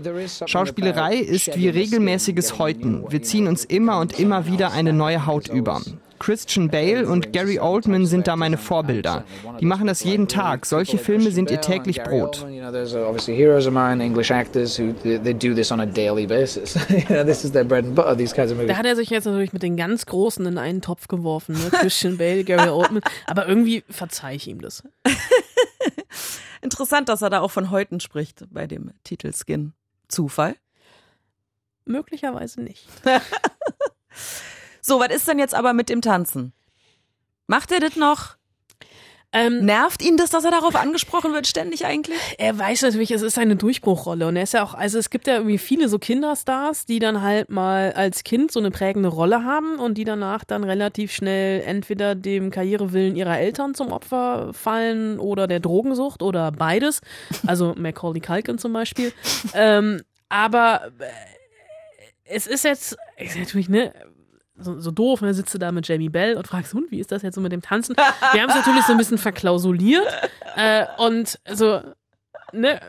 Schauspielerei 0.45 1.15
ist 1.15 1.55
wie 1.55 1.69
regelmäßiges 1.69 2.57
Häuten. 2.59 3.03
Wir 3.09 3.21
ziehen 3.21 3.47
uns 3.47 3.65
immer 3.65 3.99
und 3.99 4.19
immer 4.19 4.45
wieder 4.45 4.71
eine 4.71 4.93
neue 4.93 5.25
Haut 5.25 5.49
über. 5.49 5.81
Christian 6.19 6.69
Bale 6.69 7.07
und 7.07 7.33
Gary 7.33 7.59
Oldman 7.59 8.05
sind 8.05 8.27
da 8.27 8.35
meine 8.35 8.57
Vorbilder. 8.57 9.23
Die 9.59 9.65
machen 9.65 9.87
das 9.87 10.03
jeden 10.03 10.27
Tag. 10.27 10.65
Solche 10.65 10.97
Filme 10.97 11.31
sind 11.31 11.49
ihr 11.49 11.61
täglich 11.61 12.03
Brot. 12.03 12.45
You 12.49 12.61
know, 12.61 12.71
there's 12.71 12.93
obviously 12.93 13.35
heroes 13.35 13.65
of 13.65 13.73
mine, 13.73 14.03
English 14.03 14.31
actors 14.31 14.77
who 14.77 14.93
they, 15.03 15.17
they 15.17 15.33
do 15.33 15.55
this 15.55 15.71
on 15.71 15.79
a 15.79 15.85
daily 15.85 16.27
basis. 16.27 16.75
you 16.89 16.99
know, 17.05 17.23
this 17.23 17.43
is 17.43 17.51
their 17.51 17.63
bread 17.63 17.85
and 17.85 17.95
butter. 17.95 18.15
These 18.15 18.35
kinds 18.35 18.51
of 18.51 18.57
movies. 18.57 18.71
Da 18.71 18.77
hat 18.77 18.85
er 18.85 18.95
sich 18.95 19.09
jetzt 19.09 19.25
natürlich 19.25 19.53
mit 19.53 19.63
den 19.63 19.77
ganz 19.77 20.05
Großen 20.05 20.45
in 20.45 20.57
einen 20.57 20.81
Topf 20.81 21.07
geworfen, 21.07 21.53
ne? 21.53 21.69
Christian 21.71 22.17
Bale, 22.17 22.43
Gary 22.43 22.69
Oldman. 22.69 23.01
Aber 23.25 23.47
irgendwie 23.47 23.83
verzeih 23.89 24.35
ich 24.35 24.47
ihm 24.47 24.61
das. 24.61 24.83
Interessant, 26.61 27.09
dass 27.09 27.21
er 27.21 27.29
da 27.29 27.39
auch 27.39 27.51
von 27.51 27.71
Häuten 27.71 27.99
spricht 27.99 28.43
bei 28.51 28.67
dem 28.67 28.91
Titel 29.03 29.31
Skin. 29.33 29.73
Zufall? 30.07 30.55
Möglicherweise 31.85 32.61
nicht. 32.61 32.87
So, 34.81 34.99
was 34.99 35.09
ist 35.09 35.27
denn 35.27 35.39
jetzt 35.39 35.55
aber 35.55 35.73
mit 35.73 35.89
dem 35.89 36.01
Tanzen? 36.01 36.53
Macht 37.47 37.71
er 37.71 37.79
das 37.79 37.95
noch? 37.95 38.37
Ähm, 39.31 39.63
Nervt 39.63 40.01
ihn 40.01 40.17
das, 40.17 40.31
dass 40.31 40.43
er 40.43 40.49
darauf 40.49 40.75
angesprochen 40.75 41.33
wird, 41.33 41.45
ständig 41.45 41.85
eigentlich? 41.85 42.17
er 42.39 42.57
weiß 42.57 42.81
natürlich, 42.81 43.11
es 43.11 43.21
ist 43.21 43.37
eine 43.37 43.55
Durchbruchrolle 43.55 44.27
und 44.27 44.35
er 44.35 44.41
ist 44.41 44.53
ja 44.53 44.63
auch, 44.63 44.73
also 44.73 44.97
es 44.97 45.11
gibt 45.11 45.27
ja 45.27 45.35
irgendwie 45.35 45.59
viele 45.59 45.87
so 45.87 45.99
Kinderstars, 45.99 46.87
die 46.87 46.97
dann 46.97 47.21
halt 47.21 47.49
mal 47.51 47.93
als 47.93 48.23
Kind 48.23 48.51
so 48.51 48.59
eine 48.59 48.71
prägende 48.71 49.09
Rolle 49.09 49.43
haben 49.43 49.77
und 49.77 49.99
die 49.99 50.03
danach 50.03 50.45
dann 50.45 50.63
relativ 50.63 51.11
schnell 51.11 51.61
entweder 51.61 52.15
dem 52.15 52.49
Karrierewillen 52.49 53.15
ihrer 53.15 53.37
Eltern 53.37 53.75
zum 53.75 53.91
Opfer 53.91 54.51
fallen 54.53 55.19
oder 55.19 55.45
der 55.45 55.59
Drogensucht 55.59 56.23
oder 56.23 56.51
beides. 56.51 57.01
Also 57.45 57.75
Macaulay 57.77 58.21
Culkin 58.21 58.57
zum 58.57 58.73
Beispiel. 58.73 59.13
ähm, 59.53 60.01
aber 60.29 60.87
äh, 60.97 61.05
es 62.23 62.47
ist 62.47 62.63
jetzt, 62.63 62.97
ist 63.17 63.37
natürlich, 63.37 63.69
ne, 63.69 63.93
so, 64.59 64.79
so 64.79 64.91
doof, 64.91 65.21
ne, 65.21 65.33
sitzt 65.33 65.53
du 65.53 65.57
da 65.57 65.71
mit 65.71 65.87
Jamie 65.87 66.09
Bell 66.09 66.35
und 66.35 66.47
fragst, 66.47 66.73
und 66.73 66.91
wie 66.91 66.99
ist 66.99 67.11
das 67.11 67.21
jetzt 67.21 67.35
so 67.35 67.41
mit 67.41 67.51
dem 67.51 67.61
Tanzen? 67.61 67.95
Wir 67.95 68.41
haben 68.41 68.49
es 68.49 68.55
natürlich 68.55 68.83
so 68.83 68.91
ein 68.91 68.97
bisschen 68.97 69.17
verklausuliert 69.17 70.07
äh, 70.55 70.85
und 70.97 71.39
so, 71.51 71.81
ne, 72.51 72.79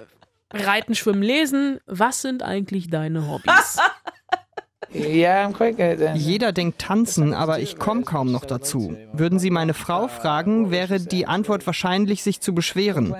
Reiten, 0.52 0.94
Schwimmen, 0.94 1.22
Lesen, 1.22 1.80
was 1.86 2.22
sind 2.22 2.42
eigentlich 2.42 2.90
deine 2.90 3.28
Hobbys? 3.28 3.78
yeah, 3.78 3.86
I'm 3.86 3.92
quite 4.02 4.18
good. 4.18 4.79
uh, 4.79 4.79
Jeder 4.92 6.52
denkt 6.52 6.80
tanzen, 6.80 7.32
aber 7.34 7.60
ich 7.60 7.78
komme 7.78 8.02
kaum 8.02 8.32
noch 8.32 8.44
dazu. 8.44 8.96
Würden 9.12 9.38
Sie 9.38 9.50
meine 9.50 9.74
Frau 9.74 10.08
fragen, 10.08 10.70
wäre 10.70 11.00
die 11.00 11.26
Antwort 11.26 11.66
wahrscheinlich, 11.66 12.22
sich 12.22 12.40
zu 12.40 12.54
beschweren. 12.54 13.14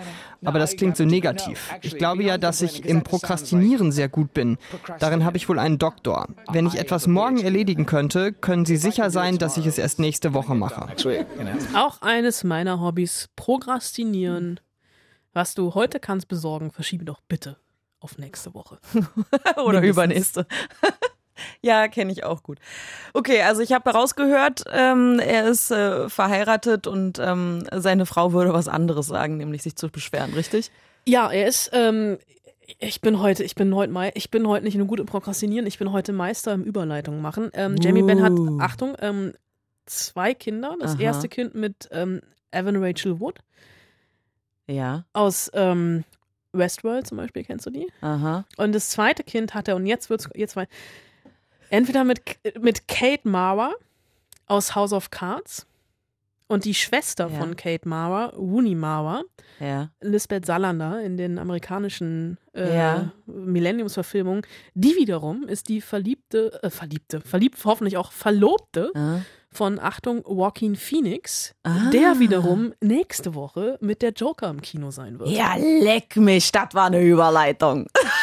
Aber 0.44 0.58
das 0.58 0.76
klingt 0.76 0.96
so 0.96 1.04
negativ. 1.04 1.72
Ich 1.82 1.96
glaube 1.96 2.22
ja, 2.24 2.38
dass 2.38 2.62
ich 2.62 2.84
im 2.84 3.02
Prokrastinieren 3.02 3.92
sehr 3.92 4.08
gut 4.08 4.32
bin. 4.32 4.58
Darin 4.98 5.24
habe 5.24 5.36
ich 5.36 5.48
wohl 5.48 5.58
einen 5.58 5.78
Doktor. 5.78 6.28
Wenn 6.50 6.66
ich 6.66 6.78
etwas 6.78 7.06
morgen 7.06 7.40
erledigen 7.40 7.86
könnte, 7.86 8.32
können 8.32 8.64
Sie 8.64 8.76
sicher 8.76 9.10
sein, 9.10 9.38
dass 9.38 9.56
ich 9.56 9.66
es 9.66 9.78
erst 9.78 9.98
nächste 9.98 10.34
Woche 10.34 10.54
mache. 10.54 10.88
Auch 11.74 12.02
eines 12.02 12.42
meiner 12.42 12.80
Hobbys, 12.80 13.28
Prokrastinieren. 13.36 14.60
Was 15.32 15.54
du 15.54 15.74
heute 15.74 16.00
kannst 16.00 16.26
besorgen, 16.26 16.72
verschiebe 16.72 17.04
doch 17.04 17.20
bitte 17.20 17.56
auf 18.00 18.18
nächste 18.18 18.54
Woche. 18.54 18.78
Oder 19.56 19.80
Mindestens. 19.80 19.88
übernächste. 19.90 20.46
ja, 21.62 21.88
kenne 21.88 22.12
ich 22.12 22.24
auch 22.24 22.42
gut. 22.42 22.58
Okay, 23.14 23.42
also 23.42 23.62
ich 23.62 23.72
habe 23.72 23.90
herausgehört, 23.90 24.64
ähm, 24.72 25.18
er 25.18 25.46
ist 25.48 25.70
äh, 25.70 26.08
verheiratet 26.08 26.86
und 26.86 27.18
ähm, 27.18 27.64
seine 27.72 28.06
Frau 28.06 28.32
würde 28.32 28.52
was 28.52 28.68
anderes 28.68 29.06
sagen, 29.06 29.36
nämlich 29.36 29.62
sich 29.62 29.76
zu 29.76 29.88
beschweren, 29.88 30.32
richtig? 30.34 30.70
Ja, 31.06 31.30
er 31.30 31.46
ist, 31.46 31.70
ähm, 31.72 32.18
ich 32.78 33.00
bin 33.00 33.20
heute, 33.20 33.42
ich 33.42 33.54
bin 33.54 33.74
heute, 33.74 34.12
ich 34.14 34.30
bin 34.30 34.46
heute 34.46 34.64
nicht 34.64 34.76
nur 34.76 34.86
gut 34.86 35.00
im 35.00 35.06
Prokrastinieren, 35.06 35.66
ich 35.66 35.78
bin 35.78 35.92
heute 35.92 36.12
Meister 36.12 36.52
im 36.52 36.62
Überleitung 36.62 37.20
machen. 37.20 37.50
Ähm, 37.54 37.76
Jamie 37.80 38.02
Benn 38.02 38.22
hat, 38.22 38.32
Uh. 38.32 38.58
Achtung, 38.60 38.96
ähm, 39.00 39.32
zwei 39.86 40.34
Kinder. 40.34 40.76
Das 40.78 40.94
Aha. 40.94 41.00
erste 41.02 41.28
Kind 41.28 41.54
mit 41.54 41.88
ähm, 41.90 42.20
Evan 42.52 42.76
Rachel 42.82 43.18
Wood 43.18 43.40
Ja, 44.68 45.04
aus 45.12 45.50
ähm, 45.54 46.04
Westworld 46.52 47.06
zum 47.06 47.16
Beispiel, 47.16 47.44
kennst 47.44 47.66
du 47.66 47.70
die? 47.70 47.88
aha. 48.00 48.44
Und 48.56 48.72
das 48.72 48.90
zweite 48.90 49.24
Kind 49.24 49.54
hat 49.54 49.68
er, 49.68 49.76
und 49.76 49.86
jetzt 49.86 50.10
wird's, 50.10 50.28
jetzt 50.34 50.56
mal, 50.56 50.66
entweder 51.70 52.04
mit, 52.04 52.20
mit 52.60 52.86
Kate 52.88 53.26
Mara 53.28 53.72
aus 54.46 54.74
House 54.74 54.92
of 54.92 55.10
Cards 55.10 55.66
und 56.48 56.64
die 56.64 56.74
Schwester 56.74 57.28
Ja. 57.32 57.38
von 57.38 57.54
Kate 57.56 57.88
Mara, 57.88 58.26
Rooney 58.36 58.74
Mara, 58.74 59.22
Ja. 59.60 59.90
Lisbeth 60.00 60.44
Salander 60.46 61.00
in 61.00 61.16
den 61.16 61.38
amerikanischen 61.38 62.38
äh, 62.54 62.76
Ja. 62.76 63.12
Millenniumsverfilmungen. 63.26 64.42
Die 64.74 64.96
wiederum 64.96 65.46
ist 65.46 65.68
die 65.68 65.80
verliebte, 65.80 66.60
äh, 66.62 66.70
verliebte, 66.70 67.20
verliebt 67.20 67.58
hoffentlich 67.64 67.96
auch 67.96 68.10
Verlobte 68.10 68.90
Ah. 68.96 69.18
von, 69.52 69.78
Achtung, 69.78 70.24
Joaquin 70.26 70.74
Phoenix, 70.74 71.54
Ah. 71.62 71.90
der 71.92 72.18
wiederum 72.18 72.72
nächste 72.80 73.34
Woche 73.36 73.78
mit 73.80 74.02
der 74.02 74.10
Joker 74.12 74.50
im 74.50 74.60
Kino 74.60 74.90
sein 74.90 75.20
wird. 75.20 75.28
Ja, 75.30 75.54
leck 75.56 76.16
mich, 76.16 76.50
das 76.50 76.74
war 76.74 76.86
eine 76.86 77.00
Überleitung. 77.00 77.86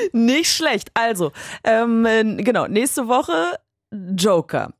Nicht 0.12 0.50
schlecht. 0.52 0.90
Also, 0.94 1.32
ähm, 1.64 2.04
äh, 2.06 2.24
genau, 2.42 2.66
nächste 2.66 3.08
Woche 3.08 3.58
Joker. 4.16 4.72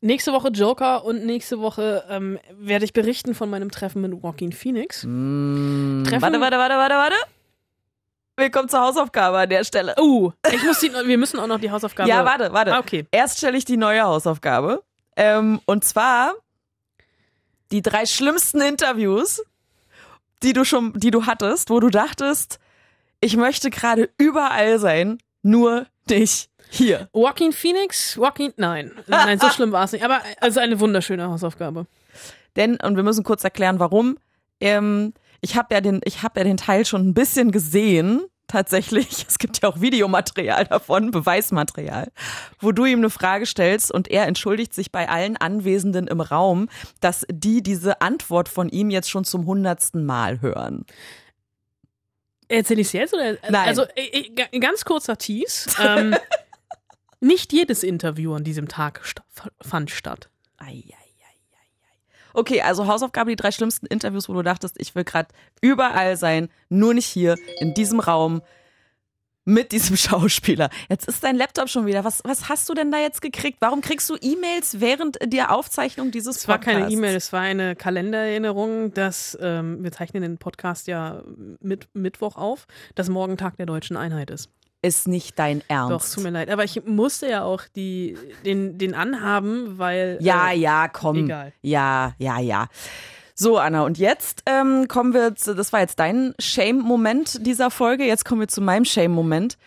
Nächste 0.00 0.32
Woche 0.32 0.48
Joker 0.48 1.04
und 1.04 1.24
nächste 1.24 1.60
Woche 1.60 2.04
ähm, 2.10 2.38
werde 2.58 2.84
ich 2.84 2.92
berichten 2.92 3.34
von 3.34 3.48
meinem 3.48 3.70
Treffen 3.70 4.02
mit 4.02 4.12
Joaquin 4.12 4.52
Phoenix. 4.52 5.04
Mm, 5.04 6.02
Treffen- 6.04 6.22
Warte, 6.22 6.40
warte, 6.40 6.58
warte, 6.58 6.74
warte, 6.74 6.94
warte. 6.96 7.16
Willkommen 8.36 8.68
zur 8.68 8.80
Hausaufgabe 8.80 9.38
an 9.38 9.48
der 9.48 9.62
Stelle. 9.62 9.94
Uh, 10.00 10.32
ich 10.52 10.62
muss 10.64 10.80
die, 10.80 10.90
wir 10.92 11.18
müssen 11.18 11.38
auch 11.38 11.46
noch 11.46 11.60
die 11.60 11.70
Hausaufgabe. 11.70 12.08
Ja, 12.08 12.24
warte, 12.24 12.52
warte. 12.52 12.74
Ah, 12.74 12.78
okay. 12.80 13.06
Erst 13.12 13.38
stelle 13.38 13.56
ich 13.56 13.64
die 13.64 13.76
neue 13.76 14.02
Hausaufgabe. 14.02 14.82
Ähm, 15.16 15.60
und 15.66 15.84
zwar 15.84 16.32
die 17.70 17.82
drei 17.82 18.04
schlimmsten 18.06 18.60
Interviews, 18.60 19.42
die 20.42 20.52
du 20.52 20.64
schon, 20.64 20.94
die 20.94 21.10
du 21.10 21.26
hattest, 21.26 21.70
wo 21.70 21.78
du 21.78 21.90
dachtest, 21.90 22.58
ich 23.22 23.36
möchte 23.36 23.70
gerade 23.70 24.10
überall 24.18 24.78
sein, 24.78 25.18
nur 25.42 25.86
nicht 26.10 26.50
hier. 26.68 27.08
Joaquin 27.14 27.52
Phoenix? 27.52 28.16
Joaquin, 28.16 28.52
nein. 28.56 28.90
Nein, 29.06 29.38
so 29.38 29.48
schlimm 29.54 29.72
war 29.72 29.84
es 29.84 29.92
nicht. 29.92 30.04
Aber 30.04 30.20
also 30.40 30.60
eine 30.60 30.80
wunderschöne 30.80 31.28
Hausaufgabe. 31.28 31.86
Denn, 32.56 32.76
und 32.76 32.96
wir 32.96 33.02
müssen 33.02 33.24
kurz 33.24 33.44
erklären, 33.44 33.78
warum. 33.78 34.18
Ähm, 34.60 35.14
ich 35.40 35.56
habe 35.56 35.74
ja 35.74 35.80
den, 35.80 36.00
ich 36.04 36.22
habe 36.22 36.40
ja 36.40 36.44
den 36.44 36.56
Teil 36.56 36.84
schon 36.84 37.08
ein 37.08 37.14
bisschen 37.14 37.52
gesehen. 37.52 38.22
Tatsächlich, 38.48 39.24
es 39.28 39.38
gibt 39.38 39.62
ja 39.62 39.68
auch 39.68 39.80
Videomaterial 39.80 40.66
davon, 40.66 41.12
Beweismaterial, 41.12 42.10
wo 42.58 42.72
du 42.72 42.84
ihm 42.84 42.98
eine 42.98 43.08
Frage 43.10 43.46
stellst 43.46 43.92
und 43.92 44.08
er 44.08 44.26
entschuldigt 44.26 44.74
sich 44.74 44.90
bei 44.90 45.08
allen 45.08 45.36
Anwesenden 45.36 46.08
im 46.08 46.20
Raum, 46.20 46.68
dass 47.00 47.24
die 47.30 47.62
diese 47.62 48.00
Antwort 48.00 48.48
von 48.48 48.68
ihm 48.68 48.90
jetzt 48.90 49.08
schon 49.08 49.24
zum 49.24 49.46
hundertsten 49.46 50.04
Mal 50.04 50.40
hören. 50.40 50.84
Erzähl 52.52 52.78
ich 52.78 52.88
es 52.88 52.92
jetzt? 52.92 53.14
Oder? 53.14 53.38
Nein. 53.48 53.68
Also, 53.68 53.84
äh, 53.96 54.30
äh, 54.50 54.58
ganz 54.58 54.84
kurzer 54.84 55.16
Tease. 55.16 55.70
Ähm, 55.80 56.14
nicht 57.20 57.52
jedes 57.52 57.82
Interview 57.82 58.34
an 58.34 58.44
diesem 58.44 58.68
Tag 58.68 59.00
sta 59.04 59.22
fand 59.60 59.90
statt. 59.90 60.28
Ei, 60.58 60.84
ei. 60.88 61.02
Okay, 62.34 62.62
also 62.62 62.86
Hausaufgabe, 62.86 63.30
die 63.30 63.36
drei 63.36 63.50
schlimmsten 63.50 63.86
Interviews, 63.86 64.28
wo 64.28 64.32
du 64.34 64.42
dachtest, 64.42 64.80
ich 64.80 64.94
will 64.94 65.04
gerade 65.04 65.28
überall 65.60 66.16
sein, 66.16 66.48
nur 66.68 66.94
nicht 66.94 67.06
hier, 67.06 67.36
in 67.60 67.74
diesem 67.74 68.00
Raum, 68.00 68.42
mit 69.44 69.72
diesem 69.72 69.96
Schauspieler. 69.98 70.70
Jetzt 70.88 71.08
ist 71.08 71.24
dein 71.24 71.36
Laptop 71.36 71.68
schon 71.68 71.86
wieder. 71.86 72.04
Was, 72.04 72.22
was 72.24 72.48
hast 72.48 72.68
du 72.68 72.74
denn 72.74 72.90
da 72.90 72.98
jetzt 72.98 73.22
gekriegt? 73.22 73.58
Warum 73.60 73.80
kriegst 73.80 74.08
du 74.10 74.16
E-Mails 74.20 74.80
während 74.80 75.18
der 75.24 75.52
Aufzeichnung 75.52 76.10
dieses 76.10 76.38
Es 76.38 76.48
war 76.48 76.58
Podcasts? 76.58 76.80
keine 76.80 76.92
E-Mail, 76.92 77.16
es 77.16 77.32
war 77.32 77.40
eine 77.40 77.74
Kalendererinnerung, 77.76 78.94
dass 78.94 79.36
ähm, 79.40 79.82
wir 79.82 79.92
zeichnen 79.92 80.22
den 80.22 80.38
Podcast 80.38 80.86
ja 80.86 81.22
mit 81.60 81.88
Mittwoch 81.94 82.36
auf, 82.36 82.66
dass 82.94 83.08
morgen 83.08 83.36
Tag 83.36 83.56
der 83.56 83.66
deutschen 83.66 83.96
Einheit 83.96 84.30
ist. 84.30 84.50
Ist 84.84 85.06
nicht 85.06 85.38
dein 85.38 85.62
Ernst. 85.68 85.92
Doch, 85.92 86.14
tut 86.14 86.24
mir 86.24 86.30
leid. 86.30 86.50
Aber 86.50 86.64
ich 86.64 86.84
musste 86.84 87.28
ja 87.28 87.44
auch 87.44 87.62
die, 87.76 88.18
den, 88.44 88.78
den 88.78 88.94
anhaben, 88.94 89.78
weil. 89.78 90.18
Ja, 90.20 90.50
äh, 90.50 90.58
ja, 90.58 90.88
komm. 90.88 91.24
Egal. 91.26 91.52
Ja, 91.62 92.14
ja, 92.18 92.40
ja. 92.40 92.66
So, 93.42 93.58
Anna, 93.58 93.82
und 93.82 93.98
jetzt 93.98 94.44
ähm, 94.46 94.86
kommen 94.86 95.14
wir 95.14 95.34
zu, 95.34 95.52
das 95.56 95.72
war 95.72 95.80
jetzt 95.80 95.98
dein 95.98 96.32
Shame-Moment 96.38 97.44
dieser 97.44 97.72
Folge, 97.72 98.04
jetzt 98.04 98.24
kommen 98.24 98.40
wir 98.40 98.46
zu 98.46 98.60
meinem 98.60 98.84
Shame-Moment. 98.84 99.58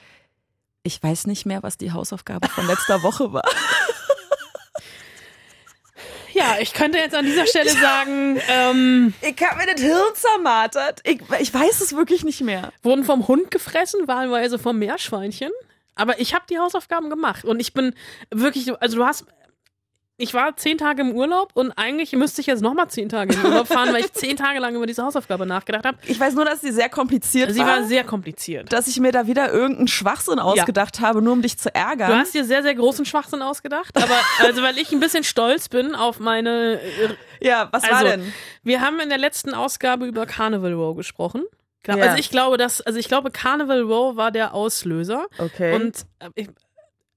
Ich 0.83 1.03
weiß 1.03 1.27
nicht 1.27 1.45
mehr, 1.45 1.61
was 1.61 1.77
die 1.77 1.91
Hausaufgabe 1.91 2.47
von 2.47 2.65
letzter 2.67 3.03
Woche 3.03 3.33
war. 3.33 3.43
Ja, 6.33 6.57
ich 6.59 6.73
könnte 6.73 6.97
jetzt 6.97 7.15
an 7.15 7.23
dieser 7.25 7.47
Stelle 7.47 7.69
sagen, 7.69 8.37
ähm, 8.49 9.13
Ich 9.21 9.41
habe 9.41 9.57
mir 9.57 9.71
das 9.73 9.81
Hirn 9.81 10.13
zermartert. 10.15 10.99
Ich, 11.05 11.21
ich 11.39 11.53
weiß 11.53 11.79
es 11.79 11.95
wirklich 11.95 12.25
nicht 12.25 12.41
mehr. 12.41 12.73
wurden 12.83 13.05
vom 13.05 13.25
Hund 13.29 13.51
gefressen, 13.51 14.05
wahlweise 14.07 14.59
vom 14.59 14.77
Meerschweinchen. 14.77 15.51
Aber 15.95 16.19
ich 16.19 16.33
habe 16.33 16.43
die 16.49 16.59
Hausaufgaben 16.59 17.09
gemacht 17.09 17.45
und 17.45 17.61
ich 17.61 17.73
bin 17.73 17.93
wirklich, 18.31 18.65
so- 18.65 18.75
also 18.79 18.97
du 18.97 19.05
hast, 19.05 19.23
ich 20.17 20.33
war 20.33 20.55
zehn 20.55 20.77
Tage 20.77 21.01
im 21.01 21.11
Urlaub 21.11 21.51
und 21.55 21.71
eigentlich 21.73 22.13
müsste 22.13 22.39
ich 22.39 22.47
jetzt 22.47 22.61
nochmal 22.61 22.89
zehn 22.89 23.09
Tage 23.09 23.33
in 23.35 23.43
Urlaub 23.45 23.67
fahren, 23.67 23.91
weil 23.93 23.99
ich 23.99 24.13
zehn 24.13 24.37
Tage 24.37 24.59
lang 24.59 24.73
über 24.75 24.85
diese 24.85 25.03
Hausaufgabe 25.03 25.45
nachgedacht 25.45 25.83
habe. 25.85 25.97
Ich 26.07 26.17
weiß 26.19 26.35
nur, 26.35 26.45
dass 26.45 26.61
sie 26.61 26.71
sehr 26.71 26.87
kompliziert 26.89 27.51
Sie 27.51 27.59
war. 27.59 27.67
war 27.67 27.83
sehr 27.83 28.03
kompliziert. 28.05 28.71
dass 28.71 28.87
ich 28.87 28.99
mir 28.99 29.11
da 29.11 29.27
wieder 29.27 29.51
irgendeinen 29.51 29.87
Schwachsinn 29.89 30.39
ausgedacht 30.39 31.01
habe, 31.01 31.21
nur 31.21 31.33
um 31.33 31.41
dich 31.41 31.57
zu 31.57 31.73
ärgern. 31.75 32.09
Du 32.11 32.15
hast 32.17 32.33
dir 32.33 32.45
sehr, 32.45 32.63
sehr 32.63 32.75
großen 32.75 33.05
Schwachsinn 33.05 33.41
ausgedacht, 33.41 33.95
aber 33.97 34.15
also 34.39 34.61
weil 34.61 34.77
ich 34.77 34.91
ein 34.93 34.99
bisschen 35.01 35.23
stolz 35.25 35.67
bin 35.69 35.95
auf 35.95 36.19
meine. 36.19 36.79
äh, 36.81 37.15
ja, 37.41 37.67
was 37.71 37.83
Also, 37.83 37.95
war 37.95 38.03
denn? 38.05 38.33
wir 38.63 38.79
haben 38.81 38.99
in 39.01 39.09
der 39.09 39.17
letzten 39.17 39.53
Ausgabe 39.53 40.05
über 40.05 40.25
Carnival 40.25 40.73
Row 40.73 40.95
gesprochen. 40.95 41.43
Genau, 41.83 41.97
Ja. 41.97 42.05
Also 42.05 42.17
ich 42.17 42.29
glaube, 42.31 42.57
dass, 42.57 42.81
also 42.81 42.97
ich 42.97 43.07
glaube, 43.07 43.31
Carnival 43.31 43.81
Row 43.81 44.15
war 44.15 44.31
der 44.31 44.53
Auslöser. 44.53 45.27
Okay. 45.37 45.75
Und 45.75 46.05
äh, 46.19 46.29
ich, 46.35 46.47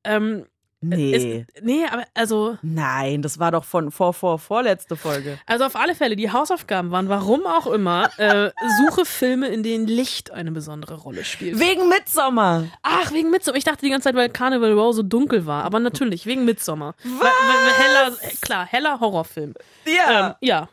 ähm, 0.04 0.44
nee. 0.80 1.44
es, 1.56 1.62
nee, 1.62 1.84
aber 1.90 2.04
also, 2.14 2.58
Nein, 2.62 3.22
das 3.22 3.38
war 3.38 3.50
doch 3.50 3.64
von 3.64 3.90
vor, 3.90 4.14
vor, 4.14 4.38
vorletzte 4.38 4.96
Folge. 4.96 5.38
also 5.46 5.64
auf 5.64 5.76
alle 5.76 5.94
Fälle, 5.94 6.16
die 6.16 6.30
Hausaufgaben 6.30 6.90
waren, 6.90 7.08
warum 7.08 7.46
auch 7.46 7.66
immer, 7.66 8.10
äh, 8.18 8.50
suche 8.78 9.04
Filme, 9.04 9.48
in 9.48 9.62
denen 9.62 9.86
Licht 9.86 10.30
eine 10.30 10.52
besondere 10.52 10.94
Rolle 10.94 11.24
spielt. 11.24 11.58
Wegen 11.58 11.88
Midsommer. 11.88 12.64
Ach, 12.82 13.12
wegen 13.12 13.30
Midsommar. 13.30 13.58
Ich 13.58 13.64
dachte 13.64 13.84
die 13.84 13.90
ganze 13.90 14.04
Zeit, 14.04 14.14
weil 14.14 14.28
Carnival 14.28 14.72
Row 14.72 14.94
so 14.94 15.02
dunkel 15.02 15.46
war. 15.46 15.64
Aber 15.64 15.80
natürlich, 15.80 16.26
wegen 16.26 16.44
Midsommar. 16.44 16.94
Weil, 17.02 17.30
weil, 17.30 17.72
heller, 17.72 18.16
klar, 18.40 18.66
heller 18.66 19.00
Horrorfilm. 19.00 19.54
Ja. 19.84 20.28
Ähm, 20.28 20.34
ja. 20.40 20.68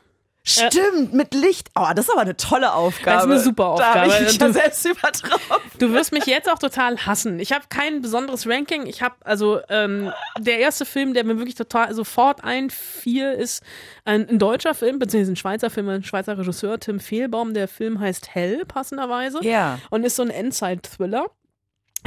Stimmt, 0.48 1.14
mit 1.14 1.34
Licht. 1.34 1.70
Oh, 1.76 1.88
das 1.96 2.06
ist 2.06 2.12
aber 2.12 2.22
eine 2.22 2.38
tolle 2.38 2.74
Aufgabe. 2.74 3.16
Das 3.18 3.26
ist 3.26 3.32
eine 3.32 3.40
super 3.40 3.64
Da 3.64 3.70
Aufgabe. 3.70 4.00
habe 4.02 4.14
ich 4.14 4.20
mich 4.22 4.38
Du- 4.38 4.54
selbst 4.54 4.86
übertraut. 4.86 5.62
Du 5.80 5.92
wirst 5.92 6.12
mich 6.12 6.26
jetzt 6.28 6.50
auch 6.52 6.60
total 6.60 6.98
hassen. 7.06 7.40
Ich 7.40 7.52
habe 7.52 7.66
kein 7.70 8.02
besonderes 8.02 8.48
Ranking. 8.48 8.86
Ich 8.86 9.02
habe 9.02 9.16
also 9.24 9.60
ähm, 9.70 10.12
der 10.40 10.60
erste 10.60 10.86
Film, 10.86 11.14
der 11.16 11.24
mir 11.24 11.38
wirklich 11.38 11.56
total 11.56 11.94
sofort 11.96 12.44
einfiel, 12.44 13.32
ist 13.32 13.64
ein, 14.06 14.30
ein 14.30 14.38
deutscher 14.40 14.76
Film, 14.76 15.00
beziehungsweise 15.00 15.32
ein 15.34 15.36
Schweizer 15.36 15.70
Film, 15.72 15.90
ein 15.90 16.04
Schweizer 16.04 16.38
Regisseur, 16.38 16.80
Tim 16.80 17.00
Fehlbaum. 17.00 17.54
Der 17.56 17.68
Film 17.68 18.00
heißt 18.00 18.34
Hell, 18.36 18.66
passenderweise. 18.66 19.40
Ja. 19.44 19.80
Und 19.90 20.04
ist 20.06 20.16
so 20.16 20.22
ein 20.24 20.30
Endzeit-Thriller. 20.30 21.26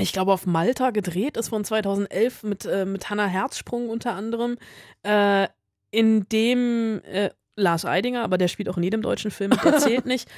Ich 0.01 0.13
glaube, 0.13 0.33
auf 0.33 0.47
Malta 0.47 0.91
gedreht, 0.91 1.37
ist 1.37 1.49
von 1.49 1.65
2011 1.65 2.45
mit, 2.45 2.65
äh, 2.67 2.85
mit 2.85 3.11
Hannah 3.11 3.27
Herzsprung 3.27 3.89
unter 3.91 4.13
anderem, 4.15 4.57
äh, 5.03 5.49
in 5.91 6.29
dem 6.29 7.03
äh, 7.05 7.31
Lars 7.59 7.85
Eidinger, 7.85 8.23
aber 8.23 8.39
der 8.39 8.49
spielt 8.49 8.69
auch 8.69 8.77
in 8.77 8.83
jedem 8.83 9.03
deutschen 9.03 9.31
Film, 9.31 9.51
der 9.51 9.77
zählt 9.79 10.07
nicht. 10.07 10.29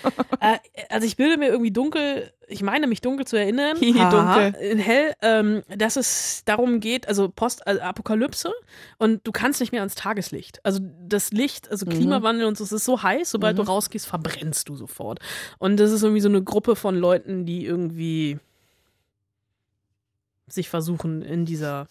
äh, 0.41 0.59
also 0.89 1.07
ich 1.07 1.16
bilde 1.16 1.37
mir 1.37 1.49
irgendwie 1.49 1.71
dunkel, 1.71 2.33
ich 2.49 2.62
meine 2.62 2.87
mich 2.87 3.01
dunkel 3.01 3.27
zu 3.27 3.37
erinnern, 3.37 3.77
dunkel. 3.81 4.55
in 4.61 4.79
Hell, 4.79 5.14
ähm, 5.23 5.62
dass 5.77 5.97
es 5.97 6.43
darum 6.45 6.81
geht, 6.81 7.07
also 7.09 7.29
Post-Apokalypse 7.29 8.53
und 8.99 9.27
du 9.27 9.33
kannst 9.33 9.61
nicht 9.61 9.73
mehr 9.73 9.83
ans 9.83 9.95
Tageslicht. 9.95 10.64
Also 10.64 10.81
das 11.07 11.31
Licht, 11.33 11.71
also 11.71 11.87
Klimawandel 11.87 12.47
und 12.47 12.57
so, 12.57 12.64
es 12.64 12.73
ist 12.73 12.85
so 12.85 13.03
heiß, 13.03 13.31
sobald 13.31 13.59
du 13.59 13.62
rausgehst, 13.62 14.07
verbrennst 14.07 14.68
du 14.68 14.77
sofort. 14.77 15.21
Und 15.59 15.79
das 15.79 15.93
ist 15.93 16.03
irgendwie 16.03 16.21
so 16.23 16.29
eine 16.29 16.43
Gruppe 16.43 16.77
von 16.77 16.97
Leuten, 16.97 17.45
die 17.45 17.64
irgendwie 17.64 18.39
sich 20.49 20.68
versuchen, 20.68 21.23
in 21.23 21.45
dieser 21.45 21.87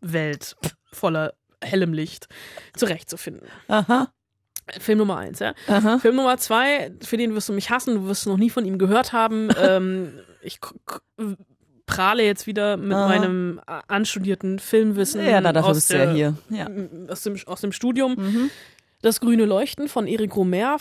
Welt 0.00 0.56
voller 0.92 1.34
hellem 1.60 1.92
Licht 1.92 2.28
zurechtzufinden. 2.76 3.48
Aha. 3.68 4.12
Film 4.78 4.98
Nummer 4.98 5.16
eins, 5.16 5.40
ja. 5.40 5.54
Aha. 5.66 5.98
Film 5.98 6.16
Nummer 6.16 6.36
zwei, 6.38 6.92
für 7.02 7.16
den 7.16 7.34
wirst 7.34 7.48
du 7.48 7.52
mich 7.52 7.70
hassen, 7.70 7.94
du 7.94 8.06
wirst 8.06 8.26
noch 8.26 8.36
nie 8.36 8.50
von 8.50 8.64
ihm 8.64 8.78
gehört 8.78 9.12
haben. 9.12 9.48
ähm, 9.62 10.12
ich 10.42 10.60
prahle 11.86 12.22
jetzt 12.24 12.46
wieder 12.46 12.76
mit 12.76 12.96
Aha. 12.96 13.08
meinem 13.08 13.60
äh, 13.66 13.80
anstudierten 13.88 14.58
Filmwissen 14.58 15.24
Ja, 15.24 15.40
na, 15.40 15.58
aus, 15.60 15.76
bist 15.76 15.90
du 15.90 15.98
ja 15.98 16.04
der, 16.06 16.14
hier. 16.14 16.34
Ja. 16.50 16.68
aus, 17.08 17.22
dem, 17.22 17.36
aus 17.46 17.60
dem 17.60 17.72
Studium. 17.72 18.14
Mhm. 18.14 18.50
Das 19.02 19.18
grüne 19.20 19.44
Leuchten 19.46 19.88
von 19.88 20.06
Eric 20.06 20.36
Romer, 20.36 20.76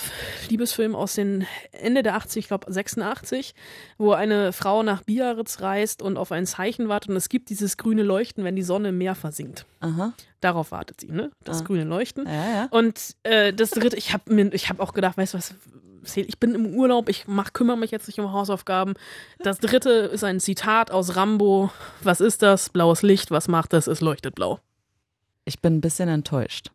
Liebesfilm 0.48 0.96
aus 0.96 1.16
den 1.16 1.48
Ende 1.72 2.04
der 2.04 2.16
80, 2.16 2.42
ich 2.44 2.48
glaube 2.50 2.72
86, 2.72 3.56
wo 3.98 4.12
eine 4.12 4.54
Frau 4.54 4.84
nach 4.84 5.02
Biarritz 5.02 5.60
reist 5.62 6.04
und 6.04 6.18
auf 6.18 6.32
ein 6.32 6.46
Zeichen 6.46 6.88
wartet 6.88 7.10
und 7.10 7.16
es 7.16 7.30
gibt 7.30 7.50
dieses 7.50 7.78
grüne 7.78 8.04
Leuchten, 8.04 8.44
wenn 8.44 8.56
die 8.56 8.62
Sonne 8.62 8.90
im 8.90 9.00
Meer 9.00 9.16
versinkt. 9.16 9.66
Aha. 9.80 10.14
Darauf 10.40 10.72
wartet 10.72 11.02
sie, 11.02 11.12
ne? 11.12 11.32
Das 11.44 11.62
Ah. 11.62 11.64
grüne 11.66 11.84
Leuchten. 11.84 12.28
Ja, 12.28 12.50
ja. 12.54 12.68
Und 12.70 13.16
äh, 13.24 13.54
das 13.54 13.72
dritte, 13.72 13.98
ich 13.98 14.14
habe 14.14 14.32
mir, 14.32 14.54
ich 14.54 14.70
habe 14.70 14.84
auch 14.84 14.94
gedacht, 14.94 15.18
weißt 15.18 15.34
du 15.34 15.38
was, 15.40 15.56
ich 16.16 16.40
bin 16.40 16.54
im 16.54 16.76
Urlaub, 16.76 17.10
ich 17.10 17.26
mach, 17.28 17.54
kümmere 17.54 17.78
mich 17.78 17.90
jetzt 17.90 18.06
nicht 18.08 18.20
um 18.20 18.32
Hausaufgaben. 18.32 18.94
Das 19.40 19.58
dritte 19.60 19.90
ist 19.90 20.24
ein 20.24 20.40
Zitat 20.40 20.92
aus 20.92 21.16
Rambo. 21.16 21.72
Was 22.04 22.22
ist 22.22 22.44
das? 22.44 22.70
Blaues 22.70 23.02
Licht, 23.02 23.32
was 23.32 23.48
macht 23.48 23.74
das? 23.74 23.88
Es 23.88 24.00
leuchtet 24.02 24.36
blau. 24.36 24.60
Ich 25.46 25.60
bin 25.60 25.76
ein 25.78 25.82
bisschen 25.82 26.08
enttäuscht. 26.10 26.70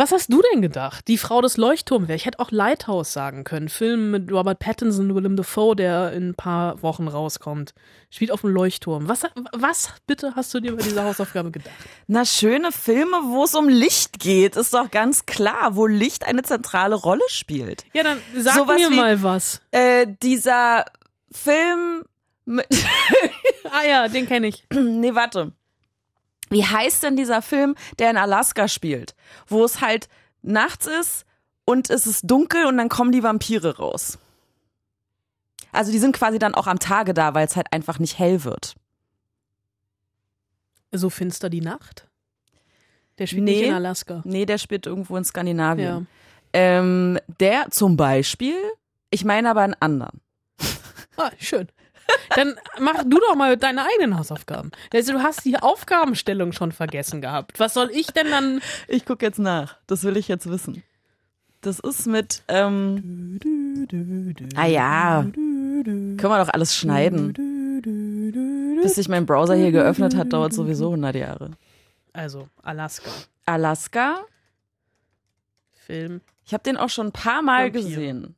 Was 0.00 0.12
hast 0.12 0.32
du 0.32 0.40
denn 0.52 0.62
gedacht? 0.62 1.08
Die 1.08 1.18
Frau 1.18 1.40
des 1.42 1.56
Leuchtturms 1.56 2.06
wäre. 2.06 2.14
Ich 2.14 2.24
hätte 2.24 2.38
auch 2.38 2.52
Lighthouse 2.52 3.12
sagen 3.12 3.42
können. 3.42 3.68
Film 3.68 4.12
mit 4.12 4.30
Robert 4.30 4.60
Pattinson, 4.60 5.12
Willem 5.12 5.34
Dafoe, 5.34 5.74
der 5.74 6.12
in 6.12 6.28
ein 6.30 6.34
paar 6.36 6.80
Wochen 6.82 7.08
rauskommt. 7.08 7.74
Spielt 8.08 8.30
auf 8.30 8.42
dem 8.42 8.50
Leuchtturm. 8.50 9.08
Was, 9.08 9.22
was 9.52 9.92
bitte 10.06 10.36
hast 10.36 10.54
du 10.54 10.60
dir 10.60 10.76
bei 10.76 10.82
dieser 10.84 11.02
Hausaufgabe 11.04 11.50
gedacht? 11.50 11.74
Na, 12.06 12.24
schöne 12.24 12.70
Filme, 12.70 13.16
wo 13.26 13.42
es 13.42 13.56
um 13.56 13.68
Licht 13.68 14.20
geht, 14.20 14.54
ist 14.54 14.72
doch 14.72 14.88
ganz 14.92 15.26
klar, 15.26 15.74
wo 15.74 15.86
Licht 15.86 16.24
eine 16.24 16.42
zentrale 16.42 16.94
Rolle 16.94 17.24
spielt. 17.26 17.84
Ja, 17.92 18.04
dann 18.04 18.18
sag 18.36 18.54
Sowas 18.54 18.76
mir 18.78 18.90
wie- 18.90 18.96
mal 18.96 19.20
was. 19.24 19.60
Äh, 19.72 20.06
dieser 20.22 20.84
Film 21.32 22.04
mit, 22.44 22.66
Ah 23.64 23.84
ja, 23.84 24.06
den 24.08 24.26
kenne 24.28 24.46
ich. 24.46 24.64
nee, 24.72 25.14
warte. 25.14 25.52
Wie 26.50 26.64
heißt 26.64 27.02
denn 27.02 27.16
dieser 27.16 27.42
Film, 27.42 27.74
der 27.98 28.10
in 28.10 28.16
Alaska 28.16 28.68
spielt? 28.68 29.14
Wo 29.46 29.64
es 29.64 29.80
halt 29.80 30.08
nachts 30.42 30.86
ist 30.86 31.24
und 31.64 31.90
es 31.90 32.06
ist 32.06 32.22
dunkel 32.30 32.66
und 32.66 32.76
dann 32.78 32.88
kommen 32.88 33.12
die 33.12 33.22
Vampire 33.22 33.76
raus. 33.76 34.18
Also 35.72 35.92
die 35.92 35.98
sind 35.98 36.16
quasi 36.16 36.38
dann 36.38 36.54
auch 36.54 36.66
am 36.66 36.78
Tage 36.78 37.12
da, 37.14 37.34
weil 37.34 37.46
es 37.46 37.56
halt 37.56 37.72
einfach 37.72 37.98
nicht 37.98 38.18
hell 38.18 38.44
wird. 38.44 38.74
So 40.92 41.10
finster 41.10 41.50
die 41.50 41.60
Nacht? 41.60 42.06
Der 43.18 43.26
spielt 43.26 43.44
Nee. 43.44 43.56
nicht 43.60 43.68
in 43.68 43.74
Alaska. 43.74 44.22
Nee, 44.24 44.46
der 44.46 44.58
spielt 44.58 44.86
irgendwo 44.86 45.16
in 45.16 45.24
Skandinavien. 45.24 46.06
Ja. 46.06 46.06
Ähm, 46.54 47.18
der 47.40 47.70
zum 47.70 47.96
Beispiel 47.96 48.56
Ich 49.10 49.24
meine 49.24 49.50
aber 49.50 49.62
einen 49.62 49.74
anderen. 49.80 50.20
Ah, 51.16 51.30
schön. 51.38 51.68
Dann 52.34 52.54
mach 52.80 53.04
du 53.04 53.18
doch 53.18 53.34
mal 53.34 53.56
deine 53.56 53.84
eigenen 53.86 54.18
Hausaufgaben. 54.18 54.70
Also 54.92 55.12
du 55.12 55.22
hast 55.22 55.44
die 55.44 55.58
Aufgabenstellung 55.58 56.52
schon 56.52 56.72
vergessen 56.72 57.20
gehabt. 57.20 57.58
Was 57.58 57.74
soll 57.74 57.90
ich 57.92 58.08
denn 58.08 58.30
dann? 58.30 58.60
Ich 58.86 59.04
gucke 59.04 59.24
jetzt 59.24 59.38
nach. 59.38 59.76
Das 59.86 60.04
will 60.04 60.16
ich 60.16 60.28
jetzt 60.28 60.48
wissen. 60.50 60.82
Das 61.60 61.80
ist 61.80 62.06
mit. 62.06 62.42
Ähm, 62.48 63.38
ah 64.54 64.66
ja. 64.66 65.26
Können 65.32 66.16
wir 66.16 66.44
doch 66.44 66.52
alles 66.52 66.76
schneiden. 66.76 67.32
Bis 68.82 68.94
sich 68.94 69.08
mein 69.08 69.26
Browser 69.26 69.54
hier 69.54 69.72
geöffnet 69.72 70.14
hat, 70.14 70.32
dauert 70.32 70.52
sowieso 70.52 70.86
100 70.86 71.16
Jahre. 71.16 71.50
Also 72.12 72.48
Alaska. 72.62 73.10
Alaska. 73.46 74.20
Film. 75.72 76.20
Ich 76.44 76.52
habe 76.52 76.62
den 76.62 76.76
auch 76.76 76.90
schon 76.90 77.08
ein 77.08 77.12
paar 77.12 77.42
Mal 77.42 77.66
Vampir. 77.66 77.82
gesehen. 77.82 78.34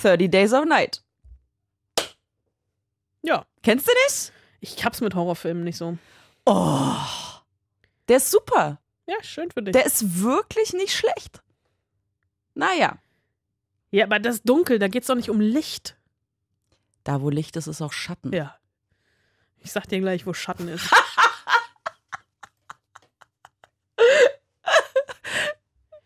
Thirty 0.00 0.28
Days 0.28 0.52
of 0.52 0.64
Night. 0.66 1.02
Ja. 3.22 3.46
Kennst 3.62 3.88
du 3.88 3.92
nicht? 4.04 4.32
Ich 4.60 4.84
hab's 4.84 5.00
mit 5.00 5.14
Horrorfilmen 5.14 5.64
nicht 5.64 5.76
so. 5.76 5.98
Oh. 6.44 6.94
Der 8.08 8.18
ist 8.18 8.30
super. 8.30 8.80
Ja, 9.06 9.16
schön 9.22 9.50
für 9.50 9.62
dich. 9.62 9.72
Der 9.72 9.86
ist 9.86 10.22
wirklich 10.22 10.72
nicht 10.72 10.94
schlecht. 10.94 11.42
Naja, 12.54 12.98
ja, 13.90 14.04
aber 14.04 14.18
das 14.18 14.36
ist 14.36 14.48
dunkel, 14.48 14.78
da 14.78 14.88
geht's 14.88 15.06
doch 15.06 15.14
nicht 15.14 15.30
um 15.30 15.40
Licht. 15.40 15.96
da 17.04 17.22
wo 17.22 17.30
Licht 17.30 17.56
ist, 17.56 17.66
ist 17.66 17.80
auch 17.82 17.92
Schatten. 17.92 18.32
Ja. 18.32 18.58
Ich 19.58 19.72
sag 19.72 19.86
dir 19.86 20.00
gleich, 20.00 20.26
wo 20.26 20.34
Schatten 20.34 20.68
ist. 20.68 20.90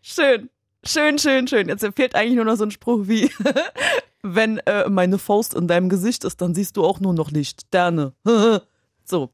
Schön. 0.02 0.50
Schön, 0.84 1.18
schön, 1.18 1.46
schön. 1.46 1.68
Jetzt 1.68 1.86
fehlt 1.94 2.14
eigentlich 2.14 2.36
nur 2.36 2.44
noch 2.44 2.56
so 2.56 2.64
ein 2.64 2.70
Spruch 2.70 3.00
wie, 3.04 3.30
wenn 4.22 4.58
äh, 4.58 4.88
meine 4.88 5.18
Faust 5.18 5.54
in 5.54 5.68
deinem 5.68 5.88
Gesicht 5.88 6.24
ist, 6.24 6.40
dann 6.40 6.54
siehst 6.54 6.76
du 6.76 6.84
auch 6.84 7.00
nur 7.00 7.12
noch 7.12 7.30
Licht. 7.30 7.62
Sterne. 7.68 8.14
so. 9.04 9.30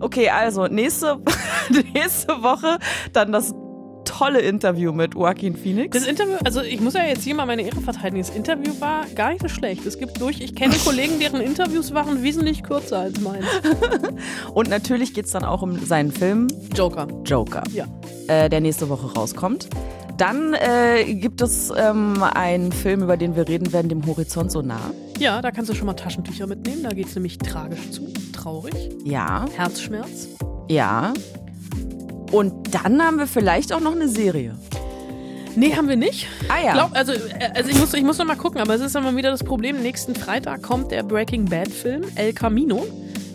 Okay, 0.00 0.28
also 0.28 0.66
nächste, 0.66 1.20
nächste 1.94 2.42
Woche 2.42 2.78
dann 3.12 3.32
das 3.32 3.54
tolle 4.04 4.40
Interview 4.40 4.92
mit 4.92 5.14
Joaquin 5.14 5.56
Phoenix. 5.56 5.96
Das 5.98 6.06
Interview, 6.06 6.34
also 6.44 6.62
ich 6.62 6.80
muss 6.80 6.94
ja 6.94 7.04
jetzt 7.04 7.24
hier 7.24 7.34
mal 7.34 7.46
meine 7.46 7.62
Ehre 7.62 7.80
verteidigen. 7.80 8.18
Das 8.24 8.34
Interview 8.34 8.72
war 8.80 9.06
gar 9.14 9.30
nicht 9.30 9.42
so 9.42 9.48
schlecht. 9.48 9.84
Es 9.86 9.98
gibt 9.98 10.20
durch, 10.20 10.40
ich 10.40 10.54
kenne 10.54 10.74
Kollegen, 10.84 11.18
deren 11.18 11.40
Interviews 11.40 11.92
waren 11.94 12.22
wesentlich 12.22 12.62
kürzer 12.62 12.98
als 13.00 13.20
meins. 13.20 13.44
Und 14.54 14.68
natürlich 14.68 15.14
geht's 15.14 15.30
dann 15.32 15.44
auch 15.44 15.62
um 15.62 15.84
seinen 15.84 16.12
Film 16.12 16.48
Joker. 16.74 17.08
Joker, 17.24 17.62
Ja. 17.72 17.86
äh, 18.28 18.48
der 18.48 18.60
nächste 18.60 18.88
Woche 18.88 19.12
rauskommt. 19.14 19.68
Dann 20.16 20.54
äh, 20.54 21.12
gibt 21.14 21.40
es 21.40 21.72
ähm, 21.76 22.22
einen 22.22 22.70
Film, 22.70 23.02
über 23.02 23.16
den 23.16 23.34
wir 23.34 23.48
reden 23.48 23.72
werden, 23.72 23.88
dem 23.88 24.06
Horizont 24.06 24.52
so 24.52 24.62
nah. 24.62 24.78
Ja, 25.18 25.42
da 25.42 25.50
kannst 25.50 25.70
du 25.70 25.74
schon 25.74 25.86
mal 25.86 25.94
Taschentücher 25.94 26.46
mitnehmen. 26.46 26.84
Da 26.84 26.90
geht's 26.90 27.14
nämlich 27.16 27.38
tragisch 27.38 27.90
zu. 27.90 28.12
Traurig. 28.32 28.74
Ja, 29.04 29.44
Herzschmerz. 29.56 30.28
ja. 30.68 31.12
Und 32.34 32.74
dann 32.74 33.00
haben 33.00 33.18
wir 33.18 33.28
vielleicht 33.28 33.72
auch 33.72 33.78
noch 33.80 33.92
eine 33.94 34.08
Serie. 34.08 34.56
Nee, 35.54 35.72
haben 35.76 35.88
wir 35.88 35.94
nicht. 35.94 36.26
Ah 36.48 36.64
ja. 36.64 36.72
Glaub, 36.72 36.90
also, 36.96 37.12
äh, 37.12 37.18
also 37.54 37.70
ich 37.70 37.78
muss, 37.78 37.94
ich 37.94 38.02
muss 38.02 38.18
noch 38.18 38.24
mal 38.26 38.34
gucken, 38.34 38.60
aber 38.60 38.74
es 38.74 38.80
ist 38.80 38.96
immer 38.96 39.14
wieder 39.16 39.30
das 39.30 39.44
Problem. 39.44 39.80
Nächsten 39.80 40.16
Freitag 40.16 40.62
kommt 40.62 40.90
der 40.90 41.04
Breaking 41.04 41.44
Bad 41.44 41.68
Film 41.68 42.02
El 42.16 42.32
Camino. 42.32 42.84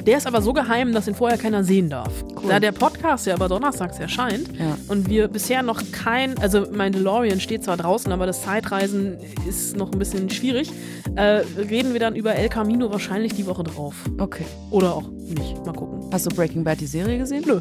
Der 0.06 0.18
ist 0.18 0.28
aber 0.28 0.42
so 0.42 0.52
geheim, 0.52 0.92
dass 0.92 1.08
ihn 1.08 1.16
vorher 1.16 1.38
keiner 1.38 1.64
sehen 1.64 1.90
darf. 1.90 2.12
Da 2.48 2.60
der 2.60 2.74
Podcast 2.74 3.26
ja 3.26 3.36
aber 3.36 3.48
donnerstags 3.48 4.00
erscheint 4.00 4.50
Ja. 4.58 4.78
und 4.90 5.10
wir 5.10 5.30
bisher 5.30 5.62
noch 5.64 5.82
kein, 5.94 6.38
also 6.40 6.66
mein 6.74 6.92
DeLorean 6.92 7.40
steht 7.40 7.64
zwar 7.64 7.78
draußen, 7.78 8.12
aber 8.12 8.26
das 8.26 8.42
Zeitreisen 8.44 9.18
ist 9.48 9.78
noch 9.78 9.92
ein 9.94 10.00
bisschen 10.00 10.30
schwierig, 10.30 10.72
äh, 11.16 11.42
reden 11.58 11.94
wir 11.94 12.00
dann 12.02 12.16
über 12.16 12.36
El 12.36 12.50
Camino 12.50 12.92
wahrscheinlich 12.92 13.34
die 13.34 13.46
Woche 13.46 13.64
drauf. 13.64 13.96
Okay. 14.18 14.46
Oder 14.72 14.94
auch 14.96 15.08
nicht. 15.10 15.66
Mal 15.66 15.74
gucken. 15.74 16.10
Hast 16.12 16.26
du 16.30 16.36
Breaking 16.36 16.64
Bad 16.66 16.82
die 16.82 16.88
Serie 16.88 17.18
gesehen? 17.18 17.44
Nö. 17.46 17.60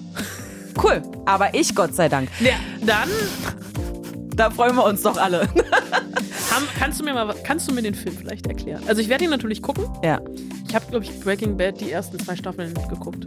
Cool. 0.83 1.03
Aber 1.27 1.55
ich, 1.55 1.75
Gott 1.75 1.95
sei 1.95 2.09
Dank. 2.09 2.29
Ja, 2.41 2.55
dann 2.85 3.09
Da 4.37 4.51
freuen 4.51 4.77
wir 4.77 4.85
uns 4.85 5.03
doch 5.03 5.17
alle. 5.17 5.41
haben, 6.51 6.67
kannst, 6.79 7.01
du 7.01 7.05
mir 7.05 7.13
mal, 7.15 7.35
kannst 7.45 7.69
du 7.69 7.75
mir 7.75 7.83
den 7.83 7.95
Film 7.95 8.17
vielleicht 8.17 8.47
erklären? 8.47 8.83
Also 8.87 9.01
ich 9.01 9.09
werde 9.09 9.25
ihn 9.25 9.31
natürlich 9.31 9.63
gucken. 9.63 9.85
ja. 10.03 10.21
Ich 10.69 10.75
habe, 10.75 10.85
glaube 10.91 11.03
ich, 11.03 11.19
Breaking 11.21 11.57
Bad 11.57 11.81
die 11.81 11.91
ersten 11.91 12.19
zwei 12.19 12.37
Staffeln 12.37 12.75
geguckt. 12.91 13.27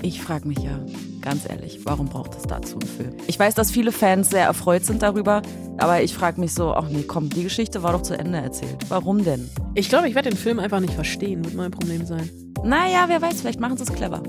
Ich 0.00 0.22
frage 0.22 0.48
mich 0.48 0.58
ja, 0.60 0.80
ganz 1.20 1.46
ehrlich, 1.46 1.80
warum 1.84 2.08
braucht 2.08 2.34
es 2.34 2.44
dazu 2.44 2.78
einen 2.78 2.88
Film? 2.88 3.16
Ich 3.26 3.38
weiß, 3.38 3.54
dass 3.54 3.70
viele 3.70 3.92
Fans 3.92 4.30
sehr 4.30 4.46
erfreut 4.46 4.86
sind 4.86 5.02
darüber, 5.02 5.42
aber 5.76 6.02
ich 6.02 6.14
frage 6.14 6.40
mich 6.40 6.54
so, 6.54 6.72
ach 6.72 6.88
nee, 6.88 7.02
komm, 7.06 7.28
die 7.28 7.42
Geschichte 7.42 7.82
war 7.82 7.92
doch 7.92 8.00
zu 8.00 8.18
Ende 8.18 8.38
erzählt. 8.38 8.78
Warum 8.88 9.22
denn? 9.24 9.50
Ich 9.74 9.90
glaube, 9.90 10.08
ich 10.08 10.14
werde 10.14 10.30
den 10.30 10.38
Film 10.38 10.58
einfach 10.58 10.80
nicht 10.80 10.94
verstehen, 10.94 11.44
wird 11.44 11.54
mein 11.54 11.70
Problem 11.70 12.06
sein. 12.06 12.30
Naja, 12.64 13.04
wer 13.08 13.20
weiß, 13.20 13.42
vielleicht 13.42 13.60
machen 13.60 13.76
sie 13.76 13.82
es 13.82 13.92
clever. 13.92 14.22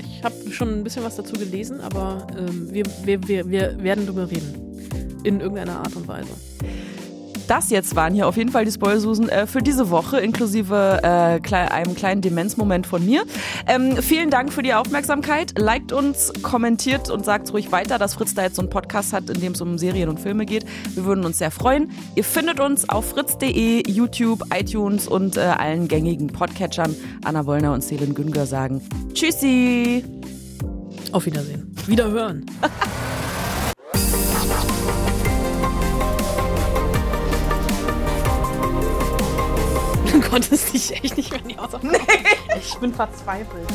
Ich 0.00 0.22
habe 0.24 0.34
schon 0.50 0.72
ein 0.72 0.84
bisschen 0.84 1.04
was 1.04 1.16
dazu 1.16 1.34
gelesen, 1.34 1.80
aber 1.80 2.26
ähm, 2.36 2.72
wir, 2.72 2.84
wir, 3.04 3.26
wir, 3.28 3.50
wir 3.50 3.82
werden 3.82 4.06
darüber 4.06 4.30
reden. 4.30 5.20
In 5.24 5.40
irgendeiner 5.40 5.78
Art 5.78 5.94
und 5.96 6.06
Weise. 6.06 6.30
Das 7.48 7.70
jetzt 7.70 7.94
waren 7.94 8.14
hier 8.14 8.26
auf 8.26 8.36
jeden 8.36 8.50
Fall 8.50 8.64
die 8.64 8.72
Spoilsusen 8.72 9.28
äh, 9.28 9.46
für 9.46 9.62
diese 9.62 9.90
Woche, 9.90 10.18
inklusive 10.18 11.00
äh, 11.02 11.40
klei 11.40 11.70
einem 11.70 11.94
kleinen 11.94 12.22
Demenzmoment 12.22 12.86
von 12.86 13.04
mir. 13.04 13.24
Ähm, 13.66 13.96
vielen 13.98 14.30
Dank 14.30 14.52
für 14.52 14.62
die 14.62 14.74
Aufmerksamkeit. 14.74 15.58
Liked 15.58 15.92
uns, 15.92 16.32
kommentiert 16.42 17.10
und 17.10 17.24
sagt 17.24 17.52
ruhig 17.52 17.72
weiter, 17.72 17.98
dass 17.98 18.14
Fritz 18.14 18.34
da 18.34 18.42
jetzt 18.42 18.56
so 18.56 18.62
einen 18.62 18.70
Podcast 18.70 19.12
hat, 19.12 19.28
in 19.28 19.40
dem 19.40 19.52
es 19.52 19.60
um 19.60 19.78
Serien 19.78 20.08
und 20.08 20.20
Filme 20.20 20.46
geht. 20.46 20.64
Wir 20.94 21.04
würden 21.04 21.24
uns 21.24 21.38
sehr 21.38 21.50
freuen. 21.50 21.90
Ihr 22.14 22.24
findet 22.24 22.60
uns 22.60 22.88
auf 22.88 23.10
fritz.de, 23.10 23.88
YouTube, 23.90 24.42
iTunes 24.54 25.06
und 25.06 25.36
äh, 25.36 25.40
allen 25.40 25.88
gängigen 25.88 26.28
Podcatchern. 26.28 26.94
Anna 27.24 27.46
Wollner 27.46 27.72
und 27.72 27.82
Selin 27.82 28.14
Güngör 28.14 28.46
sagen 28.46 28.80
Tschüssi! 29.12 30.04
Auf 31.12 31.26
Wiedersehen. 31.26 31.74
Wiederhören. 31.86 32.46
konntest 40.34 40.74
dich 40.74 40.92
echt 40.92 41.16
nicht 41.16 41.30
mehr 41.30 41.40
in 41.42 41.48
die 41.48 41.56
Hausaufgaben. 41.56 41.92
Nee. 41.92 42.58
Ich 42.58 42.74
bin 42.78 42.92
verzweifelt. 42.92 43.70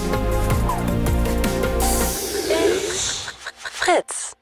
Fritz. 3.56 4.36